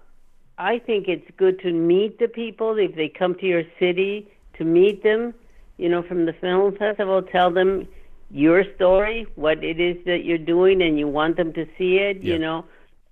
I 0.58 0.80
think 0.80 1.08
it's 1.08 1.30
good 1.38 1.60
to 1.62 1.72
meet 1.72 2.20
the 2.20 2.28
people 2.28 2.78
if 2.78 2.96
they 2.96 3.10
come 3.10 3.36
to 3.36 3.46
your 3.46 3.64
city 3.80 4.32
to 4.58 4.64
meet 4.64 5.04
them. 5.04 5.34
You 5.78 5.90
know, 5.90 6.04
from 6.04 6.26
the 6.26 6.34
film 6.34 6.76
festival, 6.76 7.22
tell 7.22 7.50
them 7.52 7.88
your 8.30 8.64
story, 8.76 9.26
what 9.36 9.64
it 9.64 9.80
is 9.80 9.98
that 10.06 10.26
you're 10.26 10.38
doing, 10.38 10.82
and 10.82 11.00
you 11.00 11.08
want 11.08 11.38
them 11.38 11.54
to 11.54 11.66
see 11.78 11.98
it. 11.98 12.22
Yeah. 12.22 12.34
You 12.34 12.40
know, 12.40 12.66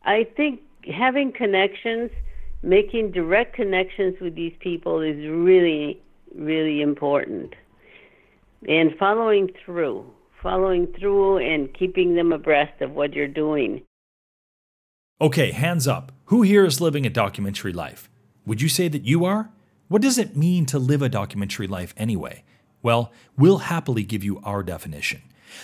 I 0.07 0.25
think 0.37 0.61
having 0.89 1.33
connections, 1.33 2.11
making 2.63 3.11
direct 3.11 3.53
connections 3.53 4.15
with 4.21 4.35
these 4.35 4.53
people 4.61 5.01
is 5.01 5.17
really, 5.27 6.01
really 6.33 6.81
important. 6.81 7.53
And 8.69 8.95
following 8.97 9.49
through, 9.65 10.09
following 10.41 10.87
through 10.97 11.39
and 11.39 11.71
keeping 11.73 12.15
them 12.15 12.31
abreast 12.31 12.81
of 12.81 12.91
what 12.91 13.13
you're 13.13 13.27
doing. 13.27 13.81
Okay, 15.19 15.51
hands 15.51 15.89
up. 15.89 16.13
Who 16.25 16.41
here 16.41 16.63
is 16.63 16.79
living 16.79 17.05
a 17.05 17.09
documentary 17.09 17.73
life? 17.73 18.09
Would 18.45 18.61
you 18.61 18.69
say 18.69 18.87
that 18.87 19.03
you 19.03 19.25
are? 19.25 19.49
What 19.89 20.01
does 20.01 20.17
it 20.17 20.37
mean 20.37 20.65
to 20.67 20.79
live 20.79 21.01
a 21.01 21.09
documentary 21.09 21.67
life 21.67 21.93
anyway? 21.97 22.45
Well, 22.81 23.11
we'll 23.37 23.57
happily 23.57 24.05
give 24.05 24.23
you 24.23 24.39
our 24.45 24.63
definition. 24.63 25.21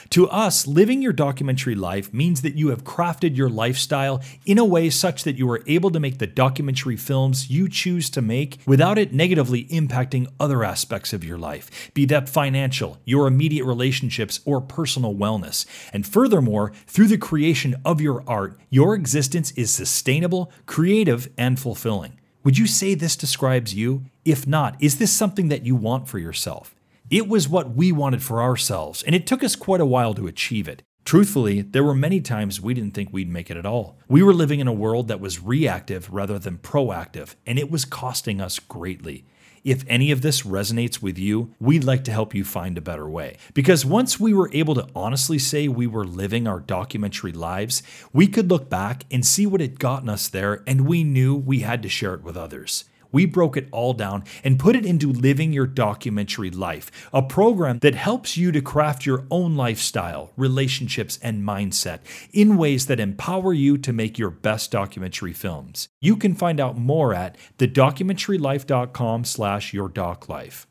To 0.10 0.30
us, 0.30 0.68
living 0.68 1.02
your 1.02 1.14
documentary 1.14 1.76
life 1.76 2.14
means 2.14 2.42
that 2.42 2.56
you 2.56 2.70
have 2.70 2.84
crafted 2.84 3.36
your 3.36 3.50
lifestyle 3.50 4.22
in 4.46 4.58
a 4.58 4.66
way 4.66 4.90
such 4.90 5.24
that 5.24 5.38
you 5.38 5.50
are 5.50 5.64
able 5.68 5.92
to 5.92 6.00
make 6.00 6.20
the 6.20 6.28
documentary 6.28 6.98
films 6.98 7.50
you 7.50 7.68
choose 7.70 8.10
to 8.12 8.22
make 8.22 8.60
without 8.66 8.98
it 8.98 9.14
negatively 9.14 9.66
impacting 9.66 10.28
other 10.40 10.64
aspects 10.64 11.14
of 11.14 11.24
your 11.24 11.38
life, 11.38 11.92
be 11.94 12.06
that 12.06 12.30
financial, 12.30 12.98
your 13.06 13.28
immediate 13.28 13.66
relationships, 13.66 14.40
or 14.46 14.62
personal 14.62 15.16
wellness. 15.16 15.66
And 15.92 16.06
furthermore, 16.06 16.72
through 16.88 17.08
the 17.08 17.18
creation 17.18 17.76
of 17.86 18.02
your 18.02 18.24
art, 18.28 18.60
your 18.70 18.96
existence 18.96 19.52
is 19.52 19.72
sustainable, 19.72 20.52
creative, 20.66 21.30
and 21.38 21.60
fulfilling. 21.60 22.20
Would 22.44 22.58
you 22.58 22.68
say 22.68 22.94
this 22.94 23.16
describes 23.16 23.74
you? 23.74 24.04
If 24.26 24.46
not, 24.46 24.76
is 24.82 24.98
this 24.98 25.12
something 25.12 25.48
that 25.48 25.66
you 25.66 25.76
want 25.76 26.08
for 26.08 26.20
yourself? 26.20 26.76
It 27.14 27.28
was 27.28 27.48
what 27.48 27.76
we 27.76 27.92
wanted 27.92 28.24
for 28.24 28.42
ourselves, 28.42 29.04
and 29.04 29.14
it 29.14 29.28
took 29.28 29.44
us 29.44 29.56
quite 29.56 29.80
a 29.80 29.86
while 29.86 30.16
to 30.16 30.26
achieve 30.26 30.68
it. 30.68 30.82
Truthfully, 31.06 31.62
there 31.62 31.84
were 31.84 31.94
many 31.94 32.20
times 32.20 32.60
we 32.60 32.74
didn't 32.74 32.96
think 32.96 33.10
we'd 33.12 33.30
make 33.30 33.52
it 33.52 33.58
at 33.58 33.68
all. 33.68 34.00
We 34.08 34.24
were 34.24 34.34
living 34.34 34.60
in 34.60 34.68
a 34.68 34.74
world 34.74 35.10
that 35.10 35.20
was 35.20 35.40
reactive 35.40 36.12
rather 36.12 36.40
than 36.40 36.58
proactive, 36.58 37.36
and 37.46 37.60
it 37.60 37.70
was 37.70 37.86
costing 37.86 38.42
us 38.42 38.58
greatly. 38.58 39.26
If 39.64 39.84
any 39.88 40.10
of 40.10 40.24
this 40.24 40.42
resonates 40.42 41.04
with 41.04 41.20
you, 41.20 41.54
we'd 41.60 41.84
like 41.84 42.04
to 42.06 42.12
help 42.12 42.34
you 42.34 42.44
find 42.44 42.80
a 42.80 42.82
better 42.82 43.08
way. 43.08 43.38
Because 43.54 43.86
once 43.86 44.20
we 44.20 44.34
were 44.34 44.50
able 44.52 44.74
to 44.74 44.88
honestly 44.96 45.38
say 45.38 45.68
we 45.68 45.86
were 45.86 46.06
living 46.06 46.48
our 46.48 46.62
documentary 46.62 47.32
lives, 47.32 47.84
we 48.12 48.26
could 48.26 48.50
look 48.50 48.72
back 48.72 49.06
and 49.12 49.24
see 49.24 49.46
what 49.46 49.62
had 49.62 49.80
gotten 49.80 50.10
us 50.10 50.28
there, 50.28 50.64
and 50.66 50.88
we 50.88 51.04
knew 51.04 51.36
we 51.36 51.60
had 51.60 51.84
to 51.84 51.90
share 51.90 52.16
it 52.16 52.24
with 52.24 52.36
others 52.36 52.86
we 53.14 53.26
broke 53.26 53.56
it 53.56 53.70
all 53.72 53.94
down 53.94 54.26
and 54.44 54.60
put 54.60 54.76
it 54.76 54.86
into 54.86 55.14
Living 55.14 55.54
Your 55.54 55.68
Documentary 55.68 56.50
Life, 56.50 57.10
a 57.14 57.22
program 57.22 57.80
that 57.80 57.96
helps 57.96 58.36
you 58.36 58.52
to 58.52 58.62
craft 58.62 59.06
your 59.06 59.26
own 59.32 59.56
lifestyle, 59.56 60.32
relationships, 60.36 61.18
and 61.24 61.48
mindset 61.48 62.00
in 62.34 62.58
ways 62.58 62.88
that 62.88 63.00
empower 63.00 63.54
you 63.54 63.78
to 63.78 63.94
make 63.94 64.20
your 64.20 64.32
best 64.32 64.72
documentary 64.72 65.32
films. 65.32 65.88
You 66.02 66.18
can 66.18 66.36
find 66.36 66.60
out 66.60 66.78
more 66.78 67.14
at 67.14 67.38
thedocumentarylife.com 67.58 69.24
slash 69.24 69.72
yourdoclife. 69.72 70.66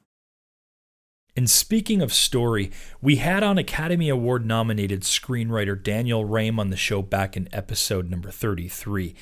And 1.35 1.48
speaking 1.48 2.02
of 2.02 2.12
story, 2.12 2.70
we 3.00 3.16
had 3.16 3.42
on 3.42 3.57
Academy 3.57 4.11
Award 4.11 4.44
nominated 4.44 5.00
screenwriter 5.00 5.83
Daniel 5.83 6.26
Raim 6.26 6.59
on 6.59 6.68
the 6.68 6.76
show 6.76 7.00
back 7.00 7.38
in 7.38 7.48
episode 7.52 8.11
number 8.11 8.31
33. 8.31 9.14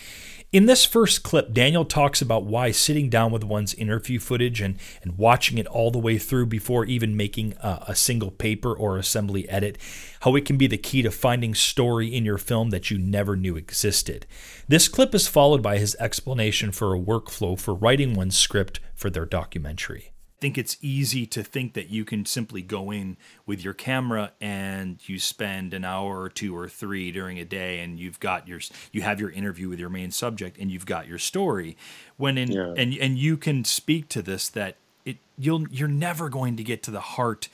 In 0.53 0.67
this 0.67 0.85
first 0.85 1.23
clip, 1.23 1.53
Daniel 1.53 1.85
talks 1.85 2.21
about 2.21 2.45
why 2.45 2.73
sitting 2.73 3.09
down 3.09 3.31
with 3.31 3.45
one's 3.45 3.73
interview 3.75 4.19
footage 4.19 4.61
and, 4.61 4.81
and 5.01 5.17
watching 5.17 5.59
it 5.59 5.67
all 5.69 5.93
the 5.93 5.99
way 6.01 6.19
through 6.19 6.47
before 6.47 6.85
even 6.87 7.17
making 7.17 7.55
a, 7.63 7.85
a 7.89 7.95
single 7.95 8.33
paper 8.33 8.75
or 8.75 8.99
assembly 8.99 9.49
edit, 9.49 9.79
how 10.23 10.35
it 10.35 10.45
can 10.45 10.57
be 10.57 10.67
the 10.67 10.77
key 10.77 11.03
to 11.03 11.13
finding 11.13 11.55
story 11.55 12.13
in 12.13 12.25
your 12.25 12.37
film 12.37 12.71
that 12.71 12.91
you 12.91 12.99
never 12.99 13.37
knew 13.37 13.55
existed. 13.55 14.27
This 14.67 14.89
clip 14.89 15.15
is 15.15 15.29
followed 15.29 15.63
by 15.63 15.79
his 15.79 15.95
explanation 16.01 16.73
for 16.73 16.97
a 16.97 17.01
workflow 17.01 17.57
for 17.57 17.73
writing 17.73 18.15
one's 18.15 18.37
script 18.37 18.81
for 18.97 19.09
their 19.09 19.27
documentary 19.27 20.11
think 20.41 20.57
it's 20.57 20.77
easy 20.81 21.27
to 21.27 21.43
think 21.43 21.75
that 21.75 21.91
you 21.91 22.05
can 22.05 22.25
simply 22.25 22.63
go 22.63 22.91
in 22.91 23.17
with 23.47 23.63
your 23.63 23.75
camera 23.75 24.33
and 24.41 24.99
you 25.07 25.19
spend 25.19 25.75
an 25.75 25.85
hour 25.85 26.21
or 26.21 26.29
two 26.29 26.57
or 26.57 26.69
three 26.69 27.13
during 27.13 27.39
a 27.39 27.45
day 27.45 27.81
and 27.81 27.99
you've 27.99 28.19
got 28.21 28.49
your 28.49 28.61
you 28.93 29.03
have 29.03 29.21
your 29.21 29.31
interview 29.31 29.69
with 29.69 29.79
your 29.79 29.91
main 29.91 30.11
subject 30.11 30.57
and 30.59 30.71
you've 30.71 30.87
got 30.87 31.07
your 31.07 31.19
story. 31.19 31.77
When 32.17 32.39
in 32.39 32.51
yeah. 32.53 32.75
and 32.77 32.95
and 32.95 33.19
you 33.19 33.37
can 33.37 33.65
speak 33.65 34.09
to 34.11 34.23
this 34.23 34.49
that 34.51 34.77
it 35.05 35.19
you'll 35.37 35.69
you're 35.69 35.89
never 35.89 36.29
going 36.29 36.57
to 36.57 36.65
get 36.65 36.83
to 36.85 36.91
the 36.91 37.01
heart 37.01 37.49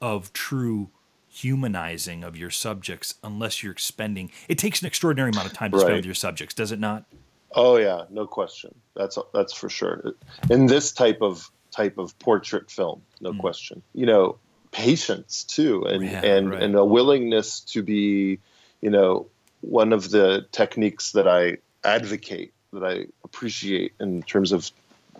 of 0.00 0.32
true 0.32 0.88
humanizing 1.28 2.24
of 2.24 2.36
your 2.36 2.50
subjects 2.50 3.14
unless 3.22 3.62
you're 3.62 3.76
spending 3.76 4.30
it 4.48 4.58
takes 4.58 4.80
an 4.80 4.86
extraordinary 4.86 5.30
amount 5.30 5.46
of 5.46 5.52
time 5.52 5.70
to 5.70 5.76
right. 5.76 5.82
spend 5.82 5.96
with 5.96 6.04
your 6.04 6.14
subjects 6.14 6.54
does 6.54 6.72
it 6.72 6.80
not? 6.80 7.04
Oh 7.52 7.76
yeah. 7.76 8.04
No 8.10 8.26
question. 8.26 8.74
That's 8.94 9.18
that's 9.34 9.52
for 9.52 9.68
sure. 9.68 10.14
In 10.50 10.66
this 10.66 10.92
type 10.92 11.18
of 11.20 11.50
type 11.70 11.98
of 11.98 12.18
portrait 12.18 12.70
film, 12.70 13.02
no 13.20 13.32
mm. 13.32 13.38
question. 13.38 13.82
You 13.94 14.06
know, 14.06 14.38
patience 14.72 15.44
too, 15.44 15.84
and 15.84 16.04
yeah, 16.04 16.24
and 16.24 16.50
right. 16.50 16.62
and 16.62 16.74
a 16.74 16.84
willingness 16.84 17.60
to 17.60 17.82
be, 17.82 18.38
you 18.80 18.90
know, 18.90 19.26
one 19.60 19.92
of 19.92 20.10
the 20.10 20.46
techniques 20.52 21.12
that 21.12 21.28
I 21.28 21.58
advocate, 21.84 22.52
that 22.72 22.84
I 22.84 23.06
appreciate 23.24 23.92
in 24.00 24.22
terms 24.22 24.52
of 24.52 24.70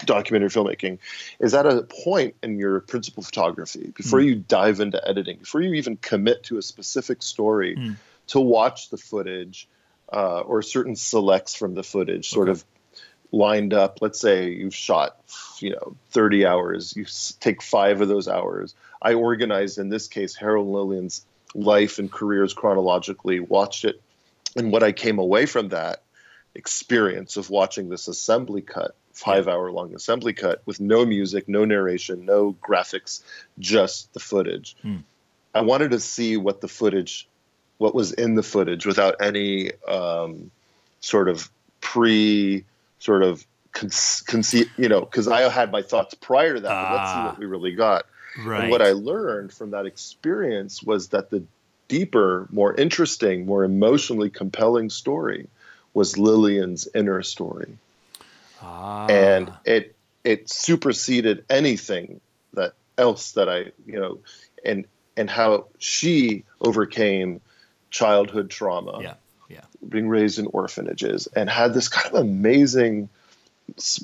documentary 0.04 0.48
filmmaking 0.48 0.98
is 1.38 1.54
at 1.54 1.66
a 1.66 1.82
point 1.82 2.34
in 2.42 2.58
your 2.58 2.80
principal 2.80 3.22
photography 3.22 3.92
before 3.94 4.20
mm. 4.20 4.26
you 4.26 4.34
dive 4.36 4.80
into 4.80 5.06
editing 5.06 5.36
before 5.36 5.60
you 5.60 5.74
even 5.74 5.96
commit 5.96 6.42
to 6.44 6.56
a 6.56 6.62
specific 6.62 7.22
story 7.22 7.76
mm. 7.76 7.96
to 8.26 8.40
watch 8.40 8.88
the 8.88 8.96
footage 8.96 9.68
uh, 10.12 10.40
or 10.40 10.62
certain 10.62 10.96
selects 10.96 11.54
from 11.54 11.74
the 11.74 11.82
footage 11.82 12.30
sort 12.30 12.48
okay. 12.48 12.58
of 12.58 12.64
lined 13.32 13.72
up 13.72 13.98
let's 14.00 14.20
say 14.20 14.50
you've 14.50 14.74
shot 14.74 15.16
you 15.58 15.70
know 15.70 15.96
30 16.10 16.46
hours 16.46 16.96
you 16.96 17.06
take 17.38 17.62
five 17.62 18.00
of 18.00 18.08
those 18.08 18.28
hours. 18.28 18.74
I 19.02 19.14
organized 19.14 19.78
in 19.78 19.88
this 19.88 20.08
case 20.08 20.34
harold 20.34 20.68
lillian's 20.68 21.24
life 21.54 21.98
and 21.98 22.10
careers 22.10 22.54
chronologically 22.54 23.40
watched 23.40 23.84
it. 23.84 24.00
And 24.56 24.72
what 24.72 24.82
i 24.82 24.92
came 24.92 25.18
away 25.18 25.46
from 25.46 25.68
that 25.68 26.02
experience 26.54 27.36
of 27.36 27.50
watching 27.50 27.88
this 27.88 28.08
assembly 28.08 28.62
cut 28.62 28.96
five 29.12 29.46
hour 29.48 29.70
long 29.70 29.94
assembly 29.94 30.32
cut 30.32 30.62
with 30.66 30.80
no 30.80 31.04
music 31.04 31.48
no 31.48 31.64
narration 31.64 32.24
no 32.24 32.52
graphics 32.54 33.22
just 33.58 34.12
the 34.14 34.20
footage. 34.20 34.76
Hmm. 34.82 34.98
i 35.54 35.60
wanted 35.60 35.92
to 35.92 36.00
see 36.00 36.36
what 36.36 36.60
the 36.60 36.68
footage 36.68 37.28
what 37.78 37.94
was 37.94 38.12
in 38.12 38.34
the 38.34 38.42
footage 38.42 38.84
without 38.84 39.16
any 39.22 39.72
um, 39.84 40.50
sort 41.00 41.28
of 41.28 41.50
pre 41.80 42.64
sort 43.00 43.22
of 43.22 43.44
conceive, 43.72 44.70
you 44.76 44.88
know, 44.88 45.00
because 45.00 45.26
I 45.26 45.48
had 45.48 45.72
my 45.72 45.82
thoughts 45.82 46.14
prior 46.14 46.54
to 46.54 46.60
that. 46.60 46.70
Ah, 46.70 46.92
let's 46.92 47.10
see 47.10 47.18
what 47.25 47.35
ah. 47.35 47.37
we 47.38 47.46
really 47.46 47.75
got. 47.75 48.06
Right. 48.44 48.62
And 48.62 48.70
what 48.70 48.83
I 48.83 48.92
learned 48.92 49.52
from 49.52 49.72
that 49.72 49.87
experience 49.87 50.83
was 50.83 51.08
that 51.08 51.31
the 51.31 51.42
deeper, 51.88 52.46
more 52.50 52.72
interesting, 52.75 53.46
more 53.46 53.64
emotionally 53.64 54.31
compelling 54.31 54.90
story 54.90 55.48
was 55.92 56.16
Lillian's 56.16 56.87
inner 56.94 57.22
story. 57.22 57.77
Ah. 58.62 59.06
And 59.08 59.52
it 59.64 59.96
it 60.22 60.50
superseded 60.50 61.44
anything 61.48 62.20
that 62.52 62.75
else 62.98 63.33
that 63.33 63.48
I, 63.48 63.72
you 63.87 63.98
know, 63.98 64.18
and 64.64 64.87
and 65.16 65.29
how 65.29 65.66
she 65.79 66.44
overcame 66.60 67.40
childhood 67.90 68.50
trauma. 68.50 69.00
Yeah. 69.02 69.14
Being 69.87 70.08
raised 70.08 70.38
in 70.38 70.46
orphanages 70.46 71.26
and 71.28 71.48
had 71.48 71.74
this 71.74 71.88
kind 71.88 72.14
of 72.14 72.20
amazing 72.20 73.08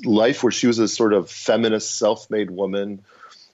life 0.05 0.43
where 0.43 0.51
she 0.51 0.67
was 0.67 0.79
a 0.79 0.87
sort 0.87 1.13
of 1.13 1.29
feminist 1.29 1.97
self-made 1.97 2.49
woman 2.49 3.03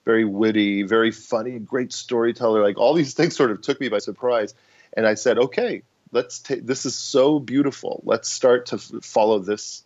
very 0.06 0.26
witty, 0.26 0.84
very 0.84 1.12
funny, 1.12 1.60
great 1.60 1.94
storyteller. 1.94 2.62
Like 2.62 2.78
all 2.78 2.94
these 2.94 3.14
things 3.14 3.36
sort 3.36 3.52
of 3.52 3.62
took 3.62 3.80
me 3.80 3.90
by 3.90 4.00
surprise. 4.00 4.54
And 4.96 5.08
I 5.08 5.14
said, 5.16 5.38
okay, 5.38 5.84
let's 6.12 6.40
take 6.40 6.66
this 6.66 6.86
is 6.86 6.96
so 6.96 7.40
beautiful. 7.40 8.02
Let's 8.06 8.30
start 8.30 8.68
to 8.68 8.76
f- 8.76 9.04
follow 9.04 9.40
this 9.40 9.84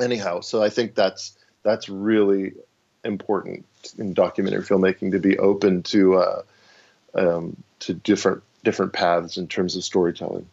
anyhow. 0.00 0.40
So 0.40 0.62
I 0.62 0.70
think 0.70 0.94
that's 0.94 1.36
that's 1.62 1.88
really 1.88 2.54
important 3.04 3.66
in 3.98 4.14
documentary 4.14 4.62
filmmaking 4.62 5.12
to 5.12 5.20
be 5.20 5.38
open 5.38 5.82
to 5.84 6.16
uh, 6.16 6.42
um, 7.14 7.56
to 7.80 7.94
different 7.94 8.42
different 8.64 8.92
paths 8.92 9.36
in 9.36 9.46
terms 9.46 9.76
of 9.76 9.84
storytelling. 9.84 10.48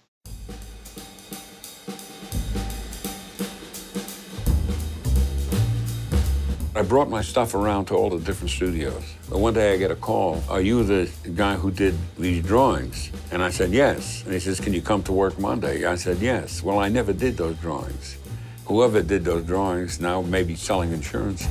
Brought 6.87 7.09
my 7.09 7.21
stuff 7.21 7.53
around 7.53 7.85
to 7.85 7.95
all 7.95 8.09
the 8.09 8.23
different 8.23 8.51
studios. 8.51 9.03
But 9.29 9.39
one 9.39 9.53
day 9.53 9.73
I 9.73 9.77
get 9.77 9.91
a 9.91 9.95
call, 9.95 10.43
Are 10.49 10.61
you 10.61 10.83
the 10.83 11.09
guy 11.35 11.55
who 11.55 11.71
did 11.71 11.95
these 12.17 12.43
drawings? 12.43 13.11
And 13.31 13.43
I 13.43 13.49
said, 13.49 13.71
Yes. 13.71 14.23
And 14.23 14.33
he 14.33 14.39
says, 14.39 14.59
Can 14.59 14.73
you 14.73 14.81
come 14.81 15.03
to 15.03 15.11
work 15.11 15.37
Monday? 15.39 15.85
I 15.85 15.95
said, 15.95 16.19
Yes. 16.19 16.63
Well, 16.63 16.79
I 16.79 16.89
never 16.89 17.13
did 17.13 17.37
those 17.37 17.57
drawings. 17.57 18.17
Whoever 18.65 19.01
did 19.01 19.25
those 19.25 19.45
drawings 19.45 19.99
now 19.99 20.21
may 20.21 20.43
be 20.43 20.55
selling 20.55 20.91
insurance. 20.91 21.47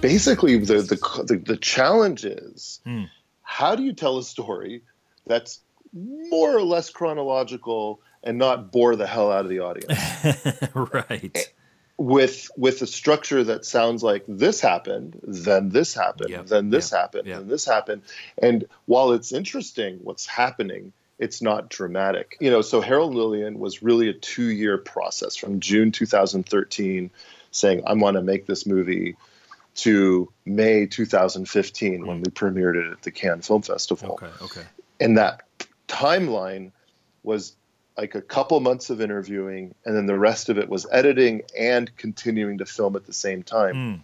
Basically, 0.00 0.58
the, 0.58 0.82
the, 0.82 1.24
the, 1.26 1.42
the 1.44 1.56
challenge 1.56 2.24
is 2.24 2.80
hmm. 2.84 3.04
how 3.42 3.74
do 3.74 3.82
you 3.82 3.92
tell 3.92 4.18
a 4.18 4.22
story 4.22 4.82
that's 5.26 5.60
more 5.92 6.56
or 6.56 6.62
less 6.62 6.90
chronological 6.90 8.00
and 8.22 8.38
not 8.38 8.72
bore 8.72 8.96
the 8.96 9.06
hell 9.06 9.30
out 9.30 9.44
of 9.44 9.48
the 9.48 9.60
audience? 9.60 9.92
right 10.74 11.53
with 11.96 12.50
with 12.56 12.82
a 12.82 12.86
structure 12.86 13.44
that 13.44 13.64
sounds 13.64 14.02
like 14.02 14.24
this 14.26 14.60
happened, 14.60 15.20
then 15.22 15.68
this 15.68 15.94
happened, 15.94 16.30
yep. 16.30 16.46
then 16.46 16.70
this 16.70 16.90
yep. 16.90 17.00
happened, 17.00 17.26
yep. 17.26 17.38
then 17.38 17.48
this 17.48 17.64
happened. 17.64 18.02
And 18.40 18.64
while 18.86 19.12
it's 19.12 19.32
interesting 19.32 20.00
what's 20.02 20.26
happening, 20.26 20.92
it's 21.18 21.40
not 21.40 21.68
dramatic. 21.68 22.36
You 22.40 22.50
know, 22.50 22.62
so 22.62 22.80
Harold 22.80 23.14
Lillian 23.14 23.58
was 23.58 23.82
really 23.82 24.08
a 24.08 24.12
two-year 24.12 24.78
process 24.78 25.36
from 25.36 25.60
June 25.60 25.92
2013 25.92 27.10
saying 27.52 27.82
I 27.86 27.94
want 27.94 28.16
to 28.16 28.22
make 28.22 28.46
this 28.46 28.66
movie 28.66 29.16
to 29.76 30.32
May 30.44 30.86
2015 30.86 32.00
mm. 32.00 32.06
when 32.06 32.18
we 32.18 32.24
premiered 32.24 32.76
it 32.76 32.92
at 32.92 33.02
the 33.02 33.10
Cannes 33.12 33.42
Film 33.42 33.62
Festival. 33.62 34.18
Okay, 34.20 34.44
okay. 34.44 34.66
And 35.00 35.18
that 35.18 35.42
timeline 35.86 36.72
was 37.22 37.54
like 37.96 38.14
a 38.14 38.22
couple 38.22 38.58
months 38.60 38.90
of 38.90 39.00
interviewing, 39.00 39.74
and 39.84 39.96
then 39.96 40.06
the 40.06 40.18
rest 40.18 40.48
of 40.48 40.58
it 40.58 40.68
was 40.68 40.86
editing 40.90 41.42
and 41.58 41.96
continuing 41.96 42.58
to 42.58 42.66
film 42.66 42.96
at 42.96 43.06
the 43.06 43.12
same 43.12 43.42
time. 43.42 43.74
Mm. 43.74 44.00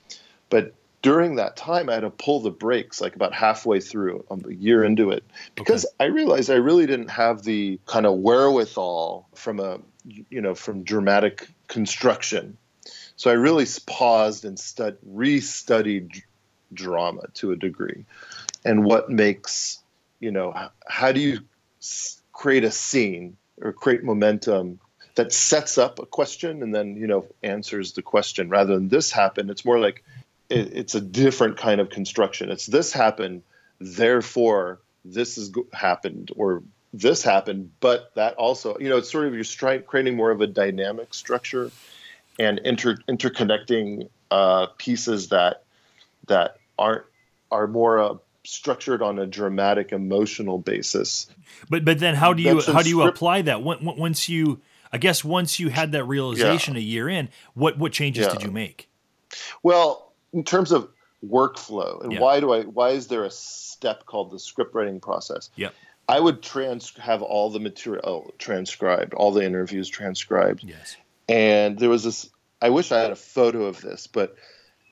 But 0.49 0.75
during 1.03 1.37
that 1.37 1.57
time, 1.57 1.89
I 1.89 1.95
had 1.95 2.01
to 2.01 2.11
pull 2.11 2.41
the 2.41 2.51
brakes 2.51 3.01
like 3.01 3.17
about 3.17 3.33
halfway 3.33 3.81
through, 3.81 4.25
um, 4.31 4.43
a 4.47 4.53
year 4.53 4.85
into 4.85 5.11
it, 5.11 5.25
because 5.55 5.85
okay. 5.85 5.95
I 6.01 6.05
realized 6.05 6.51
I 6.51 6.57
really 6.57 6.87
didn't 6.87 7.09
have 7.09 7.43
the 7.43 7.81
kind 7.87 8.07
of 8.07 8.19
wherewithal 8.19 9.27
from 9.35 9.61
a, 9.61 9.81
you 10.05 10.41
know, 10.41 10.55
from 10.55 10.83
dramatic 10.85 11.49
construction. 11.69 12.57
So 13.17 13.31
I 13.31 13.35
really 13.35 13.67
paused 13.87 14.45
and 14.45 14.59
stud- 14.59 14.99
restudied 15.09 16.23
drama 16.73 17.23
to 17.35 17.53
a 17.53 17.57
degree, 17.57 18.05
and 18.65 18.85
what 18.85 19.11
makes, 19.11 19.81
you 20.21 20.31
know, 20.31 20.55
how 20.87 21.13
do 21.13 21.21
you 21.21 21.41
create 22.33 22.65
a 22.65 22.71
scene 22.71 23.37
or 23.61 23.73
create 23.73 24.05
momentum 24.05 24.81
that 25.15 25.33
sets 25.33 25.79
up 25.79 25.99
a 25.99 26.07
question 26.07 26.63
and 26.63 26.75
then 26.75 26.97
you 26.97 27.07
know 27.07 27.27
answers 27.43 27.93
the 27.93 28.03
question 28.03 28.49
rather 28.49 28.75
than 28.75 28.89
this 28.89 29.11
happened. 29.11 29.51
It's 29.51 29.65
more 29.65 29.79
like 29.79 30.05
it, 30.49 30.73
it's 30.73 30.95
a 30.95 31.01
different 31.01 31.57
kind 31.57 31.81
of 31.81 31.91
construction. 31.91 32.51
It's 32.51 32.67
this 32.67 32.93
happened 32.93 33.43
therefore 33.81 34.81
this 35.05 35.37
has 35.37 35.51
happened 35.73 36.31
or 36.37 36.63
this 36.93 37.23
happened 37.23 37.71
but 37.81 38.15
that 38.15 38.35
also 38.35 38.77
you 38.79 38.89
know 38.89 38.99
it's 38.99 39.11
sort 39.11 39.27
of 39.27 39.35
you're 39.35 39.45
stri- 39.45 39.85
creating 39.87 40.17
more 40.17 40.31
of 40.31 40.41
a 40.41 40.47
dynamic 40.47 41.15
structure 41.15 41.71
and 42.39 42.59
inter- 42.59 42.99
interconnecting 43.09 44.09
uh, 44.31 44.67
pieces 44.77 45.29
that 45.29 45.65
that 46.27 46.57
aren't 46.79 47.05
are 47.51 47.67
more 47.67 47.99
uh, 47.99 48.15
structured 48.45 49.03
on 49.03 49.19
a 49.19 49.27
dramatic 49.27 49.93
emotional 49.93 50.59
basis. 50.59 51.27
But 51.69 51.85
but 51.85 51.99
then 51.99 52.15
how 52.15 52.33
do 52.33 52.43
you 52.43 52.61
how 52.61 52.83
do 52.83 52.89
you 52.89 53.01
script- 53.01 53.17
apply 53.17 53.43
that 53.43 53.63
once 53.63 54.29
you 54.29 54.61
I 54.93 54.99
guess 54.99 55.25
once 55.25 55.61
you 55.61 55.69
had 55.69 55.93
that 55.93 56.05
realization 56.05 56.75
yeah. 56.75 56.81
a 56.81 56.83
year 56.83 57.09
in, 57.09 57.29
what 57.55 57.79
what 57.79 57.93
changes 57.93 58.27
yeah. 58.27 58.33
did 58.33 58.43
you 58.43 58.51
make? 58.51 58.89
Well, 59.63 60.13
in 60.33 60.45
terms 60.45 60.73
of 60.73 60.89
workflow 61.27 62.03
and 62.03 62.13
yeah. 62.13 62.21
why 62.21 62.41
do 62.41 62.53
I 62.53 62.63
why 62.63 62.91
is 62.91 63.09
there 63.09 63.25
a 63.25 63.31
step 63.31 64.07
called 64.07 64.31
the 64.31 64.39
script 64.39 64.75
writing 64.75 65.01
process? 65.01 65.51
Yeah. 65.57 65.71
I 66.09 66.19
would 66.19 66.43
trans 66.43 66.93
have 66.97 67.23
all 67.23 67.51
the 67.51 67.61
material 67.61 68.03
oh, 68.05 68.35
transcribed, 68.39 69.15
all 69.15 69.31
the 69.31 69.45
interviews 69.45 69.89
transcribed. 69.89 70.65
Yes. 70.65 70.97
And 71.29 71.79
there 71.79 71.89
was 71.89 72.03
this 72.05 72.31
I 72.63 72.71
wish 72.71 72.91
I 72.93 73.01
had 73.01 73.13
a 73.13 73.17
photo 73.17 73.65
of 73.65 73.81
this, 73.81 74.07
but 74.07 74.37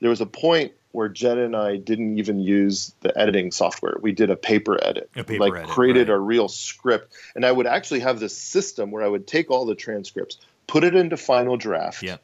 there 0.01 0.09
was 0.09 0.21
a 0.21 0.25
point 0.25 0.71
where 0.91 1.07
Jen 1.07 1.37
and 1.37 1.55
I 1.55 1.77
didn't 1.77 2.17
even 2.17 2.39
use 2.39 2.93
the 3.01 3.15
editing 3.17 3.51
software. 3.51 3.97
We 4.01 4.11
did 4.11 4.29
a 4.29 4.35
paper 4.35 4.83
edit, 4.83 5.09
a 5.15 5.23
paper 5.23 5.43
like 5.43 5.55
edit, 5.55 5.69
created 5.69 6.09
right. 6.09 6.15
a 6.15 6.19
real 6.19 6.47
script. 6.47 7.13
And 7.35 7.45
I 7.45 7.51
would 7.51 7.67
actually 7.67 7.99
have 7.99 8.19
this 8.19 8.35
system 8.35 8.89
where 8.91 9.03
I 9.03 9.07
would 9.07 9.27
take 9.27 9.51
all 9.51 9.65
the 9.65 9.75
transcripts, 9.75 10.37
put 10.67 10.83
it 10.83 10.95
into 10.95 11.17
Final 11.17 11.57
Draft. 11.57 12.01
Yeah. 12.01 12.17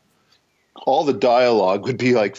All 0.75 1.05
the 1.05 1.13
dialogue 1.13 1.85
would 1.85 1.97
be 1.97 2.13
like 2.13 2.37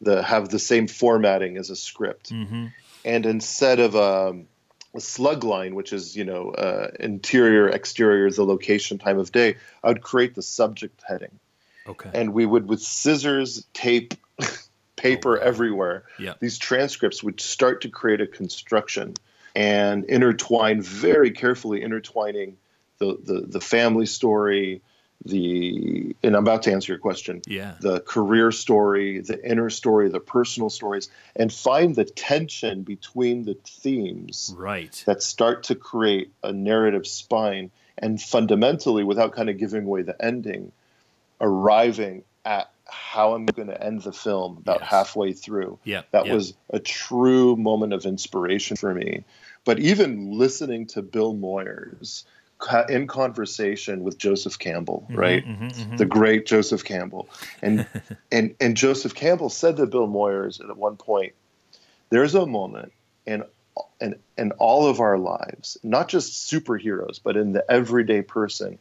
the 0.00 0.22
have 0.22 0.48
the 0.48 0.58
same 0.58 0.86
formatting 0.86 1.56
as 1.56 1.70
a 1.70 1.76
script. 1.76 2.30
Mm-hmm. 2.30 2.66
And 3.04 3.26
instead 3.26 3.80
of 3.80 3.96
um, 3.96 4.46
a 4.94 5.00
slug 5.00 5.44
line, 5.44 5.74
which 5.74 5.92
is 5.92 6.16
you 6.16 6.24
know 6.24 6.50
uh, 6.50 6.90
interior, 7.00 7.68
exterior, 7.68 8.30
the 8.30 8.44
location, 8.44 8.98
time 8.98 9.18
of 9.18 9.32
day, 9.32 9.56
I 9.82 9.88
would 9.88 10.02
create 10.02 10.34
the 10.34 10.42
subject 10.42 11.02
heading. 11.06 11.38
Okay. 11.86 12.10
And 12.14 12.32
we 12.32 12.46
would 12.46 12.66
with 12.66 12.80
scissors, 12.80 13.66
tape 13.74 14.14
paper 15.04 15.38
everywhere. 15.38 16.04
Yeah. 16.18 16.34
These 16.40 16.58
transcripts 16.58 17.22
would 17.22 17.40
start 17.40 17.82
to 17.82 17.88
create 17.88 18.20
a 18.20 18.26
construction 18.26 19.14
and 19.54 20.04
intertwine 20.06 20.80
very 20.80 21.30
carefully, 21.30 21.82
intertwining 21.82 22.56
the, 22.98 23.18
the, 23.22 23.40
the 23.46 23.60
family 23.60 24.06
story, 24.06 24.80
the 25.26 26.14
and 26.22 26.36
I'm 26.36 26.42
about 26.42 26.64
to 26.64 26.72
answer 26.72 26.92
your 26.92 26.98
question. 26.98 27.42
Yeah. 27.46 27.74
The 27.80 28.00
career 28.00 28.50
story, 28.50 29.20
the 29.20 29.38
inner 29.48 29.70
story, 29.70 30.08
the 30.08 30.20
personal 30.20 30.70
stories, 30.70 31.08
and 31.36 31.52
find 31.52 31.94
the 31.94 32.04
tension 32.04 32.82
between 32.82 33.44
the 33.44 33.54
themes 33.64 34.54
right. 34.56 35.02
that 35.06 35.22
start 35.22 35.64
to 35.64 35.74
create 35.74 36.32
a 36.42 36.52
narrative 36.52 37.06
spine 37.06 37.70
and 37.96 38.20
fundamentally, 38.20 39.04
without 39.04 39.32
kind 39.32 39.48
of 39.48 39.56
giving 39.56 39.84
away 39.84 40.02
the 40.02 40.16
ending, 40.22 40.72
arriving 41.40 42.24
at 42.44 42.73
how 42.94 43.34
I'm 43.34 43.46
going 43.46 43.68
to 43.68 43.82
end 43.82 44.02
the 44.02 44.12
film 44.12 44.56
about 44.58 44.80
yes. 44.80 44.90
halfway 44.90 45.32
through. 45.32 45.78
Yeah, 45.84 46.02
that 46.12 46.26
yeah. 46.26 46.34
was 46.34 46.54
a 46.70 46.78
true 46.78 47.56
moment 47.56 47.92
of 47.92 48.06
inspiration 48.06 48.76
for 48.76 48.94
me. 48.94 49.24
But 49.64 49.78
even 49.78 50.38
listening 50.38 50.86
to 50.88 51.02
Bill 51.02 51.34
Moyers 51.34 52.24
in 52.88 53.06
conversation 53.06 54.02
with 54.02 54.16
Joseph 54.18 54.58
Campbell, 54.58 55.06
mm-hmm, 55.06 55.18
right, 55.18 55.44
mm-hmm, 55.44 55.66
mm-hmm. 55.66 55.96
the 55.96 56.06
great 56.06 56.46
Joseph 56.46 56.84
Campbell, 56.84 57.28
and 57.62 57.86
and 58.32 58.54
and 58.60 58.76
Joseph 58.76 59.14
Campbell 59.14 59.50
said 59.50 59.76
to 59.76 59.86
Bill 59.86 60.08
Moyers 60.08 60.60
at 60.60 60.76
one 60.76 60.96
point, 60.96 61.34
"There's 62.10 62.34
a 62.34 62.46
moment 62.46 62.92
in 63.26 63.44
in 64.00 64.16
in 64.38 64.52
all 64.52 64.86
of 64.86 65.00
our 65.00 65.18
lives, 65.18 65.78
not 65.82 66.08
just 66.08 66.50
superheroes, 66.50 67.20
but 67.22 67.36
in 67.36 67.52
the 67.52 67.68
everyday 67.70 68.22
person." 68.22 68.78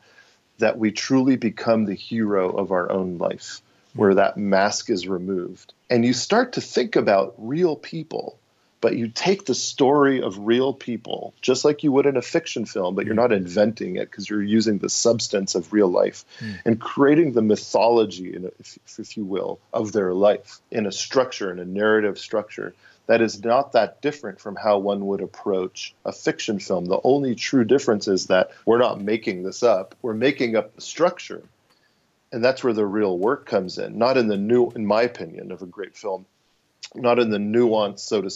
That 0.59 0.77
we 0.77 0.91
truly 0.91 1.35
become 1.35 1.85
the 1.85 1.95
hero 1.95 2.51
of 2.51 2.71
our 2.71 2.91
own 2.91 3.17
life 3.17 3.63
where 3.95 4.15
that 4.15 4.37
mask 4.37 4.89
is 4.89 5.07
removed. 5.07 5.73
And 5.89 6.05
you 6.05 6.13
start 6.13 6.53
to 6.53 6.61
think 6.61 6.95
about 6.95 7.35
real 7.37 7.75
people, 7.75 8.37
but 8.81 8.97
you 8.97 9.07
take 9.07 9.45
the 9.45 9.55
story 9.55 10.21
of 10.21 10.37
real 10.39 10.73
people, 10.73 11.33
just 11.41 11.63
like 11.63 11.83
you 11.83 11.91
would 11.91 12.05
in 12.05 12.17
a 12.17 12.21
fiction 12.21 12.65
film, 12.65 12.95
but 12.95 13.05
you're 13.05 13.15
not 13.15 13.31
inventing 13.31 13.95
it 13.95 14.09
because 14.09 14.29
you're 14.29 14.43
using 14.43 14.79
the 14.79 14.89
substance 14.89 15.55
of 15.55 15.71
real 15.71 15.87
life 15.87 16.25
mm. 16.39 16.59
and 16.65 16.81
creating 16.81 17.33
the 17.33 17.41
mythology, 17.41 18.35
if, 18.59 18.77
if 18.99 19.15
you 19.15 19.23
will, 19.23 19.59
of 19.71 19.91
their 19.91 20.13
life 20.13 20.59
in 20.71 20.85
a 20.85 20.91
structure, 20.91 21.51
in 21.51 21.59
a 21.59 21.65
narrative 21.65 22.19
structure 22.19 22.73
that 23.07 23.21
is 23.21 23.43
not 23.43 23.73
that 23.73 24.01
different 24.01 24.39
from 24.39 24.55
how 24.55 24.77
one 24.77 25.05
would 25.07 25.21
approach 25.21 25.93
a 26.05 26.11
fiction 26.11 26.59
film. 26.59 26.85
The 26.85 27.01
only 27.03 27.35
true 27.35 27.65
difference 27.65 28.07
is 28.07 28.27
that 28.27 28.51
we're 28.65 28.79
not 28.79 29.01
making 29.01 29.43
this 29.43 29.61
up, 29.61 29.95
we're 30.01 30.13
making 30.13 30.55
up 30.55 30.75
the 30.75 30.81
structure 30.81 31.43
and 32.33 32.43
that's 32.43 32.63
where 32.63 32.73
the 32.73 32.85
real 32.85 33.17
work 33.17 33.45
comes 33.45 33.77
in 33.77 33.97
not 33.97 34.17
in 34.17 34.27
the 34.27 34.37
new 34.37 34.69
in 34.71 34.85
my 34.85 35.03
opinion 35.03 35.51
of 35.51 35.61
a 35.61 35.65
great 35.65 35.95
film 35.95 36.25
not 36.95 37.19
in 37.19 37.29
the 37.29 37.39
nuance 37.39 38.03
so 38.03 38.21
to 38.21 38.29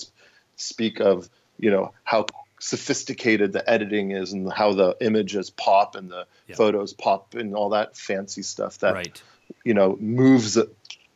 speak 0.56 1.02
of 1.02 1.30
you 1.60 1.70
know 1.70 1.92
how 2.04 2.26
sophisticated 2.60 3.52
the 3.52 3.70
editing 3.70 4.12
is 4.12 4.34
and 4.34 4.52
how 4.52 4.74
the 4.74 4.96
images 5.02 5.50
pop 5.50 5.96
and 5.96 6.10
the 6.10 6.26
photos 6.56 6.94
pop 6.94 7.36
and 7.36 7.54
all 7.54 7.70
that 7.70 7.96
fancy 7.96 8.42
stuff 8.42 8.80
that 8.80 8.94
right. 8.94 9.22
you 9.66 9.74
know 9.74 9.98
moves 10.00 10.58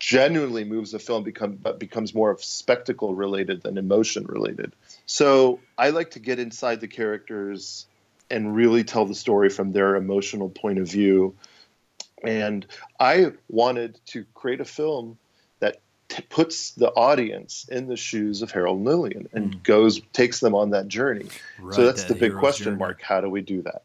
genuinely 0.02 0.64
moves 0.64 0.92
the 0.92 1.00
film 1.00 1.24
become 1.24 1.56
but 1.62 1.78
becomes 1.80 2.16
more 2.16 2.32
of 2.32 2.44
spectacle 2.44 3.14
related 3.14 3.62
than 3.62 3.78
emotion 3.78 4.26
related. 4.26 4.74
So 5.06 5.60
I 5.78 5.92
like 5.92 6.12
to 6.12 6.20
get 6.20 6.40
inside 6.40 6.82
the 6.82 6.88
characters 6.88 7.86
and 8.32 8.56
really 8.56 8.84
tell 8.84 9.06
the 9.06 9.14
story 9.14 9.50
from 9.50 9.74
their 9.74 9.96
emotional 9.96 10.50
point 10.50 10.80
of 10.80 10.88
view. 10.90 11.36
And 12.24 12.66
I 13.00 13.34
wanted 13.50 14.00
to 14.08 14.26
create 14.34 14.62
a 14.62 14.66
film 14.66 15.18
that 15.60 15.82
t- 16.10 16.24
puts 16.30 16.72
the 16.72 16.90
audience 16.90 17.68
in 17.70 17.88
the 17.88 17.98
shoes 17.98 18.42
of 18.42 18.52
Harold 18.52 18.84
Lillian 18.84 19.28
and 19.34 19.56
mm. 19.56 19.64
goes 19.64 20.02
takes 20.14 20.40
them 20.40 20.54
on 20.54 20.72
that 20.72 20.88
journey. 20.88 21.28
Right, 21.60 21.76
so 21.76 21.86
that's 21.86 22.04
that 22.04 22.14
the 22.14 22.20
big 22.20 22.36
question 22.36 22.66
journey. 22.66 22.78
mark. 22.78 23.02
How 23.02 23.22
do 23.22 23.30
we 23.30 23.42
do 23.42 23.62
that? 23.64 23.84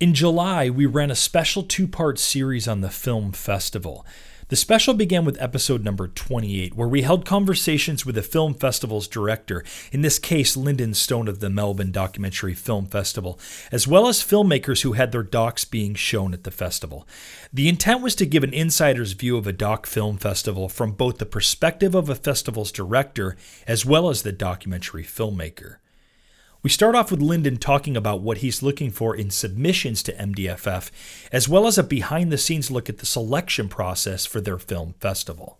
In 0.00 0.12
July, 0.12 0.68
we 0.70 0.86
ran 0.86 1.10
a 1.10 1.14
special 1.14 1.62
two 1.62 1.86
part 1.86 2.18
series 2.18 2.68
on 2.68 2.80
the 2.80 2.90
film 2.90 3.32
festival. 3.32 4.04
The 4.48 4.56
special 4.56 4.92
began 4.92 5.24
with 5.24 5.40
episode 5.40 5.82
number 5.82 6.06
28, 6.06 6.74
where 6.74 6.86
we 6.86 7.00
held 7.00 7.24
conversations 7.24 8.04
with 8.04 8.14
the 8.14 8.22
film 8.22 8.52
festival's 8.52 9.08
director, 9.08 9.64
in 9.90 10.02
this 10.02 10.18
case, 10.18 10.54
Lyndon 10.54 10.92
Stone 10.92 11.28
of 11.28 11.40
the 11.40 11.48
Melbourne 11.48 11.90
Documentary 11.90 12.52
Film 12.52 12.84
Festival, 12.84 13.38
as 13.72 13.88
well 13.88 14.06
as 14.06 14.22
filmmakers 14.22 14.82
who 14.82 14.92
had 14.92 15.12
their 15.12 15.22
docs 15.22 15.64
being 15.64 15.94
shown 15.94 16.34
at 16.34 16.44
the 16.44 16.50
festival. 16.50 17.08
The 17.54 17.70
intent 17.70 18.02
was 18.02 18.14
to 18.16 18.26
give 18.26 18.44
an 18.44 18.52
insider's 18.52 19.12
view 19.12 19.38
of 19.38 19.46
a 19.46 19.52
doc 19.52 19.86
film 19.86 20.18
festival 20.18 20.68
from 20.68 20.92
both 20.92 21.16
the 21.16 21.26
perspective 21.26 21.94
of 21.94 22.10
a 22.10 22.14
festival's 22.14 22.70
director 22.70 23.36
as 23.66 23.86
well 23.86 24.10
as 24.10 24.22
the 24.22 24.32
documentary 24.32 25.04
filmmaker. 25.04 25.76
We 26.64 26.70
start 26.70 26.94
off 26.94 27.10
with 27.10 27.20
Lyndon 27.20 27.58
talking 27.58 27.94
about 27.94 28.22
what 28.22 28.38
he's 28.38 28.62
looking 28.62 28.90
for 28.90 29.14
in 29.14 29.28
submissions 29.28 30.02
to 30.04 30.14
MDFF, 30.14 30.90
as 31.30 31.46
well 31.46 31.66
as 31.66 31.76
a 31.76 31.82
behind 31.82 32.32
the 32.32 32.38
scenes 32.38 32.70
look 32.70 32.88
at 32.88 32.96
the 32.98 33.06
selection 33.06 33.68
process 33.68 34.24
for 34.24 34.40
their 34.40 34.56
film 34.56 34.94
festival. 34.98 35.58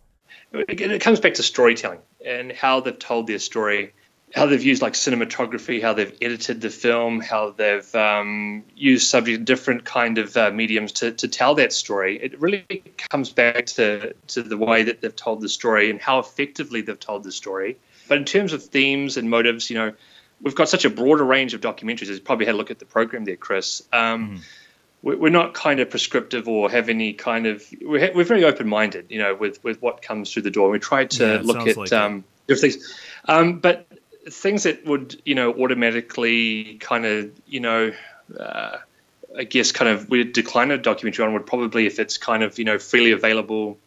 It 0.54 1.02
comes 1.02 1.20
back 1.20 1.34
to 1.34 1.42
storytelling 1.42 1.98
and 2.24 2.52
how 2.52 2.80
they've 2.80 2.98
told 2.98 3.26
their 3.26 3.38
story, 3.38 3.92
how 4.34 4.46
they've 4.46 4.62
used 4.62 4.80
like 4.80 4.94
cinematography, 4.94 5.82
how 5.82 5.92
they've 5.92 6.16
edited 6.22 6.62
the 6.62 6.70
film, 6.70 7.20
how 7.20 7.50
they've 7.50 7.94
um, 7.94 8.64
used 8.74 9.06
subject 9.06 9.44
different 9.44 9.84
kind 9.84 10.16
of 10.16 10.34
uh, 10.38 10.52
mediums 10.52 10.90
to, 10.92 11.12
to 11.12 11.28
tell 11.28 11.54
that 11.56 11.74
story. 11.74 12.18
It 12.22 12.40
really 12.40 12.82
comes 13.10 13.28
back 13.28 13.66
to, 13.66 14.14
to 14.28 14.42
the 14.42 14.56
way 14.56 14.82
that 14.84 15.02
they've 15.02 15.14
told 15.14 15.42
the 15.42 15.50
story 15.50 15.90
and 15.90 16.00
how 16.00 16.18
effectively 16.18 16.80
they've 16.80 16.98
told 16.98 17.24
the 17.24 17.32
story. 17.32 17.76
But 18.08 18.16
in 18.16 18.24
terms 18.24 18.54
of 18.54 18.62
themes 18.62 19.18
and 19.18 19.28
motives, 19.28 19.68
you 19.68 19.76
know, 19.76 19.92
we've 20.44 20.54
got 20.54 20.68
such 20.68 20.84
a 20.84 20.90
broader 20.90 21.24
range 21.24 21.54
of 21.54 21.60
documentaries. 21.60 22.08
You 22.08 22.20
probably 22.20 22.46
had 22.46 22.54
a 22.54 22.58
look 22.58 22.70
at 22.70 22.78
the 22.78 22.84
program 22.84 23.24
there, 23.24 23.36
Chris. 23.36 23.82
Um, 23.92 24.42
mm. 25.02 25.18
we're, 25.18 25.30
not 25.30 25.54
kind 25.54 25.80
of 25.80 25.90
prescriptive 25.90 26.46
or 26.46 26.70
have 26.70 26.88
any 26.88 27.14
kind 27.14 27.46
of. 27.46 27.64
We're, 27.80 28.12
we're 28.14 28.24
very 28.24 28.44
open 28.44 28.68
minded, 28.68 29.06
you 29.08 29.18
know, 29.18 29.34
with 29.34 29.64
with 29.64 29.82
what 29.82 30.02
comes 30.02 30.32
through 30.32 30.42
the 30.42 30.50
door. 30.52 30.70
We 30.70 30.78
try 30.78 31.06
to 31.06 31.26
yeah, 31.26 31.40
look 31.42 31.66
at 31.66 31.76
like 31.76 31.92
um, 31.92 32.24
different 32.46 32.74
things, 32.74 32.98
um, 33.24 33.58
but 33.58 33.88
things 34.30 34.62
that 34.64 34.86
would 34.86 35.20
you 35.24 35.34
know 35.34 35.52
automatically 35.52 36.76
kind 36.78 37.06
of 37.06 37.32
you 37.46 37.60
know. 37.60 37.92
Uh, 38.38 38.76
I 39.36 39.42
guess 39.42 39.72
kind 39.72 39.90
of 39.90 40.08
we 40.08 40.22
decline 40.22 40.70
a 40.70 40.78
documentary 40.78 41.26
on 41.26 41.32
would 41.32 41.44
probably 41.44 41.86
if 41.86 41.98
it's 41.98 42.18
kind 42.18 42.44
of 42.44 42.56
you 42.56 42.64
know 42.64 42.78
freely 42.78 43.10
available 43.10 43.78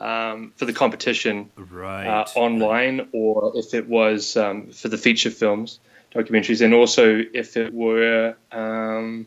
um, 0.00 0.52
for 0.56 0.64
the 0.64 0.72
competition 0.72 1.50
right. 1.56 2.04
uh, 2.04 2.26
online, 2.34 3.08
or 3.12 3.52
if 3.54 3.74
it 3.74 3.88
was 3.88 4.36
um, 4.36 4.72
for 4.72 4.88
the 4.88 4.98
feature 4.98 5.30
films 5.30 5.78
documentaries, 6.14 6.64
and 6.64 6.74
also 6.74 7.22
if 7.32 7.56
it 7.56 7.72
were 7.72 8.34
um, 8.52 9.26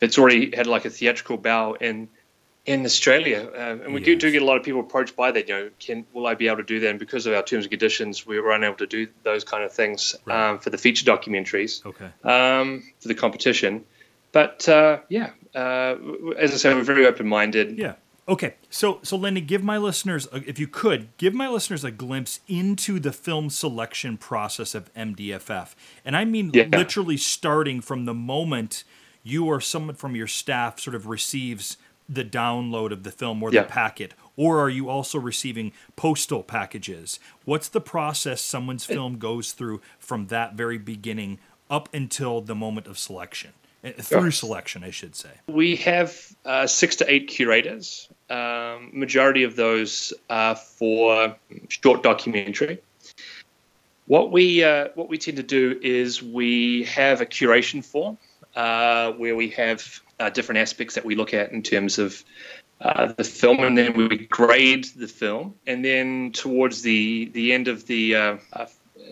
it's 0.00 0.18
already 0.18 0.54
had 0.54 0.66
like 0.66 0.84
a 0.84 0.90
theatrical 0.90 1.36
bow 1.36 1.74
in 1.74 2.08
in 2.64 2.84
Australia, 2.84 3.50
uh, 3.52 3.84
and 3.84 3.92
we 3.92 4.00
yes. 4.00 4.06
do, 4.06 4.16
do 4.16 4.30
get 4.30 4.42
a 4.42 4.44
lot 4.44 4.56
of 4.56 4.62
people 4.62 4.80
approached 4.80 5.16
by 5.16 5.32
that. 5.32 5.48
You 5.48 5.54
know, 5.54 5.70
can 5.80 6.06
will 6.12 6.26
I 6.26 6.34
be 6.34 6.46
able 6.46 6.58
to 6.58 6.62
do 6.62 6.80
that? 6.80 6.90
And 6.90 6.98
because 6.98 7.26
of 7.26 7.34
our 7.34 7.42
terms 7.42 7.64
and 7.64 7.70
conditions, 7.70 8.26
we 8.26 8.38
were 8.38 8.52
unable 8.52 8.76
to 8.76 8.86
do 8.86 9.08
those 9.24 9.42
kind 9.42 9.64
of 9.64 9.72
things 9.72 10.14
right. 10.24 10.50
um, 10.50 10.58
for 10.58 10.70
the 10.70 10.78
feature 10.78 11.04
documentaries. 11.04 11.84
Okay. 11.84 12.10
Um, 12.22 12.82
for 13.00 13.08
the 13.08 13.14
competition, 13.14 13.84
but 14.32 14.68
uh, 14.68 15.00
yeah, 15.08 15.30
uh, 15.54 15.96
as 16.38 16.52
I 16.52 16.56
said, 16.56 16.76
we're 16.76 16.82
very 16.82 17.06
open 17.06 17.28
minded. 17.28 17.78
Yeah. 17.78 17.94
Okay, 18.28 18.54
so 18.70 19.00
so 19.02 19.16
Lenny, 19.16 19.40
give 19.40 19.64
my 19.64 19.78
listeners, 19.78 20.28
if 20.32 20.58
you 20.58 20.68
could, 20.68 21.08
give 21.16 21.34
my 21.34 21.48
listeners 21.48 21.82
a 21.82 21.90
glimpse 21.90 22.38
into 22.46 23.00
the 23.00 23.12
film 23.12 23.50
selection 23.50 24.16
process 24.16 24.76
of 24.76 24.94
MDFF, 24.94 25.74
and 26.04 26.16
I 26.16 26.24
mean 26.24 26.52
yeah. 26.54 26.68
literally 26.70 27.16
starting 27.16 27.80
from 27.80 28.04
the 28.04 28.14
moment 28.14 28.84
you 29.24 29.46
or 29.46 29.60
someone 29.60 29.96
from 29.96 30.14
your 30.14 30.28
staff 30.28 30.78
sort 30.78 30.94
of 30.94 31.08
receives 31.08 31.76
the 32.08 32.24
download 32.24 32.92
of 32.92 33.02
the 33.02 33.10
film 33.10 33.42
or 33.42 33.52
yeah. 33.52 33.62
the 33.62 33.68
packet, 33.68 34.14
or 34.36 34.60
are 34.60 34.70
you 34.70 34.88
also 34.88 35.18
receiving 35.18 35.72
postal 35.96 36.44
packages? 36.44 37.18
What's 37.44 37.68
the 37.68 37.80
process 37.80 38.40
someone's 38.40 38.84
film 38.84 39.18
goes 39.18 39.52
through 39.52 39.80
from 39.98 40.28
that 40.28 40.54
very 40.54 40.78
beginning 40.78 41.40
up 41.68 41.88
until 41.92 42.40
the 42.40 42.54
moment 42.54 42.86
of 42.86 42.98
selection? 42.98 43.52
Uh, 43.84 43.90
through 44.00 44.30
selection, 44.30 44.84
I 44.84 44.90
should 44.90 45.16
say. 45.16 45.30
We 45.48 45.76
have 45.76 46.16
uh, 46.44 46.66
six 46.66 46.96
to 46.96 47.12
eight 47.12 47.28
curators. 47.28 48.08
Um, 48.30 48.90
majority 48.92 49.42
of 49.42 49.56
those 49.56 50.12
are 50.30 50.54
for 50.54 51.36
short 51.68 52.02
documentary. 52.02 52.78
What 54.06 54.30
we 54.30 54.62
uh, 54.62 54.88
what 54.94 55.08
we 55.08 55.18
tend 55.18 55.36
to 55.38 55.42
do 55.42 55.78
is 55.82 56.22
we 56.22 56.84
have 56.84 57.20
a 57.20 57.26
curation 57.26 57.84
form 57.84 58.18
uh, 58.54 59.12
where 59.12 59.34
we 59.34 59.50
have 59.50 60.00
uh, 60.20 60.30
different 60.30 60.60
aspects 60.60 60.94
that 60.94 61.04
we 61.04 61.14
look 61.14 61.34
at 61.34 61.50
in 61.52 61.62
terms 61.62 61.98
of 61.98 62.22
uh, 62.80 63.12
the 63.12 63.24
film, 63.24 63.60
and 63.60 63.76
then 63.78 63.94
we 63.94 64.26
grade 64.26 64.84
the 64.96 65.08
film, 65.08 65.54
and 65.66 65.84
then 65.84 66.30
towards 66.32 66.82
the 66.82 67.26
the 67.32 67.52
end 67.52 67.68
of 67.68 67.86
the 67.86 68.38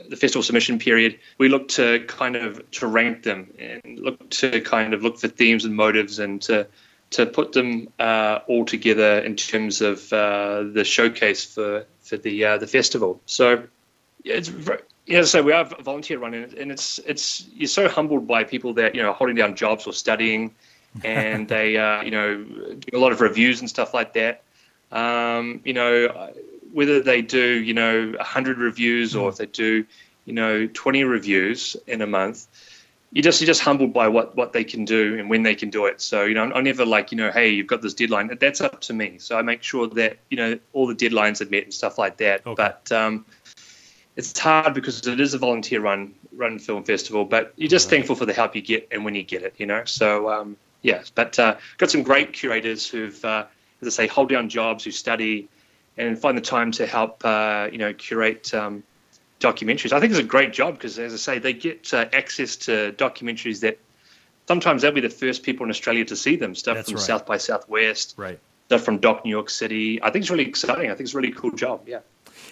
the 0.09 0.16
festival 0.16 0.43
submission 0.43 0.78
period, 0.78 1.18
we 1.38 1.49
look 1.49 1.68
to 1.68 2.05
kind 2.07 2.36
of 2.36 2.68
to 2.72 2.86
rank 2.86 3.22
them 3.22 3.53
and 3.59 3.99
look 4.01 4.28
to 4.30 4.61
kind 4.61 4.93
of 4.93 5.03
look 5.03 5.18
for 5.18 5.28
themes 5.28 5.64
and 5.64 5.74
motives 5.74 6.18
and 6.18 6.43
to 6.43 6.66
to 7.11 7.26
put 7.26 7.53
them 7.53 7.88
uh, 7.99 8.38
all 8.47 8.64
together 8.64 9.18
in 9.18 9.34
terms 9.36 9.80
of 9.80 10.12
uh, 10.12 10.62
the 10.72 10.84
showcase 10.84 11.45
for 11.45 11.84
for 12.01 12.16
the 12.16 12.45
uh, 12.45 12.59
the 12.59 12.66
festival. 12.66 13.20
So 13.26 13.64
it's 14.24 14.49
very, 14.49 14.80
yeah, 15.07 15.22
so 15.24 15.43
we 15.43 15.53
are 15.53 15.64
volunteer 15.64 16.18
running, 16.18 16.55
and 16.59 16.70
it's 16.70 16.99
it's 17.01 17.47
you're 17.55 17.68
so 17.68 17.88
humbled 17.88 18.26
by 18.26 18.45
people 18.45 18.74
that 18.74 18.95
you 18.95 19.03
know 19.03 19.12
holding 19.12 19.36
down 19.36 19.57
jobs 19.57 19.86
or 19.86 19.93
studying, 19.93 20.55
and 21.05 21.49
they 21.49 21.76
uh, 21.76 22.03
you 22.03 22.11
know 22.11 22.45
do 22.45 22.97
a 22.97 22.99
lot 22.99 23.12
of 23.12 23.20
reviews 23.20 23.61
and 23.61 23.68
stuff 23.68 23.95
like 23.95 24.14
that. 24.14 24.43
Um, 24.93 25.61
you 25.64 25.72
know, 25.72 26.32
whether 26.73 27.01
they 27.01 27.23
do, 27.23 27.61
you 27.61 27.75
know, 27.75 28.12
100 28.16 28.59
reviews 28.59 29.14
or 29.16 29.29
if 29.29 29.37
they 29.37 29.47
do, 29.47 29.85
you 30.25 30.33
know, 30.33 30.66
20 30.66 31.05
reviews 31.05 31.77
in 31.87 32.03
a 32.03 32.07
month, 32.07 32.47
you 33.12 33.23
just 33.23 33.41
you're 33.41 33.47
just 33.47 33.61
humbled 33.61 33.93
by 33.93 34.07
what 34.07 34.37
what 34.37 34.53
they 34.53 34.62
can 34.62 34.85
do 34.85 35.18
and 35.18 35.29
when 35.29 35.43
they 35.43 35.55
can 35.55 35.68
do 35.68 35.87
it. 35.87 36.01
So 36.01 36.25
you 36.25 36.35
know, 36.35 36.45
I'm, 36.45 36.64
never 36.64 36.85
like 36.85 37.11
you 37.11 37.18
know, 37.18 37.31
hey, 37.31 37.49
you've 37.49 37.66
got 37.66 37.83
this 37.83 37.95
deadline. 37.95 38.37
That's 38.41 38.61
up 38.61 38.81
to 38.83 38.93
me. 38.93 39.18
So 39.18 39.37
I 39.37 39.43
make 39.43 39.62
sure 39.62 39.89
that 39.89 40.18
you 40.31 40.37
know 40.37 40.59
all 40.73 40.87
the 40.87 40.95
deadlines 40.95 41.41
are 41.41 41.51
met 41.51 41.64
and 41.64 41.75
stuff 41.75 41.99
like 41.99 42.18
that. 42.18 42.47
Okay. 42.47 42.55
But 42.55 42.93
um, 42.93 43.27
it's 44.16 44.39
hard 44.39 44.75
because 44.75 45.07
it 45.07 45.21
is 45.21 45.35
a 45.35 45.39
volunteer 45.39 45.81
run 45.81 46.14
run 46.37 46.59
film 46.61 46.85
festival. 46.85 47.25
But 47.25 47.53
you're 47.57 47.68
just 47.68 47.87
right. 47.87 47.97
thankful 47.97 48.14
for 48.14 48.27
the 48.27 48.33
help 48.33 48.55
you 48.55 48.62
get 48.62 48.87
and 48.93 49.05
when 49.05 49.16
you 49.16 49.25
get 49.25 49.43
it. 49.43 49.55
You 49.59 49.66
know, 49.66 49.85
so 49.87 50.31
um, 50.31 50.57
yeah. 50.83 51.03
But 51.16 51.37
uh, 51.39 51.57
got 51.79 51.91
some 51.91 52.05
great 52.05 52.33
curators 52.33 52.89
who've, 52.89 53.25
uh, 53.25 53.47
as 53.83 53.89
I 53.89 54.05
say, 54.05 54.07
hold 54.07 54.29
down 54.29 54.49
jobs, 54.49 54.85
who 54.85 54.93
study 54.93 55.49
and 56.09 56.18
find 56.18 56.36
the 56.36 56.42
time 56.42 56.72
to 56.72 56.86
help 56.86 57.24
uh, 57.24 57.68
you 57.70 57.78
know 57.78 57.92
curate 57.92 58.53
um, 58.55 58.82
documentaries. 59.40 59.92
I 59.92 60.01
think 60.01 60.12
it's 60.12 60.20
a 60.20 60.24
great 60.24 60.53
job 60.53 60.74
because, 60.74 60.98
as 60.98 61.12
I 61.12 61.16
say, 61.16 61.38
they 61.38 61.53
get 61.53 61.92
uh, 61.92 62.07
access 62.12 62.57
to 62.57 62.92
documentaries 62.92 63.61
that 63.61 63.78
sometimes 64.48 64.82
they'll 64.82 64.92
be 64.92 65.01
the 65.01 65.11
first 65.11 65.42
people 65.42 65.64
in 65.64 65.70
Australia 65.70 66.05
to 66.07 66.16
see 66.16 66.36
them. 66.36 66.55
Stuff 66.55 66.76
That's 66.76 66.90
from 66.90 66.96
right. 66.96 67.07
South 67.07 67.26
by 67.26 67.36
Southwest, 67.36 68.14
right? 68.16 68.38
Stuff 68.66 68.82
from 68.82 68.98
Doc 68.98 69.24
New 69.24 69.30
York 69.30 69.51
City. 69.51 70.03
I 70.03 70.11
think 70.11 70.22
it's 70.22 70.30
really 70.30 70.46
exciting. 70.46 70.90
I 70.90 70.94
think 70.94 71.01
it's 71.01 71.14
a 71.14 71.16
really 71.16 71.32
cool 71.32 71.53
job. 71.53 71.82
Yeah. 71.86 72.01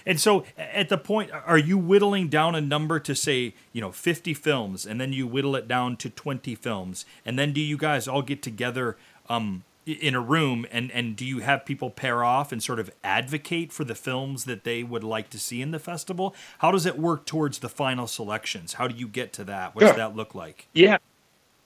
And 0.05 0.21
so, 0.21 0.45
at 0.57 0.89
the 0.89 0.99
point, 0.99 1.31
are 1.33 1.59
you 1.59 1.77
whittling 1.79 2.29
down 2.29 2.55
a 2.55 2.61
number 2.61 2.99
to 3.01 3.15
say, 3.15 3.55
you 3.73 3.81
know, 3.81 3.93
50 3.93 4.35
films, 4.35 4.87
and 4.87 5.01
then 5.01 5.13
you 5.13 5.27
whittle 5.27 5.57
it 5.57 5.67
down 5.69 5.97
to 5.99 6.11
20 6.11 6.55
films, 6.55 7.05
and 7.25 7.39
then 7.39 7.53
do 7.53 7.61
you 7.61 7.77
guys 7.77 8.07
all 8.07 8.23
get 8.23 8.43
together 8.43 8.97
um, 9.29 9.65
in 9.89 10.15
a 10.15 10.21
room 10.21 10.67
and 10.71 10.91
and 10.93 11.17
do 11.17 11.25
you 11.25 11.39
have 11.39 11.65
people 11.65 11.91
pair 11.91 12.23
off 12.23 12.53
and 12.53 12.63
sort 12.63 12.79
of 12.79 12.91
advocate 13.03 13.73
for 13.73 13.85
the 13.85 13.95
films 13.95 14.45
that 14.45 14.65
they 14.65 14.83
would 14.83 15.05
like 15.05 15.31
to 15.31 15.39
see 15.39 15.63
in 15.63 15.71
the 15.71 15.79
festival? 15.79 16.35
How 16.59 16.71
does 16.71 16.87
it 16.87 16.99
work 16.99 17.25
towards 17.25 17.61
the 17.61 17.69
final 17.69 18.07
selections? 18.07 18.75
How 18.75 18.87
do 18.87 18.95
you 18.95 19.09
get 19.09 19.33
to 19.35 19.45
that? 19.45 19.75
What 19.75 19.83
does 19.83 19.97
that 19.97 20.15
look 20.15 20.35
like? 20.35 20.69
Yeah. 20.75 20.99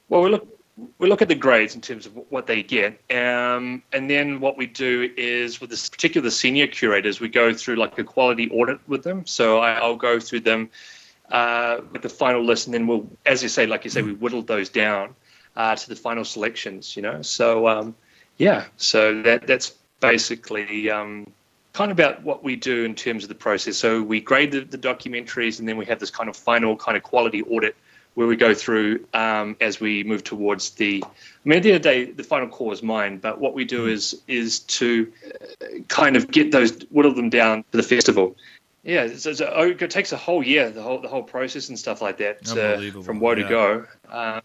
Well 0.08 0.22
we 0.22 0.30
look 0.30 0.46
we 0.98 1.08
look 1.08 1.20
at 1.20 1.28
the 1.28 1.34
grades 1.34 1.74
in 1.74 1.80
terms 1.80 2.06
of 2.06 2.18
what 2.30 2.46
they 2.46 2.62
get 2.62 2.98
um, 3.10 3.82
and 3.92 4.08
then 4.08 4.40
what 4.40 4.56
we 4.56 4.66
do 4.66 5.10
is 5.16 5.60
with 5.60 5.70
this 5.70 5.88
particular 5.88 6.30
senior 6.30 6.66
curators 6.66 7.20
we 7.20 7.28
go 7.28 7.52
through 7.52 7.76
like 7.76 7.98
a 7.98 8.04
quality 8.04 8.48
audit 8.50 8.78
with 8.88 9.02
them. 9.02 9.26
So 9.26 9.58
I, 9.58 9.72
i'll 9.74 9.96
go 9.96 10.20
through 10.20 10.40
them 10.40 10.70
uh, 11.30 11.80
with 11.92 12.02
the 12.02 12.08
final 12.08 12.44
list 12.44 12.66
and 12.66 12.74
then 12.74 12.86
we'll 12.86 13.06
as 13.26 13.42
you 13.42 13.48
say 13.48 13.66
like 13.66 13.84
you 13.84 13.90
say 13.90 14.02
we 14.02 14.14
whittled 14.14 14.46
those 14.46 14.68
down 14.68 15.14
uh, 15.56 15.74
to 15.74 15.88
the 15.88 15.96
final 15.96 16.24
selections 16.24 16.96
you 16.96 17.02
know? 17.02 17.20
So 17.20 17.68
um, 17.68 17.94
yeah, 18.38 18.64
so 18.76 19.22
that 19.22 19.46
that's 19.46 19.74
basically 20.00 20.90
um, 20.90 21.30
kind 21.72 21.90
of 21.90 21.98
about 21.98 22.22
what 22.22 22.42
we 22.42 22.56
do 22.56 22.84
in 22.84 22.94
terms 22.94 23.22
of 23.24 23.28
the 23.28 23.34
process. 23.34 23.76
So 23.76 24.02
we 24.02 24.20
grade 24.20 24.52
the, 24.52 24.60
the 24.60 24.78
documentaries, 24.78 25.58
and 25.58 25.68
then 25.68 25.76
we 25.76 25.84
have 25.86 25.98
this 25.98 26.10
kind 26.10 26.28
of 26.28 26.36
final 26.36 26.76
kind 26.76 26.96
of 26.96 27.02
quality 27.02 27.42
audit 27.42 27.76
where 28.14 28.26
we 28.26 28.36
go 28.36 28.52
through 28.52 29.06
um, 29.14 29.56
as 29.60 29.80
we 29.80 30.04
move 30.04 30.22
towards 30.22 30.70
the. 30.70 31.02
I 31.06 31.48
mean, 31.48 31.58
at 31.58 31.62
the 31.62 31.70
end 31.70 31.76
of 31.76 31.82
the 31.82 31.88
day, 31.88 32.04
the 32.12 32.24
final 32.24 32.48
call 32.48 32.72
is 32.72 32.82
mine. 32.82 33.18
But 33.18 33.40
what 33.40 33.54
we 33.54 33.64
do 33.64 33.86
mm. 33.86 33.92
is 33.92 34.22
is 34.28 34.60
to 34.60 35.10
uh, 35.60 35.66
kind 35.88 36.16
of 36.16 36.30
get 36.30 36.52
those 36.52 36.82
whittle 36.90 37.14
them 37.14 37.30
down 37.30 37.64
to 37.70 37.76
the 37.76 37.82
festival. 37.82 38.36
Yeah, 38.84 39.14
so, 39.14 39.32
so 39.32 39.52
oh, 39.54 39.68
it 39.68 39.90
takes 39.90 40.10
a 40.10 40.16
whole 40.16 40.42
year, 40.42 40.68
the 40.70 40.82
whole 40.82 41.00
the 41.00 41.08
whole 41.08 41.22
process 41.22 41.68
and 41.68 41.78
stuff 41.78 42.02
like 42.02 42.18
that, 42.18 42.48
uh, 42.50 43.02
from 43.02 43.20
woe 43.20 43.30
yeah. 43.30 43.42
to 43.42 43.48
go. 43.48 43.86
But 44.10 44.44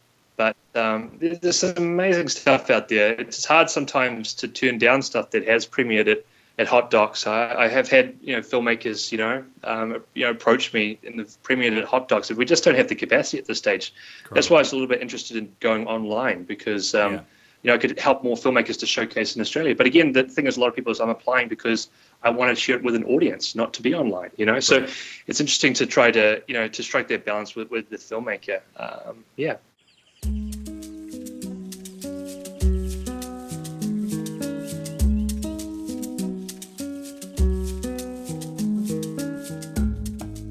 um, 0.78 1.12
there's 1.20 1.58
some 1.58 1.76
amazing 1.78 2.30
stuff 2.30 2.70
out 2.70 2.88
there. 2.88 3.14
It's 3.14 3.44
hard 3.46 3.70
sometimes 3.70 4.34
to 4.36 4.48
turn 4.48 4.78
down 4.78 5.02
stuff 5.02 5.32
that 5.32 5.48
has 5.48 5.66
premiered 5.68 6.08
at 6.08 6.26
at 6.60 6.68
Hot 6.68 6.90
Docs. 6.90 7.28
I, 7.28 7.54
I, 7.54 7.68
have 7.68 7.88
had 7.88 8.16
you 8.22 8.36
know 8.36 8.42
filmmakers 8.42 9.12
you 9.12 9.18
know 9.18 9.44
um, 9.64 10.04
you 10.14 10.26
know 10.26 10.32
approach 10.32 10.74
me 10.74 10.98
in 11.04 11.18
the 11.18 11.24
premiered 11.24 11.78
at 11.78 11.86
Hot 11.86 12.08
Docs. 12.08 12.32
If 12.32 12.38
we 12.38 12.46
just 12.46 12.64
don't 12.64 12.76
have 12.76 12.88
the 12.88 12.96
capacity 12.96 13.38
at 13.38 13.46
this 13.46 13.58
stage. 13.58 13.94
Correct. 14.24 14.36
That's 14.36 14.50
why 14.50 14.58
I 14.58 14.62
was 14.62 14.72
a 14.72 14.76
little 14.76 14.88
bit 14.88 15.02
interested 15.02 15.38
in 15.38 15.52
going 15.60 15.86
online 15.86 16.44
because 16.44 16.96
um, 16.96 17.14
yeah. 17.14 17.22
you 17.62 17.68
know 17.68 17.74
it 17.76 17.82
could 17.82 18.00
help 18.00 18.24
more 18.24 18.36
filmmakers 18.36 18.80
to 18.80 18.86
showcase 18.88 19.36
in 19.36 19.42
Australia. 19.42 19.76
But 19.76 19.86
again, 19.86 20.14
the 20.14 20.24
thing 20.24 20.48
is, 20.48 20.58
a 20.58 20.60
lot 20.60 20.68
of 20.68 20.76
people 20.76 20.92
is 20.92 21.00
I'm 21.00 21.10
applying 21.10 21.48
because 21.48 21.90
I 22.24 22.30
want 22.32 22.56
to 22.56 22.56
share 22.60 22.76
it 22.76 22.84
with 22.84 22.96
an 22.96 23.04
audience, 23.04 23.56
not 23.56 23.74
to 23.76 23.82
be 23.82 23.94
online. 23.94 24.32
You 24.38 24.48
know, 24.48 24.54
right. 24.54 24.64
so 24.64 24.88
it's 25.28 25.40
interesting 25.40 25.74
to 25.76 25.86
try 25.86 26.10
to 26.12 26.42
you 26.48 26.54
know 26.54 26.68
to 26.68 26.84
strike 26.84 27.08
that 27.10 27.26
balance 27.26 27.56
with 27.56 27.70
with 27.70 27.90
the 27.90 27.98
filmmaker. 27.98 28.62
Um, 28.78 29.24
yeah. 29.36 29.58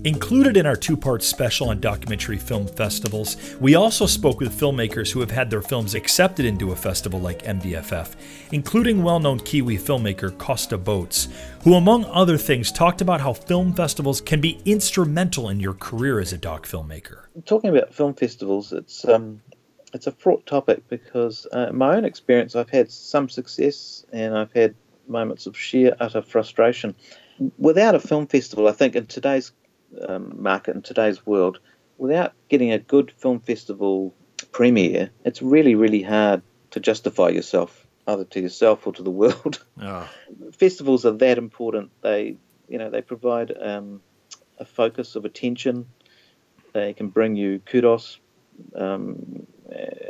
Included 0.07 0.57
in 0.57 0.67
our 0.67 0.77
two 0.77 0.97
part 0.97 1.21
special 1.21 1.71
on 1.71 1.81
documentary 1.81 2.39
film 2.39 2.69
festivals, 2.69 3.37
we 3.61 3.75
also 3.75 4.07
spoke 4.07 4.39
with 4.39 4.57
filmmakers 4.57 5.11
who 5.11 5.19
have 5.19 5.33
had 5.33 5.51
their 5.51 5.61
films 5.61 5.97
accepted 5.97 6.47
into 6.47 6.71
a 6.71 6.77
festival 6.77 7.19
like 7.19 7.43
MDFF, 7.43 8.15
including 8.53 9.03
well 9.03 9.19
known 9.19 9.41
Kiwi 9.41 9.77
filmmaker 9.79 10.39
Costa 10.39 10.79
Botes, 10.79 11.27
who, 11.65 11.75
among 11.75 12.05
other 12.05 12.39
things, 12.39 12.71
talked 12.71 13.01
about 13.01 13.21
how 13.21 13.33
film 13.33 13.75
festivals 13.75 14.21
can 14.21 14.41
be 14.41 14.61
instrumental 14.65 15.49
in 15.49 15.59
your 15.59 15.75
career 15.75 16.21
as 16.21 16.33
a 16.33 16.39
doc 16.39 16.67
filmmaker. 16.67 17.25
Talking 17.45 17.77
about 17.77 17.93
film 17.93 18.15
festivals, 18.15 18.73
it's, 18.73 19.05
um, 19.09 19.43
it's 19.93 20.07
a 20.07 20.13
fraught 20.13 20.47
topic 20.47 20.87
because, 20.89 21.49
uh, 21.53 21.67
in 21.71 21.77
my 21.77 21.97
own 21.97 22.05
experience, 22.05 22.55
I've 22.55 22.71
had 22.71 22.93
some 22.93 23.29
success 23.29 24.07
and 24.13 24.39
I've 24.39 24.53
had 24.53 24.77
moments 25.09 25.47
of 25.47 25.59
sheer 25.59 25.97
utter 25.99 26.23
frustration. 26.23 26.95
Without 27.59 27.97
a 27.97 28.01
film 28.01 28.29
festival, 28.29 28.69
I 28.69 28.73
think 28.73 28.95
in 28.95 29.07
today's 29.07 29.51
um, 30.09 30.35
market 30.41 30.75
in 30.75 30.83
today's 30.83 31.25
world, 31.27 31.59
without 31.99 32.33
getting 32.49 32.73
a 32.73 32.79
good 32.79 33.11
film 33.13 33.41
festival 33.41 34.15
premiere, 34.53 35.11
it's 35.25 35.43
really, 35.43 35.75
really 35.75 36.03
hard 36.03 36.43
to 36.71 36.81
justify 36.81 37.29
yourself, 37.29 37.87
either 38.07 38.25
to 38.25 38.41
yourself 38.41 38.87
or 38.87 38.93
to 38.93 39.03
the 39.03 39.11
world. 39.11 39.65
Oh. 39.81 40.09
Festivals 40.53 41.05
are 41.07 41.13
that 41.13 41.39
important. 41.39 41.91
They, 42.03 42.37
you 42.69 42.79
know, 42.79 42.91
they 42.91 43.03
provide 43.03 43.53
um, 43.59 44.01
a 44.59 44.65
focus 44.65 45.17
of 45.17 45.25
attention. 45.25 45.87
They 46.73 46.93
can 46.93 47.09
bring 47.09 47.37
you 47.37 47.61
kudos, 47.61 48.19
um, 48.75 49.47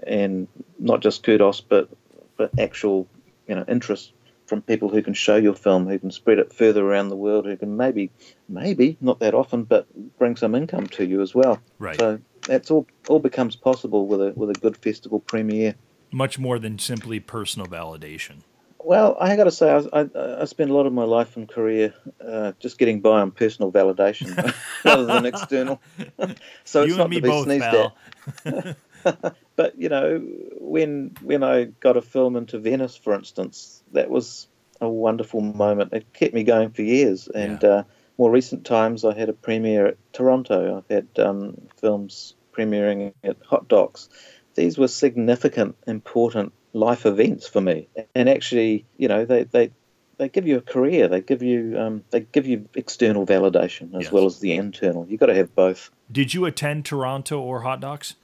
and 0.07 0.49
not 0.79 1.01
just 1.01 1.23
kudos, 1.23 1.61
but 1.61 1.89
but 2.37 2.51
actual, 2.59 3.09
you 3.49 3.55
know, 3.55 3.65
interest 3.67 4.13
from 4.47 4.63
people 4.63 4.89
who 4.89 5.03
can 5.03 5.15
show 5.15 5.37
your 5.37 5.55
film, 5.55 5.87
who 5.87 5.99
can 5.99 6.11
spread 6.11 6.39
it 6.39 6.53
further 6.53 6.85
around 6.85 7.09
the 7.09 7.17
world, 7.17 7.47
who 7.47 7.57
can 7.57 7.77
maybe, 7.77 8.11
maybe 8.49 8.97
not 9.01 9.19
that 9.21 9.35
often, 9.35 9.65
but 9.65 9.87
bring 10.19 10.37
some 10.37 10.55
income 10.55 10.87
to 10.87 11.05
you 11.05 11.21
as 11.21 11.35
well. 11.35 11.61
Right. 11.79 11.99
So 11.99 12.21
that's 12.43 12.71
all 12.71 12.87
all 13.09 13.19
becomes 13.19 13.57
possible 13.57 14.07
with 14.07 14.21
a 14.21 14.33
with 14.37 14.51
a 14.51 14.61
good 14.61 14.77
festival 14.77 15.21
premiere. 15.21 15.75
Much 16.13 16.39
more 16.39 16.59
than 16.59 16.79
simply 16.79 17.21
personal 17.21 17.67
validation. 17.67 18.43
Well, 18.79 19.17
I 19.19 19.35
got 19.35 19.45
to 19.45 19.51
say, 19.51 19.69
I, 19.69 20.01
I, 20.01 20.43
I, 20.43 20.45
spent 20.45 20.71
a 20.71 20.73
lot 20.73 20.87
of 20.87 20.93
my 20.93 21.03
life 21.03 21.37
and 21.37 21.49
career 21.49 21.93
uh, 22.25 22.53
just 22.61 22.79
getting 22.79 23.01
by 23.01 23.21
on 23.21 23.33
personal 23.33 23.73
validation 23.73 24.55
rather 24.85 25.05
than 25.05 25.27
external. 25.27 25.83
so 26.65 26.83
you 26.83 26.91
it's 26.91 26.97
not 26.97 27.05
to 27.05 27.09
be 27.09 27.21
both, 27.21 27.47
sneezed 27.47 27.65
at. 27.65 29.37
but 29.57 29.79
you 29.81 29.89
know, 29.89 30.19
when 30.59 31.15
when 31.23 31.43
I 31.43 31.65
got 31.65 31.97
a 31.97 32.03
film 32.03 32.37
into 32.37 32.59
Venice, 32.59 32.97
for 32.97 33.15
instance, 33.15 33.83
that 33.93 34.11
was 34.11 34.49
a 34.81 34.89
wonderful 34.89 35.41
moment. 35.41 35.93
It 35.93 36.13
kept 36.13 36.35
me 36.35 36.45
going 36.45 36.71
for 36.71 36.83
years. 36.83 37.29
And 37.29 37.63
yeah. 37.63 37.69
uh, 37.69 37.83
more 38.19 38.31
recent 38.31 38.65
times, 38.65 39.05
I 39.05 39.15
had 39.15 39.29
a 39.29 39.33
premiere 39.33 39.87
at 39.87 40.13
Toronto. 40.13 40.77
I've 40.79 40.95
had 40.95 41.09
um, 41.19 41.69
films 41.79 42.35
premiering 42.53 43.13
at 43.25 43.37
Hot 43.47 43.69
Docs. 43.69 44.09
These 44.55 44.79
were 44.79 44.89
significant, 44.89 45.77
important 45.87 46.53
life 46.73 47.07
events 47.07 47.47
for 47.47 47.61
me. 47.61 47.89
And 48.15 48.29
actually, 48.29 48.87
you 48.97 49.09
know, 49.09 49.25
they, 49.25 49.45
they 49.45 49.71
they 50.19 50.29
give 50.31 50.47
you 50.47 50.57
a 50.57 50.63
career. 50.63 51.09
They 51.09 51.21
give 51.21 51.43
you 51.43 51.79
um, 51.79 52.05
they 52.11 52.21
give 52.21 52.47
you 52.47 52.69
external 52.75 53.27
validation 53.27 53.95
as 53.95 54.05
yes. 54.05 54.13
well 54.13 54.27
as 54.27 54.41
the 54.41 54.55
internal. 54.55 55.07
You've 55.09 55.21
got 55.21 55.27
to 55.27 55.35
have 55.35 55.55
both. 55.55 55.91
Did 56.11 56.33
you 56.33 56.45
attend 56.45 56.85
Toronto 56.87 57.41
or 57.41 57.63
Hot 57.63 57.81
Docs? 57.81 58.15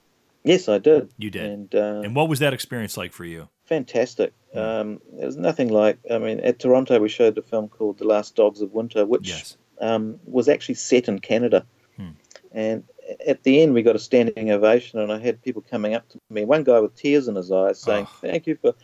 Yes, 0.43 0.67
I 0.67 0.77
did. 0.77 1.09
You 1.17 1.29
did. 1.29 1.45
And, 1.45 1.75
uh, 1.75 2.01
and 2.03 2.15
what 2.15 2.27
was 2.27 2.39
that 2.39 2.53
experience 2.53 2.97
like 2.97 3.13
for 3.13 3.25
you? 3.25 3.47
Fantastic. 3.65 4.33
Hmm. 4.51 4.59
Um, 4.59 5.01
it 5.17 5.25
was 5.25 5.37
nothing 5.37 5.69
like. 5.69 5.99
I 6.09 6.17
mean, 6.17 6.39
at 6.41 6.59
Toronto, 6.59 6.99
we 6.99 7.09
showed 7.09 7.37
a 7.37 7.41
film 7.41 7.69
called 7.69 7.97
The 7.97 8.05
Last 8.05 8.35
Dogs 8.35 8.61
of 8.61 8.73
Winter, 8.73 9.05
which 9.05 9.29
yes. 9.29 9.57
um, 9.79 10.19
was 10.25 10.49
actually 10.49 10.75
set 10.75 11.07
in 11.07 11.19
Canada. 11.19 11.65
Hmm. 11.95 12.09
And 12.51 12.83
at 13.25 13.43
the 13.43 13.61
end, 13.61 13.73
we 13.73 13.83
got 13.83 13.95
a 13.95 13.99
standing 13.99 14.51
ovation, 14.51 14.99
and 14.99 15.11
I 15.11 15.19
had 15.19 15.41
people 15.41 15.63
coming 15.69 15.93
up 15.93 16.07
to 16.09 16.19
me. 16.29 16.45
One 16.45 16.63
guy 16.63 16.79
with 16.79 16.95
tears 16.95 17.27
in 17.27 17.35
his 17.35 17.51
eyes 17.51 17.79
saying, 17.79 18.07
oh. 18.09 18.17
"Thank 18.21 18.47
you 18.47 18.57
for." 18.61 18.75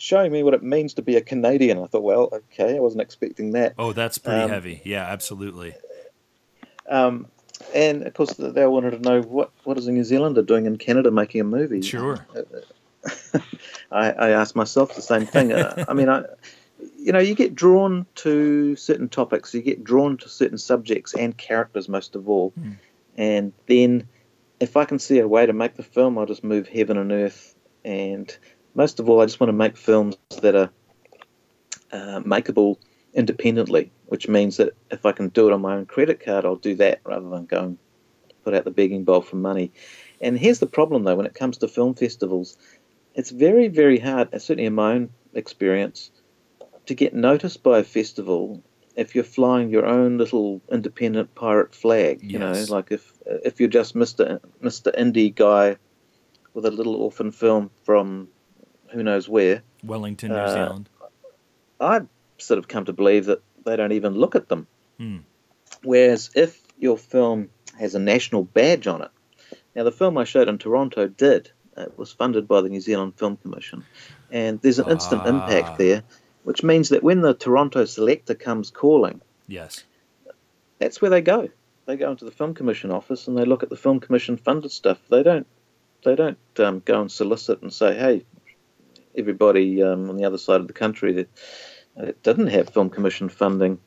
Showing 0.00 0.30
me 0.30 0.44
what 0.44 0.54
it 0.54 0.62
means 0.62 0.94
to 0.94 1.02
be 1.02 1.16
a 1.16 1.20
Canadian. 1.20 1.76
I 1.82 1.86
thought, 1.86 2.04
well, 2.04 2.28
okay, 2.32 2.76
I 2.76 2.78
wasn't 2.78 3.02
expecting 3.02 3.50
that. 3.54 3.74
Oh, 3.76 3.92
that's 3.92 4.16
pretty 4.16 4.42
um, 4.42 4.48
heavy. 4.48 4.80
Yeah, 4.84 5.04
absolutely. 5.04 5.74
Um, 6.88 7.26
and 7.74 8.02
of 8.04 8.14
course 8.14 8.34
they 8.34 8.66
wanted 8.66 8.90
to 8.90 9.00
know 9.00 9.22
what 9.22 9.50
what 9.64 9.78
is 9.78 9.86
a 9.86 9.92
New 9.92 10.04
Zealander 10.04 10.42
doing 10.42 10.66
in 10.66 10.76
Canada 10.78 11.10
making 11.10 11.40
a 11.40 11.44
movie. 11.44 11.82
Sure. 11.82 12.26
I, 13.92 14.10
I 14.10 14.30
asked 14.30 14.56
myself 14.56 14.94
the 14.94 15.02
same 15.02 15.24
thing. 15.26 15.52
Uh, 15.52 15.84
I 15.88 15.94
mean, 15.94 16.08
I, 16.08 16.24
you 16.98 17.12
know, 17.12 17.20
you 17.20 17.34
get 17.34 17.54
drawn 17.54 18.06
to 18.16 18.76
certain 18.76 19.08
topics, 19.08 19.54
you 19.54 19.62
get 19.62 19.84
drawn 19.84 20.16
to 20.18 20.28
certain 20.28 20.58
subjects 20.58 21.14
and 21.14 21.36
characters 21.36 21.88
most 21.88 22.14
of 22.14 22.28
all, 22.28 22.52
mm. 22.58 22.76
and 23.16 23.52
then 23.66 24.08
if 24.60 24.76
I 24.76 24.84
can 24.84 24.98
see 24.98 25.18
a 25.18 25.28
way 25.28 25.46
to 25.46 25.52
make 25.52 25.76
the 25.76 25.82
film, 25.82 26.18
I'll 26.18 26.26
just 26.26 26.44
move 26.44 26.68
heaven 26.68 26.96
and 26.96 27.12
earth. 27.12 27.54
And 27.84 28.36
most 28.74 29.00
of 29.00 29.08
all, 29.08 29.20
I 29.20 29.26
just 29.26 29.40
want 29.40 29.48
to 29.48 29.56
make 29.56 29.76
films 29.76 30.16
that 30.42 30.54
are 30.54 30.70
uh, 31.92 32.20
makeable 32.20 32.76
independently, 33.14 33.90
which 34.06 34.28
means 34.28 34.58
that 34.58 34.74
if 34.90 35.06
I 35.06 35.12
can 35.12 35.28
do 35.28 35.48
it 35.48 35.52
on 35.52 35.60
my 35.60 35.74
own 35.74 35.86
credit 35.86 36.24
card, 36.24 36.44
I'll 36.44 36.56
do 36.56 36.74
that 36.76 37.00
rather 37.04 37.28
than 37.28 37.46
go 37.46 37.62
and 37.64 37.78
put 38.44 38.54
out 38.54 38.64
the 38.64 38.70
begging 38.70 39.04
bowl 39.04 39.22
for 39.22 39.36
money. 39.36 39.72
And 40.20 40.38
here's 40.38 40.58
the 40.58 40.66
problem, 40.66 41.04
though, 41.04 41.16
when 41.16 41.26
it 41.26 41.34
comes 41.34 41.58
to 41.58 41.68
film 41.68 41.94
festivals, 41.94 42.56
it's 43.14 43.30
very, 43.30 43.68
very 43.68 43.98
hard, 43.98 44.30
certainly 44.32 44.66
in 44.66 44.74
my 44.74 44.92
own 44.94 45.10
experience, 45.34 46.10
to 46.86 46.94
get 46.94 47.14
noticed 47.14 47.62
by 47.62 47.78
a 47.78 47.84
festival 47.84 48.62
if 48.96 49.14
you're 49.14 49.24
flying 49.24 49.70
your 49.70 49.86
own 49.86 50.18
little 50.18 50.60
independent 50.72 51.34
pirate 51.34 51.74
flag. 51.74 52.20
Yes. 52.22 52.32
You 52.32 52.38
know, 52.38 52.64
like 52.68 52.90
if 52.90 53.12
if 53.44 53.60
you're 53.60 53.68
just 53.68 53.94
Mister 53.94 54.40
Mister 54.60 54.90
Indie 54.90 55.34
guy 55.34 55.76
with 56.54 56.66
a 56.66 56.70
little 56.70 56.96
orphan 56.96 57.30
film 57.30 57.70
from 57.84 58.28
who 58.90 59.02
knows 59.02 59.28
where, 59.28 59.62
Wellington, 59.84 60.30
New 60.30 60.36
uh, 60.36 60.52
Zealand. 60.52 60.88
I 61.78 62.00
sort 62.38 62.58
of 62.58 62.68
come 62.68 62.84
to 62.86 62.92
believe 62.92 63.26
that 63.26 63.42
they 63.64 63.76
don't 63.76 63.92
even 63.92 64.14
look 64.14 64.34
at 64.34 64.48
them. 64.48 64.66
Hmm. 64.98 65.18
Whereas 65.82 66.30
if 66.34 66.60
your 66.78 66.96
film 66.96 67.50
has 67.78 67.94
a 67.94 67.98
national 67.98 68.44
badge 68.44 68.86
on 68.86 69.02
it, 69.02 69.10
now 69.74 69.84
the 69.84 69.92
film 69.92 70.18
I 70.18 70.24
showed 70.24 70.48
in 70.48 70.58
Toronto 70.58 71.06
did. 71.06 71.50
It 71.76 71.96
was 71.96 72.12
funded 72.12 72.48
by 72.48 72.60
the 72.60 72.68
New 72.68 72.80
Zealand 72.80 73.14
Film 73.16 73.36
Commission, 73.36 73.84
and 74.32 74.60
there's 74.60 74.80
an 74.80 74.90
instant 74.90 75.22
ah. 75.24 75.28
impact 75.28 75.78
there, 75.78 76.02
which 76.42 76.64
means 76.64 76.88
that 76.88 77.04
when 77.04 77.20
the 77.20 77.34
Toronto 77.34 77.84
selector 77.84 78.34
comes 78.34 78.70
calling, 78.70 79.20
yes, 79.46 79.84
that's 80.80 81.00
where 81.00 81.10
they 81.10 81.20
go. 81.20 81.48
They 81.86 81.96
go 81.96 82.10
into 82.10 82.24
the 82.24 82.32
Film 82.32 82.54
Commission 82.54 82.90
office 82.90 83.28
and 83.28 83.38
they 83.38 83.44
look 83.44 83.62
at 83.62 83.70
the 83.70 83.76
Film 83.76 84.00
Commission 84.00 84.36
funded 84.36 84.72
stuff. 84.72 84.98
They 85.08 85.22
don't 85.22 85.46
they 86.04 86.16
don't 86.16 86.38
um, 86.58 86.82
go 86.84 87.00
and 87.00 87.10
solicit 87.10 87.62
and 87.62 87.72
say, 87.72 87.96
hey, 87.96 88.24
everybody 89.16 89.82
um, 89.82 90.10
on 90.10 90.16
the 90.16 90.24
other 90.24 90.38
side 90.38 90.60
of 90.60 90.66
the 90.66 90.72
country 90.72 91.12
that 91.14 91.28
it 91.98 92.22
didn't 92.22 92.48
have 92.48 92.70
film 92.70 92.90
commission 92.90 93.28
funding, 93.28 93.78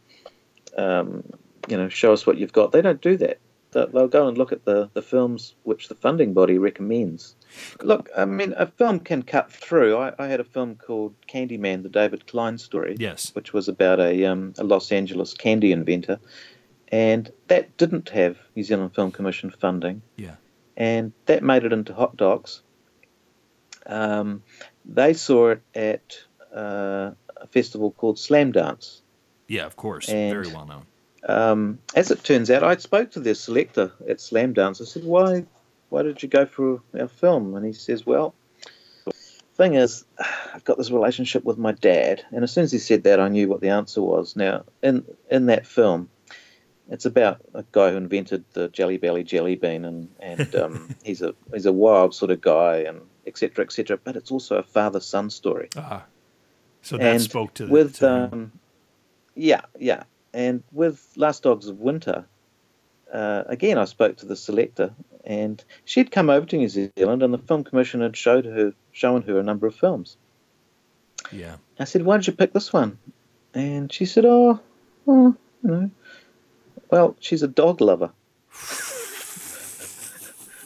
um, 0.78 1.24
you 1.68 1.78
know, 1.78 1.90
show 1.90 2.14
us 2.14 2.26
what 2.26 2.38
you've 2.38 2.54
got. 2.54 2.72
They 2.72 2.82
don't 2.82 3.02
do 3.02 3.18
that. 3.18 3.40
They'll 3.72 4.10
go 4.10 4.28
and 4.28 4.38
look 4.38 4.52
at 4.52 4.66
the, 4.66 4.90
the 4.94 5.02
films 5.02 5.56
which 5.64 5.88
the 5.88 5.96
funding 5.96 6.34
body 6.34 6.58
recommends. 6.58 7.36
Look, 7.82 8.10
I 8.18 8.26
mean, 8.26 8.54
a 8.58 8.68
film 8.68 9.00
can 9.00 9.24
cut 9.24 9.50
through. 9.50 9.96
I, 9.98 10.14
I, 10.20 10.28
had 10.28 10.42
a 10.42 10.44
film 10.46 10.76
called 10.76 11.16
Candyman, 11.28 11.84
the 11.84 11.90
David 11.90 12.28
Klein 12.28 12.58
story. 12.58 12.98
Yes. 13.00 13.34
Which 13.34 13.54
was 13.54 13.70
about 13.70 14.02
a, 14.02 14.26
um, 14.26 14.54
a 14.58 14.66
Los 14.66 14.92
Angeles 14.92 15.34
candy 15.34 15.72
inventor. 15.72 16.20
And 16.90 17.32
that 17.48 17.78
didn't 17.78 18.10
have 18.10 18.38
New 18.58 18.64
Zealand 18.64 18.94
Film 18.94 19.12
Commission 19.12 19.50
funding. 19.50 20.02
Yeah. 20.18 20.36
And 20.76 21.14
that 21.28 21.42
made 21.42 21.64
it 21.64 21.72
into 21.72 21.94
Hot 21.94 22.18
Docs. 22.18 22.62
Um, 23.86 24.44
they 24.84 25.14
saw 25.14 25.52
it 25.52 25.62
at 25.74 26.18
uh, 26.54 27.12
a 27.42 27.48
festival 27.48 27.92
called 27.92 28.18
Slamdance. 28.18 29.02
Yeah, 29.48 29.66
of 29.66 29.76
course. 29.76 30.10
And, 30.10 30.32
Very 30.32 30.48
well 30.48 30.66
known. 30.66 30.86
Um, 31.28 31.80
as 31.96 32.10
it 32.12 32.24
turns 32.24 32.50
out, 32.50 32.64
I 32.64 32.76
spoke 32.78 33.12
to 33.12 33.20
their 33.20 33.36
selector 33.36 33.92
at 34.08 34.18
Slamdance. 34.18 34.82
I 34.82 34.86
said, 34.86 35.04
"Why, 35.04 35.46
why 35.90 36.04
did 36.04 36.24
you 36.24 36.30
go 36.30 36.46
for 36.46 36.82
our 37.00 37.08
film?" 37.08 37.56
And 37.56 37.66
he 37.66 37.74
says, 37.74 38.06
"Well, 38.06 38.34
thing 39.56 39.76
is, 39.76 40.06
I've 40.54 40.64
got 40.64 40.78
this 40.78 40.90
relationship 40.90 41.44
with 41.44 41.58
my 41.58 41.74
dad." 41.74 42.24
And 42.32 42.44
as 42.44 42.52
soon 42.52 42.64
as 42.64 42.72
he 42.72 42.80
said 42.80 43.04
that, 43.04 43.20
I 43.20 43.28
knew 43.30 43.48
what 43.48 43.62
the 43.62 43.70
answer 43.70 44.02
was. 44.02 44.36
Now, 44.36 44.64
in 44.82 45.06
in 45.30 45.46
that 45.48 45.68
film, 45.68 46.10
it's 46.90 47.06
about 47.06 47.42
a 47.54 47.64
guy 47.72 47.92
who 47.92 47.98
invented 47.98 48.44
the 48.54 48.70
Jelly 48.70 48.98
Belly 48.98 49.24
jelly 49.24 49.56
bean, 49.56 49.86
and 49.86 50.10
and 50.20 50.56
um, 50.56 50.96
he's 51.04 51.22
a 51.22 51.36
he's 51.54 51.68
a 51.68 51.74
wild 51.74 52.16
sort 52.16 52.32
of 52.32 52.42
guy, 52.42 52.78
and 52.78 53.02
etc. 53.28 53.66
etc. 53.66 54.00
But 54.04 54.16
it's 54.16 54.32
also 54.32 54.58
a 54.58 54.64
father 54.64 55.00
son 55.00 55.30
story. 55.30 55.70
Ah, 55.78 56.06
so 56.82 56.98
that 56.98 57.06
and 57.06 57.22
spoke 57.22 57.54
to 57.56 57.66
the, 57.66 57.72
with 57.72 57.98
to 57.98 58.10
um, 58.10 58.52
yeah, 59.36 59.62
yeah, 59.80 60.04
and 60.34 60.64
with 60.72 61.08
Last 61.16 61.44
Dogs 61.44 61.68
of 61.68 61.80
Winter, 61.80 62.26
uh, 63.12 63.44
again 63.48 63.78
I 63.78 63.86
spoke 63.86 64.18
to 64.18 64.26
the 64.26 64.36
selector, 64.36 64.94
and 65.24 65.64
she'd 65.86 66.12
come 66.12 66.30
over 66.30 66.46
to 66.46 66.58
New 66.58 66.70
Zealand, 66.70 67.24
and 67.24 67.34
the 67.34 67.38
film 67.38 67.64
commission 67.64 68.02
had 68.02 68.18
showed 68.18 68.46
her 68.46 68.74
shown 68.92 69.22
her 69.24 69.40
a 69.40 69.44
number 69.44 69.68
of 69.68 69.76
films. 69.76 70.18
Yeah, 71.32 71.58
I 71.80 71.86
said, 71.86 72.04
"Why 72.04 72.18
did 72.18 72.28
you 72.28 72.34
pick 72.34 72.54
this 72.54 72.74
one?" 72.74 72.98
And 73.54 73.92
she 73.92 74.06
said, 74.06 74.26
"Oh, 74.26 74.60
oh 75.08 75.36
you 75.64 75.70
know." 75.70 75.92
Well, 76.90 77.16
she's 77.20 77.42
a 77.42 77.48
dog 77.48 77.80
lover. 77.80 78.12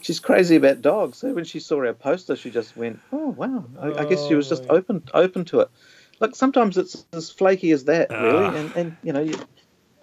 she's 0.02 0.20
crazy 0.20 0.56
about 0.56 0.82
dogs. 0.82 1.20
So 1.20 1.34
when 1.34 1.46
she 1.46 1.60
saw 1.60 1.86
our 1.86 1.94
poster, 1.94 2.36
she 2.36 2.50
just 2.50 2.76
went, 2.76 3.00
"Oh 3.12 3.30
wow!" 3.30 3.66
I, 3.80 3.92
I 3.94 4.06
guess 4.06 4.28
she 4.28 4.36
was 4.36 4.50
just 4.50 4.64
oh. 4.70 4.76
open 4.76 5.04
open 5.14 5.46
to 5.46 5.62
it. 5.62 5.70
Look, 6.20 6.36
sometimes 6.36 6.78
it's 6.78 7.06
as 7.14 7.30
flaky 7.30 7.72
as 7.72 7.86
that, 7.86 8.10
really, 8.10 8.46
uh, 8.46 8.54
and, 8.54 8.76
and 8.76 8.98
you 9.04 9.14
know 9.14 9.22
you, 9.22 9.36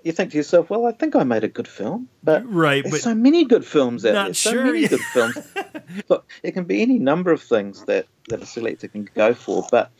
you 0.02 0.12
think 0.12 0.32
to 0.32 0.36
yourself, 0.36 0.68
"Well, 0.68 0.86
I 0.86 0.92
think 0.92 1.16
I 1.16 1.24
made 1.24 1.44
a 1.44 1.48
good 1.48 1.68
film," 1.68 2.08
but 2.22 2.42
right, 2.52 2.82
there's 2.82 2.94
but 2.94 3.00
so 3.00 3.14
many 3.14 3.44
good 3.44 3.64
films 3.64 4.04
out 4.04 4.12
there. 4.12 4.34
Sure, 4.34 4.52
so 4.52 4.64
many 4.64 4.86
good 4.88 5.00
films. 5.00 5.38
Look, 6.08 6.30
it 6.42 6.52
can 6.52 6.64
be 6.64 6.82
any 6.82 6.98
number 6.98 7.32
of 7.32 7.42
things 7.42 7.84
that 7.86 8.06
that 8.28 8.42
a 8.42 8.46
selector 8.46 8.88
can 8.88 9.08
go 9.14 9.32
for, 9.34 9.66
but 9.70 9.90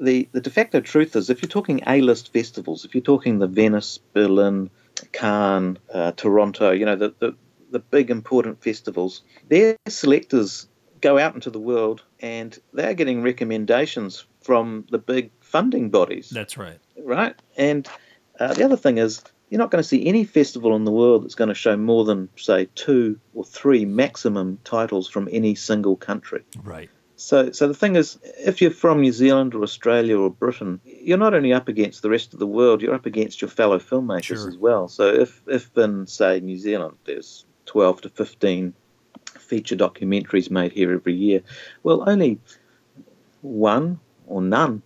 the 0.00 0.28
the 0.32 0.40
de 0.40 0.50
facto 0.50 0.80
truth 0.80 1.16
is, 1.16 1.30
if 1.30 1.42
you're 1.42 1.48
talking 1.48 1.82
A-list 1.86 2.32
festivals, 2.32 2.84
if 2.84 2.94
you're 2.94 3.02
talking 3.02 3.38
the 3.38 3.46
Venice, 3.46 3.98
Berlin, 4.12 4.70
Cannes, 5.12 5.78
uh, 5.92 6.12
Toronto, 6.12 6.70
you 6.72 6.84
know, 6.84 6.96
the, 6.96 7.14
the, 7.18 7.34
the 7.70 7.78
big 7.78 8.10
important 8.10 8.62
festivals, 8.62 9.22
their 9.48 9.76
selectors 9.88 10.68
go 11.00 11.18
out 11.18 11.34
into 11.34 11.50
the 11.50 11.60
world 11.60 12.02
and 12.20 12.58
they're 12.72 12.94
getting 12.94 13.22
recommendations 13.22 14.24
from 14.42 14.84
the 14.90 14.98
big 14.98 15.30
funding 15.48 15.90
bodies. 15.90 16.30
That's 16.30 16.56
right. 16.56 16.78
Right? 17.02 17.34
And 17.56 17.88
uh, 18.38 18.54
the 18.54 18.64
other 18.64 18.76
thing 18.76 18.98
is, 18.98 19.22
you're 19.48 19.58
not 19.58 19.70
going 19.70 19.82
to 19.82 19.88
see 19.88 20.06
any 20.06 20.24
festival 20.24 20.76
in 20.76 20.84
the 20.84 20.90
world 20.90 21.24
that's 21.24 21.34
going 21.34 21.48
to 21.48 21.54
show 21.54 21.76
more 21.76 22.04
than, 22.04 22.28
say, 22.36 22.68
two 22.74 23.18
or 23.34 23.44
three 23.44 23.86
maximum 23.86 24.58
titles 24.64 25.08
from 25.08 25.26
any 25.32 25.54
single 25.54 25.96
country. 25.96 26.44
Right. 26.62 26.90
So, 27.16 27.50
so 27.50 27.66
the 27.66 27.74
thing 27.74 27.96
is, 27.96 28.18
if 28.38 28.60
you're 28.60 28.70
from 28.70 29.00
New 29.00 29.12
Zealand 29.12 29.54
or 29.54 29.62
Australia 29.62 30.18
or 30.18 30.30
Britain, 30.30 30.80
you're 30.84 31.18
not 31.18 31.34
only 31.34 31.52
up 31.52 31.66
against 31.66 32.02
the 32.02 32.10
rest 32.10 32.32
of 32.34 32.38
the 32.38 32.46
world, 32.46 32.82
you're 32.82 32.94
up 32.94 33.06
against 33.06 33.40
your 33.40 33.48
fellow 33.48 33.78
filmmakers 33.78 34.22
sure. 34.22 34.48
as 34.48 34.56
well. 34.56 34.86
So, 34.86 35.08
if, 35.08 35.42
if 35.46 35.76
in 35.76 36.06
say 36.06 36.40
New 36.40 36.58
Zealand 36.58 36.96
there's 37.04 37.44
12 37.66 38.02
to 38.02 38.08
15 38.10 38.74
feature 39.38 39.76
documentaries 39.76 40.50
made 40.50 40.72
here 40.72 40.92
every 40.92 41.14
year, 41.14 41.42
well, 41.82 42.08
only 42.08 42.38
one 43.40 43.98
or 44.26 44.42
none, 44.42 44.82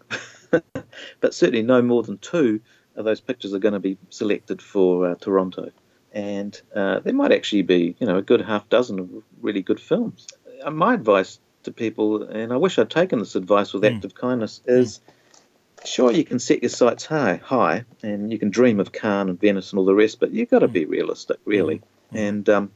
but 1.20 1.34
certainly 1.34 1.62
no 1.62 1.82
more 1.82 2.02
than 2.02 2.18
two 2.18 2.60
of 2.96 3.04
those 3.04 3.20
pictures 3.20 3.54
are 3.54 3.58
going 3.58 3.74
to 3.74 3.80
be 3.80 3.98
selected 4.10 4.60
for 4.60 5.10
uh, 5.10 5.14
Toronto, 5.16 5.70
and 6.12 6.60
uh, 6.74 7.00
there 7.00 7.14
might 7.14 7.32
actually 7.32 7.62
be, 7.62 7.96
you 7.98 8.06
know, 8.06 8.18
a 8.18 8.22
good 8.22 8.42
half 8.42 8.68
dozen 8.68 8.98
of 8.98 9.10
really 9.40 9.62
good 9.62 9.80
films. 9.80 10.26
Uh, 10.62 10.70
my 10.70 10.94
advice 10.94 11.38
to 11.62 11.72
people, 11.72 12.22
and 12.24 12.52
I 12.52 12.56
wish 12.56 12.78
I'd 12.78 12.90
taken 12.90 13.18
this 13.18 13.34
advice 13.34 13.72
with 13.72 13.82
mm. 13.82 13.94
active 13.94 14.14
kindness, 14.14 14.60
is 14.66 15.00
mm. 15.00 15.86
sure 15.86 16.12
you 16.12 16.24
can 16.24 16.38
set 16.38 16.62
your 16.62 16.70
sights 16.70 17.06
high, 17.06 17.36
high, 17.36 17.84
and 18.02 18.30
you 18.30 18.38
can 18.38 18.50
dream 18.50 18.80
of 18.80 18.92
Cannes 18.92 19.30
and 19.30 19.40
Venice 19.40 19.70
and 19.70 19.78
all 19.78 19.84
the 19.84 19.94
rest, 19.94 20.20
but 20.20 20.32
you've 20.32 20.50
got 20.50 20.60
to 20.60 20.68
mm. 20.68 20.72
be 20.72 20.84
realistic, 20.84 21.38
really. 21.44 21.78
Mm. 22.12 22.28
And 22.28 22.48
um, 22.48 22.72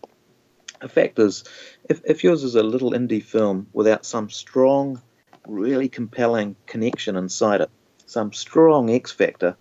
the 0.81 0.89
fact 0.89 1.19
is, 1.19 1.45
if, 1.89 2.01
if 2.05 2.25
yours 2.25 2.43
is 2.43 2.55
a 2.55 2.63
little 2.63 2.93
indie 2.93 3.23
film 3.23 3.67
without 3.73 4.07
some 4.07 4.31
strong, 4.31 5.03
really 5.47 5.89
compelling 5.89 6.57
connection 6.67 7.17
inside 7.17 7.61
it, 7.61 7.71
some 8.07 8.33
strong 8.33 8.91
X 8.91 9.11
factor, 9.13 9.57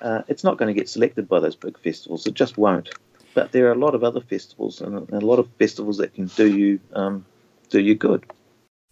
uh, 0.00 0.22
it's 0.28 0.44
not 0.44 0.58
going 0.58 0.72
to 0.72 0.78
get 0.78 0.88
selected 0.88 1.28
by 1.28 1.40
those 1.40 1.56
big 1.56 1.78
festivals. 1.78 2.26
It 2.26 2.34
just 2.34 2.58
won't. 2.58 2.90
But 3.34 3.52
there 3.52 3.66
are 3.68 3.72
a 3.72 3.78
lot 3.78 3.94
of 3.94 4.04
other 4.04 4.20
festivals 4.20 4.80
and 4.80 5.10
a 5.10 5.20
lot 5.20 5.38
of 5.38 5.48
festivals 5.58 5.98
that 5.98 6.14
can 6.14 6.26
do 6.26 6.56
you 6.56 6.80
um, 6.92 7.24
do 7.68 7.80
you 7.80 7.94
good. 7.94 8.24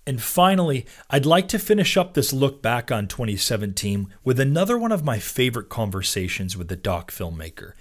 And 0.05 0.21
finally, 0.21 0.85
I'd 1.11 1.27
like 1.27 1.47
to 1.49 1.61
finish 1.61 1.97
up 1.97 2.15
this 2.15 2.33
look 2.33 2.61
back 2.61 2.91
on 2.91 3.07
2017 3.07 4.13
with 4.25 4.41
another 4.41 4.77
one 4.77 4.91
of 4.91 5.05
my 5.05 5.21
favorite 5.21 5.69
conversations 5.69 6.57
with 6.57 6.67
the 6.67 6.77
doc 6.77 7.13
filmmaker. 7.13 7.75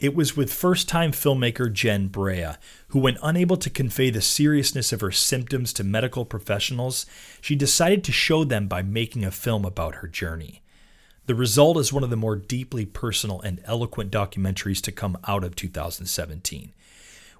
It 0.00 0.14
was 0.14 0.36
with 0.36 0.52
first 0.52 0.88
time 0.88 1.10
filmmaker 1.10 1.72
Jen 1.72 2.06
Brea, 2.06 2.52
who, 2.88 3.00
when 3.00 3.18
unable 3.20 3.56
to 3.56 3.68
convey 3.68 4.10
the 4.10 4.20
seriousness 4.20 4.92
of 4.92 5.00
her 5.00 5.10
symptoms 5.10 5.72
to 5.72 5.82
medical 5.82 6.24
professionals, 6.24 7.04
she 7.40 7.56
decided 7.56 8.04
to 8.04 8.12
show 8.12 8.44
them 8.44 8.68
by 8.68 8.82
making 8.82 9.24
a 9.24 9.32
film 9.32 9.64
about 9.64 9.96
her 9.96 10.06
journey. 10.06 10.62
The 11.26 11.34
result 11.34 11.78
is 11.78 11.92
one 11.92 12.04
of 12.04 12.10
the 12.10 12.16
more 12.16 12.36
deeply 12.36 12.86
personal 12.86 13.40
and 13.40 13.60
eloquent 13.64 14.12
documentaries 14.12 14.80
to 14.82 14.92
come 14.92 15.18
out 15.26 15.42
of 15.42 15.56
2017, 15.56 16.72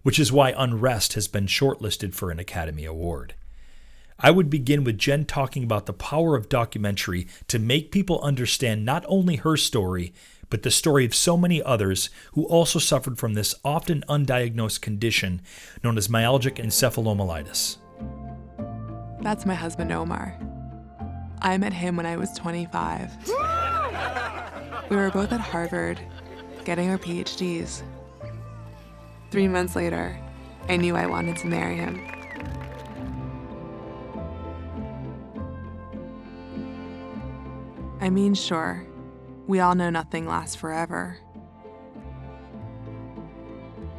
which 0.03 0.19
is 0.19 0.33
why 0.33 0.53
Unrest 0.57 1.13
has 1.13 1.29
been 1.29 1.47
shortlisted 1.47 2.13
for 2.13 2.33
an 2.33 2.41
Academy 2.41 2.85
Award. 2.85 3.35
I 4.21 4.33
would 4.33 4.51
begin 4.51 4.83
with 4.83 4.99
Jen 4.99 5.27
talking 5.27 5.63
about 5.63 5.87
the 5.87 5.93
power 5.93 6.35
of 6.35 6.49
documentary 6.49 7.29
to 7.47 7.61
make 7.61 7.93
people 7.93 8.21
understand 8.21 8.85
not 8.85 9.05
only 9.07 9.37
her 9.37 9.57
story, 9.57 10.13
but 10.51 10.63
the 10.63 10.71
story 10.71 11.05
of 11.05 11.15
so 11.15 11.37
many 11.37 11.63
others 11.63 12.11
who 12.33 12.45
also 12.45 12.79
suffered 12.79 13.19
from 13.19 13.35
this 13.35 13.55
often 13.65 14.05
undiagnosed 14.09 14.81
condition 14.81 15.41
known 15.85 15.99
as 15.99 16.09
myalgic 16.09 16.57
encephalomyelitis. 16.57 17.79
That's 19.21 19.45
my 19.45 19.55
husband, 19.55 19.93
Omar. 19.93 20.39
I 21.43 21.57
met 21.59 21.73
him 21.73 21.97
when 21.97 22.07
I 22.07 22.17
was 22.17 22.33
25. 22.33 23.11
we 24.91 24.97
were 24.97 25.11
both 25.11 25.33
at 25.33 25.41
Harvard, 25.41 26.01
getting 26.65 26.89
our 26.91 26.99
PhDs. 26.99 27.83
Three 29.31 29.49
months 29.49 29.77
later, 29.77 30.19
I 30.69 30.77
knew 30.77 30.97
I 30.97 31.07
wanted 31.07 31.37
to 31.39 31.47
marry 31.47 31.77
him. 31.77 32.05
I 38.01 38.11
mean, 38.11 38.35
sure, 38.35 38.87
we 39.49 39.59
all 39.59 39.75
know 39.75 39.91
nothing 39.91 40.27
lasts 40.27 40.55
forever. 40.55 41.19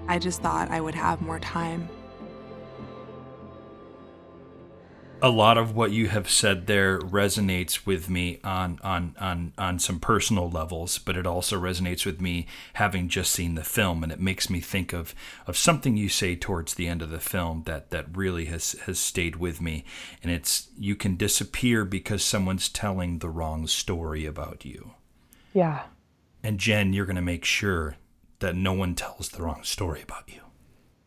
I 0.08 0.18
just 0.18 0.42
thought 0.42 0.72
I 0.72 0.80
would 0.80 0.96
have 0.96 1.22
more 1.22 1.40
time. 1.40 1.90
a 5.22 5.30
lot 5.30 5.58
of 5.58 5.76
what 5.76 5.92
you 5.92 6.08
have 6.08 6.30
said 6.30 6.68
there 6.68 7.00
resonates 7.00 7.86
with 7.86 8.10
me 8.10 8.40
on 8.44 8.80
on 8.84 9.16
on 9.20 9.54
on 9.58 9.80
some 9.80 10.00
personal 10.00 10.50
levels, 10.50 10.98
but 10.98 11.18
it 11.18 11.28
also 11.28 11.60
resonates 11.60 12.06
with 12.06 12.22
me 12.22 12.48
having 12.74 13.10
just 13.10 13.32
seen 13.32 13.56
the 13.56 13.64
film, 13.64 14.04
and 14.04 14.12
it 14.12 14.20
makes 14.20 14.50
me 14.50 14.60
think 14.60 14.94
of 14.94 15.14
of 15.46 15.58
something 15.58 15.98
you 15.98 16.10
say 16.10 16.36
towards 16.36 16.74
the 16.74 16.88
end 16.88 17.02
of 17.02 17.10
the 17.10 17.20
film 17.20 17.64
that 17.66 17.90
that 17.90 18.16
really 18.16 18.46
has 18.46 18.74
has 18.86 19.00
stayed 19.00 19.36
with 19.36 19.60
me, 19.60 19.84
and 20.24 20.32
it's 20.32 20.70
you 20.78 20.96
can 20.96 21.16
disappear 21.16 21.84
because 21.84 22.24
someone's 22.24 22.70
telling 22.70 23.20
the 23.20 23.30
wrong 23.30 23.68
story 23.68 24.26
about 24.26 24.64
you. 24.64 24.92
Yeah. 25.54 25.84
And 26.44 26.60
Jen, 26.60 26.94
you're 26.94 27.06
going 27.06 27.16
to 27.16 27.22
make 27.22 27.46
sure 27.46 27.98
that 28.40 28.56
no 28.56 28.74
one 28.74 28.96
tells 28.96 29.30
the 29.30 29.44
wrong 29.44 29.64
story 29.64 30.02
about 30.02 30.30
you. 30.30 30.42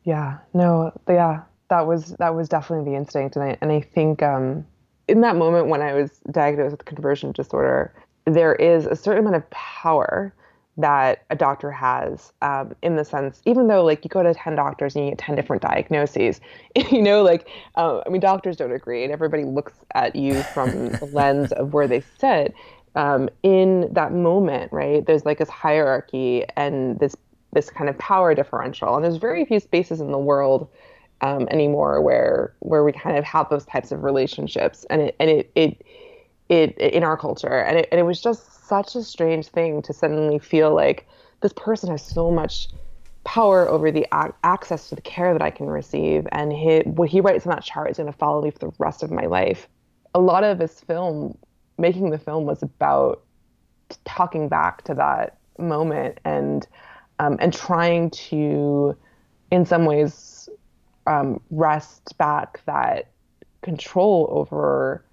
Yeah. 0.04 0.38
No. 0.52 0.92
Yeah 1.08 1.42
that 1.72 1.86
was 1.86 2.14
that 2.18 2.34
was 2.34 2.50
definitely 2.50 2.90
the 2.90 2.96
instinct, 2.96 3.34
and 3.34 3.44
I 3.46 3.56
and 3.62 3.72
I 3.72 3.80
think 3.80 4.22
um, 4.22 4.66
in 5.08 5.22
that 5.22 5.36
moment 5.36 5.68
when 5.68 5.80
I 5.80 5.94
was 5.94 6.10
diagnosed 6.30 6.72
with 6.72 6.84
conversion 6.84 7.32
disorder, 7.32 7.94
there 8.26 8.54
is 8.54 8.84
a 8.84 8.94
certain 8.94 9.20
amount 9.20 9.36
of 9.36 9.48
power 9.50 10.34
that 10.76 11.24
a 11.30 11.34
doctor 11.34 11.70
has 11.70 12.30
um, 12.42 12.74
in 12.82 12.96
the 12.96 13.04
sense 13.04 13.40
even 13.46 13.68
though 13.68 13.84
like 13.84 14.02
you 14.04 14.08
go 14.08 14.22
to 14.22 14.32
10 14.32 14.56
doctors 14.56 14.96
and 14.96 15.04
you 15.04 15.10
get 15.10 15.18
10 15.18 15.36
different 15.36 15.60
diagnoses 15.60 16.40
you 16.90 17.02
know 17.02 17.22
like 17.22 17.46
uh, 17.74 18.00
i 18.06 18.08
mean 18.08 18.22
doctors 18.22 18.56
don't 18.56 18.72
agree 18.72 19.04
and 19.04 19.12
everybody 19.12 19.44
looks 19.44 19.74
at 19.94 20.16
you 20.16 20.42
from 20.54 20.88
the 20.92 21.10
lens 21.12 21.52
of 21.52 21.74
where 21.74 21.86
they 21.86 22.02
sit 22.18 22.54
um, 22.94 23.28
in 23.42 23.88
that 23.92 24.12
moment 24.12 24.70
right 24.72 25.06
there's 25.06 25.24
like 25.24 25.38
this 25.38 25.48
hierarchy 25.48 26.44
and 26.56 26.98
this 27.00 27.16
this 27.52 27.70
kind 27.70 27.88
of 27.88 27.98
power 27.98 28.34
differential. 28.34 28.94
And 28.94 29.04
there's 29.04 29.16
very 29.16 29.44
few 29.44 29.60
spaces 29.60 30.00
in 30.00 30.10
the 30.10 30.18
world 30.18 30.68
um, 31.20 31.46
anymore 31.50 32.00
where 32.00 32.54
where 32.60 32.82
we 32.82 32.92
kind 32.92 33.16
of 33.16 33.24
have 33.24 33.48
those 33.50 33.66
types 33.66 33.92
of 33.92 34.02
relationships. 34.02 34.84
And 34.90 35.02
it 35.02 35.16
and 35.20 35.30
it 35.30 35.50
it, 35.54 35.84
it 36.48 36.76
in 36.78 37.02
our 37.04 37.16
culture. 37.16 37.60
And 37.60 37.78
it, 37.78 37.88
and 37.92 38.00
it 38.00 38.04
was 38.04 38.20
just 38.20 38.66
such 38.66 38.94
a 38.94 39.02
strange 39.02 39.46
thing 39.46 39.82
to 39.82 39.92
suddenly 39.92 40.38
feel 40.38 40.74
like 40.74 41.06
this 41.40 41.52
person 41.52 41.90
has 41.90 42.02
so 42.02 42.30
much 42.30 42.68
power 43.24 43.68
over 43.68 43.90
the 43.90 44.06
a- 44.12 44.32
access 44.42 44.88
to 44.88 44.94
the 44.94 45.02
care 45.02 45.32
that 45.32 45.42
I 45.42 45.50
can 45.50 45.66
receive, 45.66 46.26
and 46.32 46.52
he, 46.52 46.80
what 46.80 47.08
he 47.08 47.20
writes 47.20 47.46
on 47.46 47.50
that 47.50 47.62
chart 47.62 47.90
is 47.90 47.96
going 47.96 48.10
to 48.10 48.16
follow 48.16 48.42
me 48.42 48.50
for 48.50 48.58
the 48.58 48.72
rest 48.78 49.04
of 49.04 49.12
my 49.12 49.26
life. 49.26 49.68
A 50.14 50.20
lot 50.20 50.42
of 50.42 50.58
his 50.58 50.80
film, 50.80 51.38
making 51.78 52.10
the 52.10 52.18
film, 52.18 52.44
was 52.44 52.62
about 52.62 53.22
talking 54.04 54.48
back 54.48 54.82
to 54.84 54.94
that 54.94 55.38
moment 55.58 56.18
and 56.24 56.66
um, 57.18 57.36
and 57.40 57.52
trying 57.52 58.10
to, 58.10 58.96
in 59.50 59.64
some 59.64 59.84
ways, 59.84 60.48
um, 61.06 61.40
wrest 61.50 62.16
back 62.18 62.60
that 62.66 63.08
control 63.62 64.28
over 64.30 65.04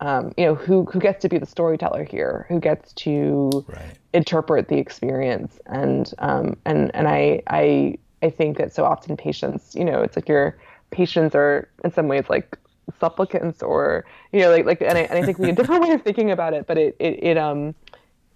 um, 0.00 0.34
you 0.36 0.44
know, 0.44 0.54
who 0.54 0.84
who 0.84 0.98
gets 0.98 1.22
to 1.22 1.28
be 1.28 1.38
the 1.38 1.46
storyteller 1.46 2.04
here, 2.04 2.46
who 2.48 2.60
gets 2.60 2.92
to 2.94 3.64
right. 3.68 3.98
interpret 4.12 4.68
the 4.68 4.76
experience, 4.76 5.58
and 5.66 6.12
um, 6.18 6.56
and 6.66 6.94
and 6.94 7.08
I 7.08 7.42
I 7.46 7.96
I 8.22 8.30
think 8.30 8.58
that 8.58 8.74
so 8.74 8.84
often 8.84 9.16
patients, 9.16 9.74
you 9.74 9.84
know, 9.84 10.02
it's 10.02 10.16
like 10.16 10.28
your 10.28 10.58
patients 10.90 11.34
are 11.34 11.68
in 11.82 11.92
some 11.92 12.08
ways 12.08 12.24
like 12.28 12.58
supplicants 13.00 13.62
or 13.62 14.04
you 14.32 14.40
know 14.40 14.50
like 14.50 14.64
like 14.64 14.80
and 14.80 14.96
I, 14.96 15.02
and 15.02 15.18
I 15.18 15.22
think 15.22 15.38
we 15.38 15.48
have 15.48 15.58
a 15.58 15.62
different 15.62 15.82
way 15.82 15.92
of 15.92 16.02
thinking 16.02 16.30
about 16.30 16.54
it, 16.54 16.66
but 16.66 16.78
it 16.78 16.96
it, 16.98 17.22
it 17.22 17.38
um 17.38 17.74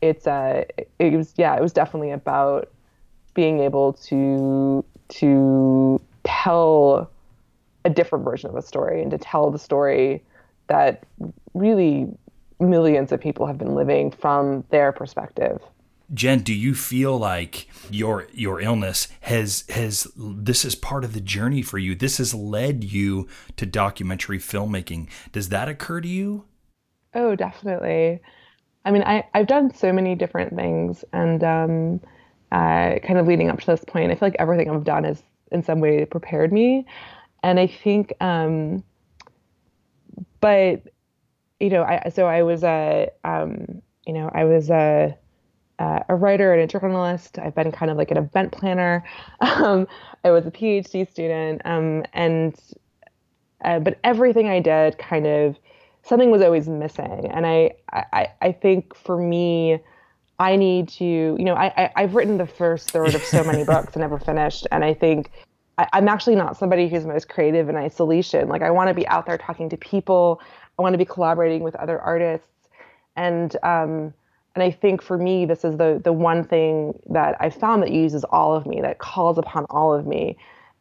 it's 0.00 0.26
uh 0.26 0.64
it 0.98 1.12
was 1.12 1.34
yeah 1.36 1.56
it 1.56 1.62
was 1.62 1.72
definitely 1.72 2.10
about 2.10 2.70
being 3.34 3.60
able 3.60 3.92
to 3.94 4.84
to 5.08 6.00
tell 6.24 7.10
a 7.84 7.90
different 7.90 8.24
version 8.24 8.50
of 8.50 8.56
a 8.56 8.62
story 8.62 9.02
and 9.02 9.10
to 9.10 9.18
tell 9.18 9.50
the 9.50 9.58
story 9.58 10.22
that 10.66 11.04
really 11.54 12.06
millions 12.58 13.10
of 13.12 13.20
people 13.20 13.46
have 13.46 13.58
been 13.58 13.74
living 13.74 14.10
from 14.10 14.64
their 14.70 14.92
perspective. 14.92 15.60
Jen, 16.12 16.40
do 16.40 16.52
you 16.52 16.74
feel 16.74 17.16
like 17.16 17.68
your 17.90 18.26
your 18.32 18.60
illness 18.60 19.08
has 19.20 19.64
has 19.68 20.08
this 20.16 20.64
is 20.64 20.74
part 20.74 21.04
of 21.04 21.12
the 21.12 21.20
journey 21.20 21.62
for 21.62 21.78
you? 21.78 21.94
This 21.94 22.18
has 22.18 22.34
led 22.34 22.82
you 22.82 23.28
to 23.56 23.66
documentary 23.66 24.38
filmmaking. 24.38 25.08
Does 25.30 25.50
that 25.50 25.68
occur 25.68 26.00
to 26.00 26.08
you? 26.08 26.44
Oh, 27.14 27.36
definitely. 27.36 28.20
I 28.84 28.90
mean, 28.90 29.02
I 29.02 29.24
I've 29.34 29.46
done 29.46 29.72
so 29.72 29.92
many 29.92 30.14
different 30.14 30.56
things, 30.56 31.04
and 31.12 31.44
um, 31.44 32.00
uh, 32.50 32.98
kind 33.04 33.18
of 33.18 33.26
leading 33.26 33.48
up 33.48 33.60
to 33.60 33.66
this 33.66 33.84
point, 33.84 34.10
I 34.10 34.14
feel 34.14 34.28
like 34.28 34.36
everything 34.38 34.70
I've 34.70 34.84
done 34.84 35.04
has 35.04 35.22
in 35.52 35.62
some 35.62 35.80
way 35.80 36.04
prepared 36.04 36.52
me, 36.52 36.86
and 37.42 37.60
I 37.60 37.66
think, 37.66 38.12
um, 38.20 38.82
but 40.40 40.82
you 41.60 41.68
know, 41.70 41.82
I 41.84 42.08
so 42.08 42.26
I 42.26 42.42
was 42.42 42.64
a 42.64 43.10
um, 43.22 43.82
you 44.06 44.12
know 44.12 44.30
I 44.34 44.44
was 44.44 44.70
a 44.70 45.16
a 45.80 46.14
writer 46.14 46.52
and 46.52 46.62
a 46.62 46.66
journalist. 46.66 47.38
I've 47.38 47.54
been 47.54 47.72
kind 47.72 47.90
of 47.90 47.96
like 47.96 48.10
an 48.10 48.18
event 48.18 48.52
planner. 48.52 49.04
Um, 49.40 49.88
I 50.22 50.30
was 50.30 50.46
a 50.46 50.50
PhD 50.50 51.10
student, 51.10 51.62
um, 51.64 52.04
and 52.12 52.54
uh, 53.64 53.78
but 53.78 53.98
everything 54.04 54.48
I 54.48 54.60
did 54.60 54.98
kind 54.98 55.26
of 55.26 55.56
something 56.02 56.30
was 56.30 56.42
always 56.42 56.68
missing. 56.68 57.26
And 57.30 57.46
I 57.46 57.72
I, 57.90 58.28
I 58.42 58.52
think 58.52 58.94
for 58.94 59.16
me, 59.16 59.80
I 60.38 60.56
need 60.56 60.88
to 60.90 61.04
you 61.04 61.44
know 61.44 61.54
I, 61.54 61.90
I 61.96 62.02
have 62.02 62.14
written 62.14 62.36
the 62.36 62.46
first 62.46 62.90
third 62.90 63.14
of 63.14 63.22
so 63.22 63.42
many 63.50 63.64
books 63.64 63.94
and 63.94 64.02
never 64.02 64.18
finished, 64.18 64.66
and 64.70 64.84
I 64.84 64.94
think. 64.94 65.30
I, 65.78 65.88
I'm 65.94 66.08
actually 66.08 66.34
not 66.34 66.58
somebody 66.58 66.88
who's 66.88 67.06
most 67.06 67.30
creative 67.30 67.70
in 67.70 67.76
isolation. 67.76 68.48
Like 68.48 68.60
I 68.60 68.70
want 68.70 68.88
to 68.88 68.94
be 68.94 69.06
out 69.08 69.24
there 69.24 69.38
talking 69.38 69.70
to 69.70 69.78
people. 69.78 70.42
I 70.78 70.82
want 70.82 70.92
to 70.92 70.98
be 70.98 71.06
collaborating 71.06 71.62
with 71.62 71.74
other 71.76 71.98
artists, 71.98 72.68
and 73.16 73.56
um, 73.62 74.12
and 74.54 74.62
I 74.64 74.70
think 74.70 75.02
for 75.02 75.16
me, 75.16 75.46
this 75.46 75.64
is 75.64 75.76
the 75.76 76.00
the 76.02 76.12
one 76.12 76.44
thing 76.44 76.98
that 77.10 77.36
I 77.40 77.50
found 77.50 77.82
that 77.82 77.92
uses 77.92 78.24
all 78.24 78.54
of 78.54 78.66
me, 78.66 78.80
that 78.80 78.98
calls 78.98 79.38
upon 79.38 79.66
all 79.70 79.94
of 79.94 80.06
me, 80.06 80.36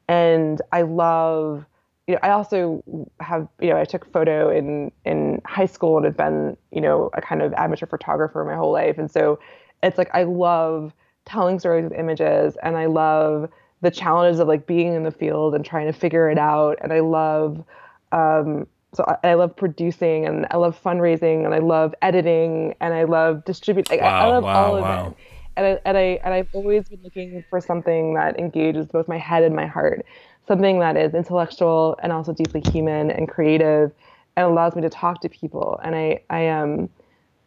and 0.07 0.61
I 0.71 0.83
love. 0.83 1.65
You 2.07 2.15
know, 2.15 2.21
I 2.23 2.31
also 2.31 2.83
have, 3.19 3.47
you 3.61 3.69
know, 3.69 3.77
I 3.77 3.85
took 3.85 4.11
photo 4.11 4.49
in 4.49 4.91
in 5.05 5.41
high 5.45 5.67
school 5.67 5.97
and 5.97 6.05
have 6.05 6.17
been, 6.17 6.57
you 6.71 6.81
know, 6.81 7.11
a 7.13 7.21
kind 7.21 7.43
of 7.43 7.53
amateur 7.53 7.85
photographer 7.85 8.43
my 8.43 8.55
whole 8.55 8.71
life, 8.71 8.97
and 8.97 9.11
so 9.11 9.39
it's 9.83 9.97
like 9.97 10.09
I 10.13 10.23
love 10.23 10.91
telling 11.25 11.59
stories 11.59 11.83
with 11.83 11.93
images, 11.93 12.57
and 12.63 12.75
I 12.75 12.87
love 12.87 13.49
the 13.81 13.91
challenges 13.91 14.39
of 14.39 14.47
like 14.47 14.65
being 14.65 14.93
in 14.93 15.03
the 15.03 15.11
field 15.11 15.53
and 15.53 15.63
trying 15.63 15.85
to 15.85 15.93
figure 15.93 16.29
it 16.29 16.39
out, 16.39 16.79
and 16.81 16.91
I 16.91 17.01
love 17.01 17.63
um, 18.11 18.65
so 18.93 19.05
I, 19.07 19.29
I, 19.29 19.33
love 19.35 19.55
producing 19.55 20.25
and 20.25 20.47
I 20.49 20.57
love 20.57 20.81
fundraising 20.81 21.45
and 21.45 21.53
I 21.53 21.59
love 21.59 21.93
editing 22.01 22.75
and 22.79 22.93
I 22.93 23.03
love 23.03 23.45
distributing. 23.45 23.99
Wow, 23.99 24.05
I, 24.05 24.23
I, 24.23 24.27
love 24.27 24.43
wow, 24.43 24.65
all 24.65 24.75
of 24.77 24.81
wow. 24.81 25.07
it. 25.07 25.15
And 25.57 25.65
I, 25.65 25.79
and 25.85 25.97
I 25.97 26.01
and 26.23 26.33
I've 26.33 26.47
always 26.53 26.87
been 26.89 27.01
looking 27.03 27.43
for 27.49 27.59
something 27.59 28.13
that 28.13 28.39
engages 28.39 28.87
both 28.87 29.07
my 29.07 29.17
head 29.17 29.43
and 29.43 29.55
my 29.55 29.67
heart, 29.67 30.05
something 30.47 30.79
that 30.79 30.95
is 30.97 31.13
intellectual 31.13 31.99
and 32.01 32.11
also 32.11 32.33
deeply 32.33 32.61
human 32.61 33.11
and 33.11 33.27
creative, 33.27 33.91
and 34.37 34.45
allows 34.45 34.75
me 34.75 34.81
to 34.81 34.89
talk 34.89 35.21
to 35.21 35.29
people. 35.29 35.79
And 35.83 35.95
I 35.95 36.21
I 36.29 36.47
um 36.47 36.89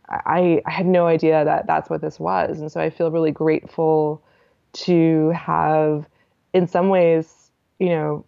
I 0.09 0.62
I 0.66 0.70
had 0.70 0.86
no 0.86 1.07
idea 1.07 1.45
that 1.45 1.66
that's 1.66 1.88
what 1.88 2.03
this 2.03 2.20
was, 2.20 2.61
and 2.61 2.70
so 2.70 2.80
I 2.80 2.90
feel 2.90 3.11
really 3.11 3.30
grateful 3.30 4.22
to 4.72 5.30
have, 5.30 6.07
in 6.53 6.66
some 6.66 6.88
ways, 6.88 7.51
you 7.78 7.90
know, 7.90 8.24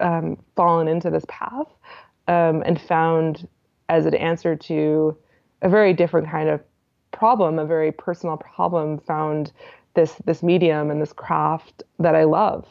um, 0.00 0.38
fallen 0.56 0.88
into 0.88 1.10
this 1.10 1.24
path 1.28 1.66
um, 2.30 2.62
and 2.64 2.80
found 2.80 3.48
as 3.88 4.06
an 4.06 4.14
answer 4.14 4.54
to 4.54 5.16
a 5.62 5.68
very 5.68 5.92
different 5.92 6.30
kind 6.30 6.48
of 6.48 6.60
problem, 7.10 7.58
a 7.58 7.66
very 7.66 7.90
personal 7.90 8.36
problem, 8.36 8.98
found 8.98 9.52
this 9.94 10.14
this 10.24 10.42
medium 10.42 10.90
and 10.92 11.02
this 11.02 11.12
craft 11.12 11.82
that 11.98 12.14
I 12.14 12.22
love. 12.22 12.66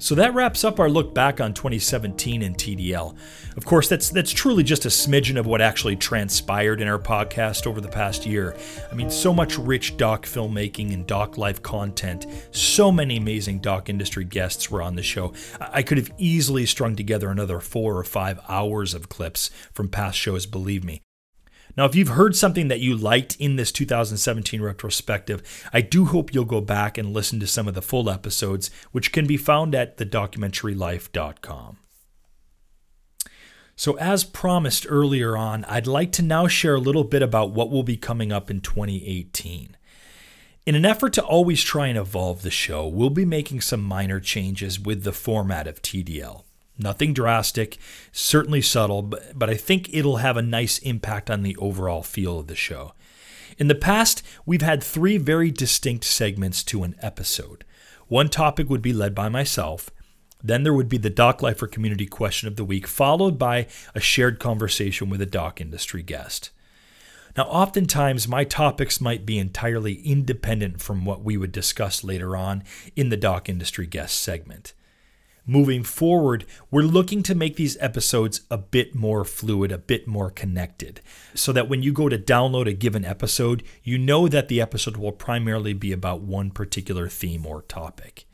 So 0.00 0.14
that 0.14 0.32
wraps 0.32 0.64
up 0.64 0.80
our 0.80 0.88
look 0.88 1.14
back 1.14 1.42
on 1.42 1.52
2017 1.52 2.40
in 2.42 2.54
TDL. 2.54 3.14
Of 3.54 3.66
course, 3.66 3.86
that's 3.86 4.08
that's 4.08 4.32
truly 4.32 4.62
just 4.62 4.86
a 4.86 4.88
smidgen 4.88 5.38
of 5.38 5.44
what 5.46 5.60
actually 5.60 5.94
transpired 5.94 6.80
in 6.80 6.88
our 6.88 6.98
podcast 6.98 7.66
over 7.66 7.82
the 7.82 7.88
past 7.88 8.24
year. 8.24 8.56
I 8.90 8.94
mean, 8.94 9.10
so 9.10 9.34
much 9.34 9.58
rich 9.58 9.98
doc 9.98 10.24
filmmaking 10.24 10.94
and 10.94 11.06
doc 11.06 11.36
life 11.36 11.62
content. 11.62 12.26
So 12.50 12.90
many 12.90 13.18
amazing 13.18 13.58
doc 13.58 13.90
industry 13.90 14.24
guests 14.24 14.70
were 14.70 14.80
on 14.80 14.96
the 14.96 15.02
show. 15.02 15.34
I 15.60 15.82
could 15.82 15.98
have 15.98 16.10
easily 16.16 16.64
strung 16.64 16.96
together 16.96 17.28
another 17.28 17.60
4 17.60 17.98
or 17.98 18.02
5 18.02 18.40
hours 18.48 18.94
of 18.94 19.10
clips 19.10 19.50
from 19.70 19.90
past 19.90 20.16
shows, 20.16 20.46
believe 20.46 20.82
me. 20.82 21.02
Now, 21.76 21.84
if 21.84 21.94
you've 21.94 22.08
heard 22.08 22.36
something 22.36 22.68
that 22.68 22.80
you 22.80 22.96
liked 22.96 23.36
in 23.36 23.56
this 23.56 23.72
2017 23.72 24.60
retrospective, 24.60 25.68
I 25.72 25.80
do 25.80 26.06
hope 26.06 26.34
you'll 26.34 26.44
go 26.44 26.60
back 26.60 26.98
and 26.98 27.12
listen 27.12 27.40
to 27.40 27.46
some 27.46 27.68
of 27.68 27.74
the 27.74 27.82
full 27.82 28.10
episodes, 28.10 28.70
which 28.92 29.12
can 29.12 29.26
be 29.26 29.36
found 29.36 29.74
at 29.74 29.96
thedocumentarylife.com. 29.96 31.78
So, 33.76 33.96
as 33.96 34.24
promised 34.24 34.84
earlier 34.88 35.38
on, 35.38 35.64
I'd 35.64 35.86
like 35.86 36.12
to 36.12 36.22
now 36.22 36.48
share 36.48 36.74
a 36.74 36.80
little 36.80 37.04
bit 37.04 37.22
about 37.22 37.52
what 37.52 37.70
will 37.70 37.82
be 37.82 37.96
coming 37.96 38.30
up 38.30 38.50
in 38.50 38.60
2018. 38.60 39.76
In 40.66 40.74
an 40.74 40.84
effort 40.84 41.14
to 41.14 41.24
always 41.24 41.62
try 41.62 41.86
and 41.86 41.96
evolve 41.96 42.42
the 42.42 42.50
show, 42.50 42.86
we'll 42.86 43.08
be 43.08 43.24
making 43.24 43.62
some 43.62 43.82
minor 43.82 44.20
changes 44.20 44.78
with 44.78 45.02
the 45.02 45.12
format 45.12 45.66
of 45.66 45.80
TDL. 45.80 46.44
Nothing 46.80 47.12
drastic, 47.12 47.78
certainly 48.10 48.62
subtle, 48.62 49.02
but, 49.02 49.38
but 49.38 49.50
I 49.50 49.54
think 49.54 49.92
it'll 49.92 50.16
have 50.16 50.38
a 50.38 50.42
nice 50.42 50.78
impact 50.78 51.30
on 51.30 51.42
the 51.42 51.56
overall 51.56 52.02
feel 52.02 52.38
of 52.38 52.46
the 52.46 52.56
show. 52.56 52.94
In 53.58 53.68
the 53.68 53.74
past, 53.74 54.22
we've 54.46 54.62
had 54.62 54.82
three 54.82 55.18
very 55.18 55.50
distinct 55.50 56.04
segments 56.04 56.64
to 56.64 56.82
an 56.82 56.96
episode. 57.02 57.64
One 58.08 58.30
topic 58.30 58.70
would 58.70 58.80
be 58.80 58.94
led 58.94 59.14
by 59.14 59.28
myself, 59.28 59.90
then 60.42 60.62
there 60.62 60.72
would 60.72 60.88
be 60.88 60.96
the 60.96 61.10
Doc 61.10 61.42
Lifer 61.42 61.66
Community 61.66 62.06
Question 62.06 62.48
of 62.48 62.56
the 62.56 62.64
Week, 62.64 62.86
followed 62.86 63.38
by 63.38 63.66
a 63.94 64.00
shared 64.00 64.40
conversation 64.40 65.10
with 65.10 65.20
a 65.20 65.26
doc 65.26 65.60
industry 65.60 66.02
guest. 66.02 66.50
Now, 67.36 67.44
oftentimes, 67.44 68.26
my 68.26 68.44
topics 68.44 69.00
might 69.00 69.26
be 69.26 69.38
entirely 69.38 69.94
independent 69.94 70.80
from 70.80 71.04
what 71.04 71.22
we 71.22 71.36
would 71.36 71.52
discuss 71.52 72.02
later 72.02 72.36
on 72.36 72.64
in 72.96 73.10
the 73.10 73.16
doc 73.16 73.48
industry 73.48 73.86
guest 73.86 74.18
segment. 74.18 74.72
Moving 75.50 75.82
forward, 75.82 76.46
we're 76.70 76.82
looking 76.82 77.24
to 77.24 77.34
make 77.34 77.56
these 77.56 77.76
episodes 77.80 78.42
a 78.52 78.56
bit 78.56 78.94
more 78.94 79.24
fluid, 79.24 79.72
a 79.72 79.78
bit 79.78 80.06
more 80.06 80.30
connected, 80.30 81.00
so 81.34 81.52
that 81.52 81.68
when 81.68 81.82
you 81.82 81.92
go 81.92 82.08
to 82.08 82.16
download 82.16 82.68
a 82.68 82.72
given 82.72 83.04
episode, 83.04 83.64
you 83.82 83.98
know 83.98 84.28
that 84.28 84.46
the 84.46 84.60
episode 84.60 84.96
will 84.96 85.10
primarily 85.10 85.72
be 85.72 85.90
about 85.90 86.20
one 86.20 86.50
particular 86.50 87.08
theme 87.08 87.44
or 87.44 87.62
topic. 87.62 88.26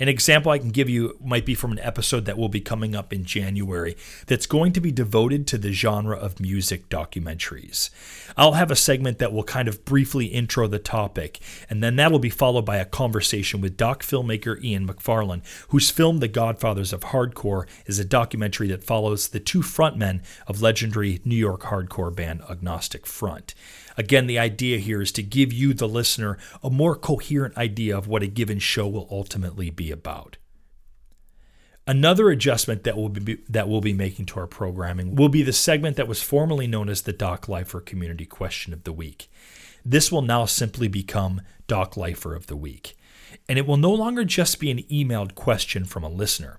An 0.00 0.08
example 0.08 0.50
I 0.50 0.58
can 0.58 0.70
give 0.70 0.88
you 0.88 1.18
might 1.22 1.44
be 1.44 1.54
from 1.54 1.72
an 1.72 1.78
episode 1.80 2.24
that 2.24 2.38
will 2.38 2.48
be 2.48 2.62
coming 2.62 2.96
up 2.96 3.12
in 3.12 3.26
January 3.26 3.98
that's 4.26 4.46
going 4.46 4.72
to 4.72 4.80
be 4.80 4.90
devoted 4.90 5.46
to 5.48 5.58
the 5.58 5.72
genre 5.72 6.16
of 6.16 6.40
music 6.40 6.88
documentaries. 6.88 7.90
I'll 8.34 8.54
have 8.54 8.70
a 8.70 8.76
segment 8.76 9.18
that 9.18 9.30
will 9.30 9.44
kind 9.44 9.68
of 9.68 9.84
briefly 9.84 10.26
intro 10.26 10.66
the 10.66 10.78
topic, 10.78 11.38
and 11.68 11.82
then 11.82 11.96
that 11.96 12.10
will 12.10 12.18
be 12.18 12.30
followed 12.30 12.64
by 12.64 12.78
a 12.78 12.86
conversation 12.86 13.60
with 13.60 13.76
doc 13.76 14.02
filmmaker 14.02 14.62
Ian 14.64 14.88
McFarlane, 14.88 15.42
whose 15.68 15.90
film 15.90 16.18
The 16.18 16.28
Godfathers 16.28 16.94
of 16.94 17.02
Hardcore 17.02 17.66
is 17.84 17.98
a 17.98 18.04
documentary 18.04 18.68
that 18.68 18.82
follows 18.82 19.28
the 19.28 19.40
two 19.40 19.60
frontmen 19.60 20.22
of 20.46 20.62
legendary 20.62 21.20
New 21.26 21.36
York 21.36 21.64
hardcore 21.64 22.14
band 22.14 22.40
Agnostic 22.48 23.06
Front. 23.06 23.54
Again, 24.00 24.26
the 24.26 24.38
idea 24.38 24.78
here 24.78 25.02
is 25.02 25.12
to 25.12 25.22
give 25.22 25.52
you, 25.52 25.74
the 25.74 25.86
listener, 25.86 26.38
a 26.62 26.70
more 26.70 26.96
coherent 26.96 27.54
idea 27.58 27.94
of 27.94 28.08
what 28.08 28.22
a 28.22 28.28
given 28.28 28.58
show 28.58 28.88
will 28.88 29.06
ultimately 29.10 29.68
be 29.68 29.90
about. 29.90 30.38
Another 31.86 32.30
adjustment 32.30 32.84
that 32.84 32.96
we'll 32.96 33.10
be 33.10 33.42
that 33.46 33.68
we'll 33.68 33.82
be 33.82 33.92
making 33.92 34.24
to 34.26 34.40
our 34.40 34.46
programming 34.46 35.16
will 35.16 35.28
be 35.28 35.42
the 35.42 35.52
segment 35.52 35.96
that 35.96 36.08
was 36.08 36.22
formerly 36.22 36.66
known 36.66 36.88
as 36.88 37.02
the 37.02 37.12
Doc 37.12 37.46
Lifer 37.46 37.78
Community 37.78 38.24
Question 38.24 38.72
of 38.72 38.84
the 38.84 38.92
Week. 38.92 39.30
This 39.84 40.10
will 40.10 40.22
now 40.22 40.46
simply 40.46 40.88
become 40.88 41.42
Doc 41.66 41.94
Lifer 41.94 42.34
of 42.34 42.46
the 42.46 42.56
Week, 42.56 42.96
and 43.50 43.58
it 43.58 43.66
will 43.66 43.76
no 43.76 43.92
longer 43.92 44.24
just 44.24 44.58
be 44.58 44.70
an 44.70 44.82
emailed 44.84 45.34
question 45.34 45.84
from 45.84 46.04
a 46.04 46.08
listener. 46.08 46.58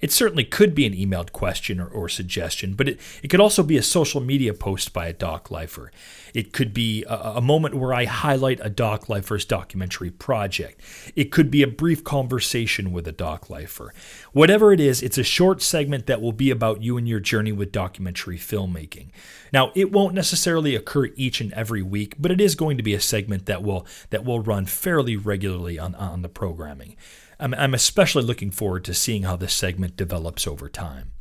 It 0.00 0.12
certainly 0.12 0.44
could 0.44 0.74
be 0.74 0.86
an 0.86 0.94
emailed 0.94 1.32
question 1.32 1.80
or, 1.80 1.88
or 1.88 2.08
suggestion, 2.08 2.74
but 2.74 2.88
it, 2.88 3.00
it 3.22 3.28
could 3.28 3.40
also 3.40 3.62
be 3.62 3.76
a 3.76 3.82
social 3.82 4.20
media 4.20 4.54
post 4.54 4.92
by 4.92 5.06
a 5.06 5.12
doc 5.12 5.50
lifer. 5.50 5.90
It 6.34 6.52
could 6.52 6.72
be 6.72 7.04
a, 7.04 7.14
a 7.36 7.40
moment 7.40 7.74
where 7.74 7.92
I 7.92 8.04
highlight 8.04 8.60
a 8.62 8.70
doc 8.70 9.08
lifer's 9.08 9.44
documentary 9.44 10.10
project. 10.10 10.80
It 11.16 11.32
could 11.32 11.50
be 11.50 11.62
a 11.62 11.66
brief 11.66 12.04
conversation 12.04 12.92
with 12.92 13.08
a 13.08 13.12
doc 13.12 13.50
lifer. 13.50 13.92
Whatever 14.32 14.72
it 14.72 14.80
is, 14.80 15.02
it's 15.02 15.18
a 15.18 15.24
short 15.24 15.62
segment 15.62 16.06
that 16.06 16.20
will 16.20 16.32
be 16.32 16.50
about 16.50 16.82
you 16.82 16.96
and 16.96 17.08
your 17.08 17.20
journey 17.20 17.52
with 17.52 17.72
documentary 17.72 18.38
filmmaking. 18.38 19.08
Now, 19.52 19.72
it 19.74 19.90
won't 19.90 20.14
necessarily 20.14 20.74
occur 20.74 21.06
each 21.16 21.40
and 21.40 21.52
every 21.54 21.82
week, 21.82 22.14
but 22.18 22.30
it 22.30 22.40
is 22.40 22.54
going 22.54 22.76
to 22.76 22.82
be 22.82 22.94
a 22.94 23.00
segment 23.00 23.46
that 23.46 23.62
will 23.62 23.86
that 24.10 24.24
will 24.24 24.40
run 24.40 24.66
fairly 24.66 25.16
regularly 25.16 25.78
on, 25.78 25.94
on 25.94 26.22
the 26.22 26.28
programming. 26.28 26.96
I'm, 27.40 27.54
I'm 27.54 27.74
especially 27.74 28.24
looking 28.24 28.50
forward 28.50 28.84
to 28.84 28.94
seeing 28.94 29.22
how 29.22 29.36
this 29.36 29.54
segment 29.54 29.96
develops 29.96 30.46
over 30.46 30.68
time. 30.68 31.12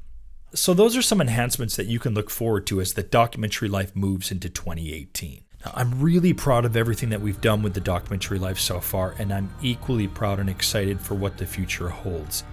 So, 0.54 0.74
those 0.74 0.96
are 0.96 1.02
some 1.02 1.22
enhancements 1.22 1.76
that 1.76 1.88
you 1.88 2.00
can 2.00 2.14
look 2.14 2.30
forward 2.30 2.66
to 2.68 2.82
as 2.82 2.94
the 2.94 3.04
documentary 3.04 3.68
life 3.68 3.96
moves 3.96 4.32
into 4.32 4.50
2018. 4.50 5.44
Now, 5.66 5.72
I'm 5.76 6.02
really 6.02 6.34
proud 6.34 6.66
of 6.66 6.78
everything 6.78 7.10
that 7.10 7.22
we've 7.22 7.42
done 7.42 7.62
with 7.62 7.74
the 7.74 7.82
documentary 7.82 8.40
life 8.40 8.58
so 8.58 8.80
far, 8.80 9.14
and 9.20 9.34
I'm 9.34 9.54
equally 9.62 10.08
proud 10.08 10.40
and 10.40 10.50
excited 10.50 11.00
for 11.00 11.16
what 11.16 11.38
the 11.38 11.46
future 11.46 11.90
holds. 11.90 12.44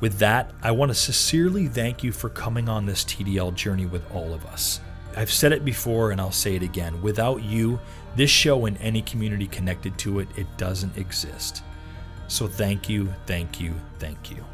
With 0.00 0.18
that, 0.18 0.52
I 0.62 0.70
want 0.70 0.90
to 0.90 0.94
sincerely 0.94 1.66
thank 1.66 2.02
you 2.02 2.12
for 2.12 2.30
coming 2.30 2.68
on 2.68 2.86
this 2.86 3.04
TDL 3.04 3.54
journey 3.54 3.84
with 3.84 4.08
all 4.14 4.32
of 4.32 4.46
us. 4.46 4.80
I've 5.16 5.32
said 5.32 5.52
it 5.52 5.64
before 5.64 6.12
and 6.12 6.20
I'll 6.20 6.30
say 6.30 6.54
it 6.54 6.62
again. 6.62 7.02
Without 7.02 7.42
you, 7.42 7.78
this 8.16 8.30
show 8.30 8.64
and 8.66 8.78
any 8.78 9.02
community 9.02 9.46
connected 9.46 9.98
to 9.98 10.20
it, 10.20 10.28
it 10.36 10.46
doesn't 10.56 10.96
exist. 10.96 11.62
So 12.30 12.46
thank 12.46 12.88
you, 12.88 13.12
thank 13.26 13.60
you, 13.60 13.74
thank 13.98 14.30
you. 14.30 14.44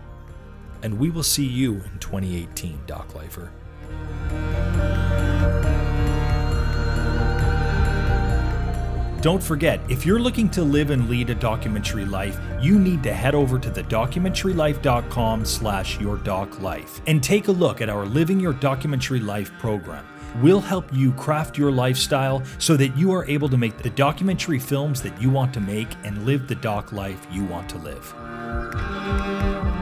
And 0.83 0.99
we 0.99 1.11
will 1.11 1.23
see 1.23 1.45
you 1.45 1.75
in 1.75 1.99
2018, 2.01 2.81
Doc 2.87 3.15
Lifer. 3.15 3.51
Don't 9.21 9.43
forget, 9.43 9.81
if 9.91 10.07
you're 10.07 10.19
looking 10.19 10.49
to 10.51 10.63
live 10.63 10.89
and 10.89 11.09
lead 11.11 11.29
a 11.29 11.35
documentary 11.35 12.07
life, 12.07 12.41
you 12.63 12.79
need 12.79 13.03
to 13.03 13.13
head 13.13 13.35
over 13.35 13.59
to 13.59 13.71
thedocumentarylife.com 13.71 15.45
slash 15.45 16.01
your 16.01 16.17
doc 16.19 16.61
life 16.61 17.03
and 17.07 17.23
take 17.23 17.49
a 17.49 17.53
look 17.53 17.83
at 17.83 17.91
our 17.91 18.07
Living 18.07 18.41
Your 18.41 18.55
Documentary 18.55 19.21
Life 19.21 19.53
program. 19.59 20.07
We'll 20.43 20.61
help 20.61 20.93
you 20.93 21.13
craft 21.13 21.57
your 21.57 21.71
lifestyle 21.73 22.43
so 22.59 22.77
that 22.77 22.97
you 22.97 23.13
are 23.13 23.25
able 23.27 23.49
to 23.49 23.57
make 23.57 23.79
the 23.79 23.91
documentary 23.91 24.59
films 24.59 25.01
that 25.03 25.21
you 25.21 25.31
want 25.31 25.55
to 25.55 25.61
make 25.61 25.89
and 26.05 26.27
live 26.27 26.47
the 26.47 26.57
doc 26.57 26.93
life 26.93 27.27
you 27.31 27.45
want 27.45 27.69
to 27.71 27.79
live. 27.79 29.76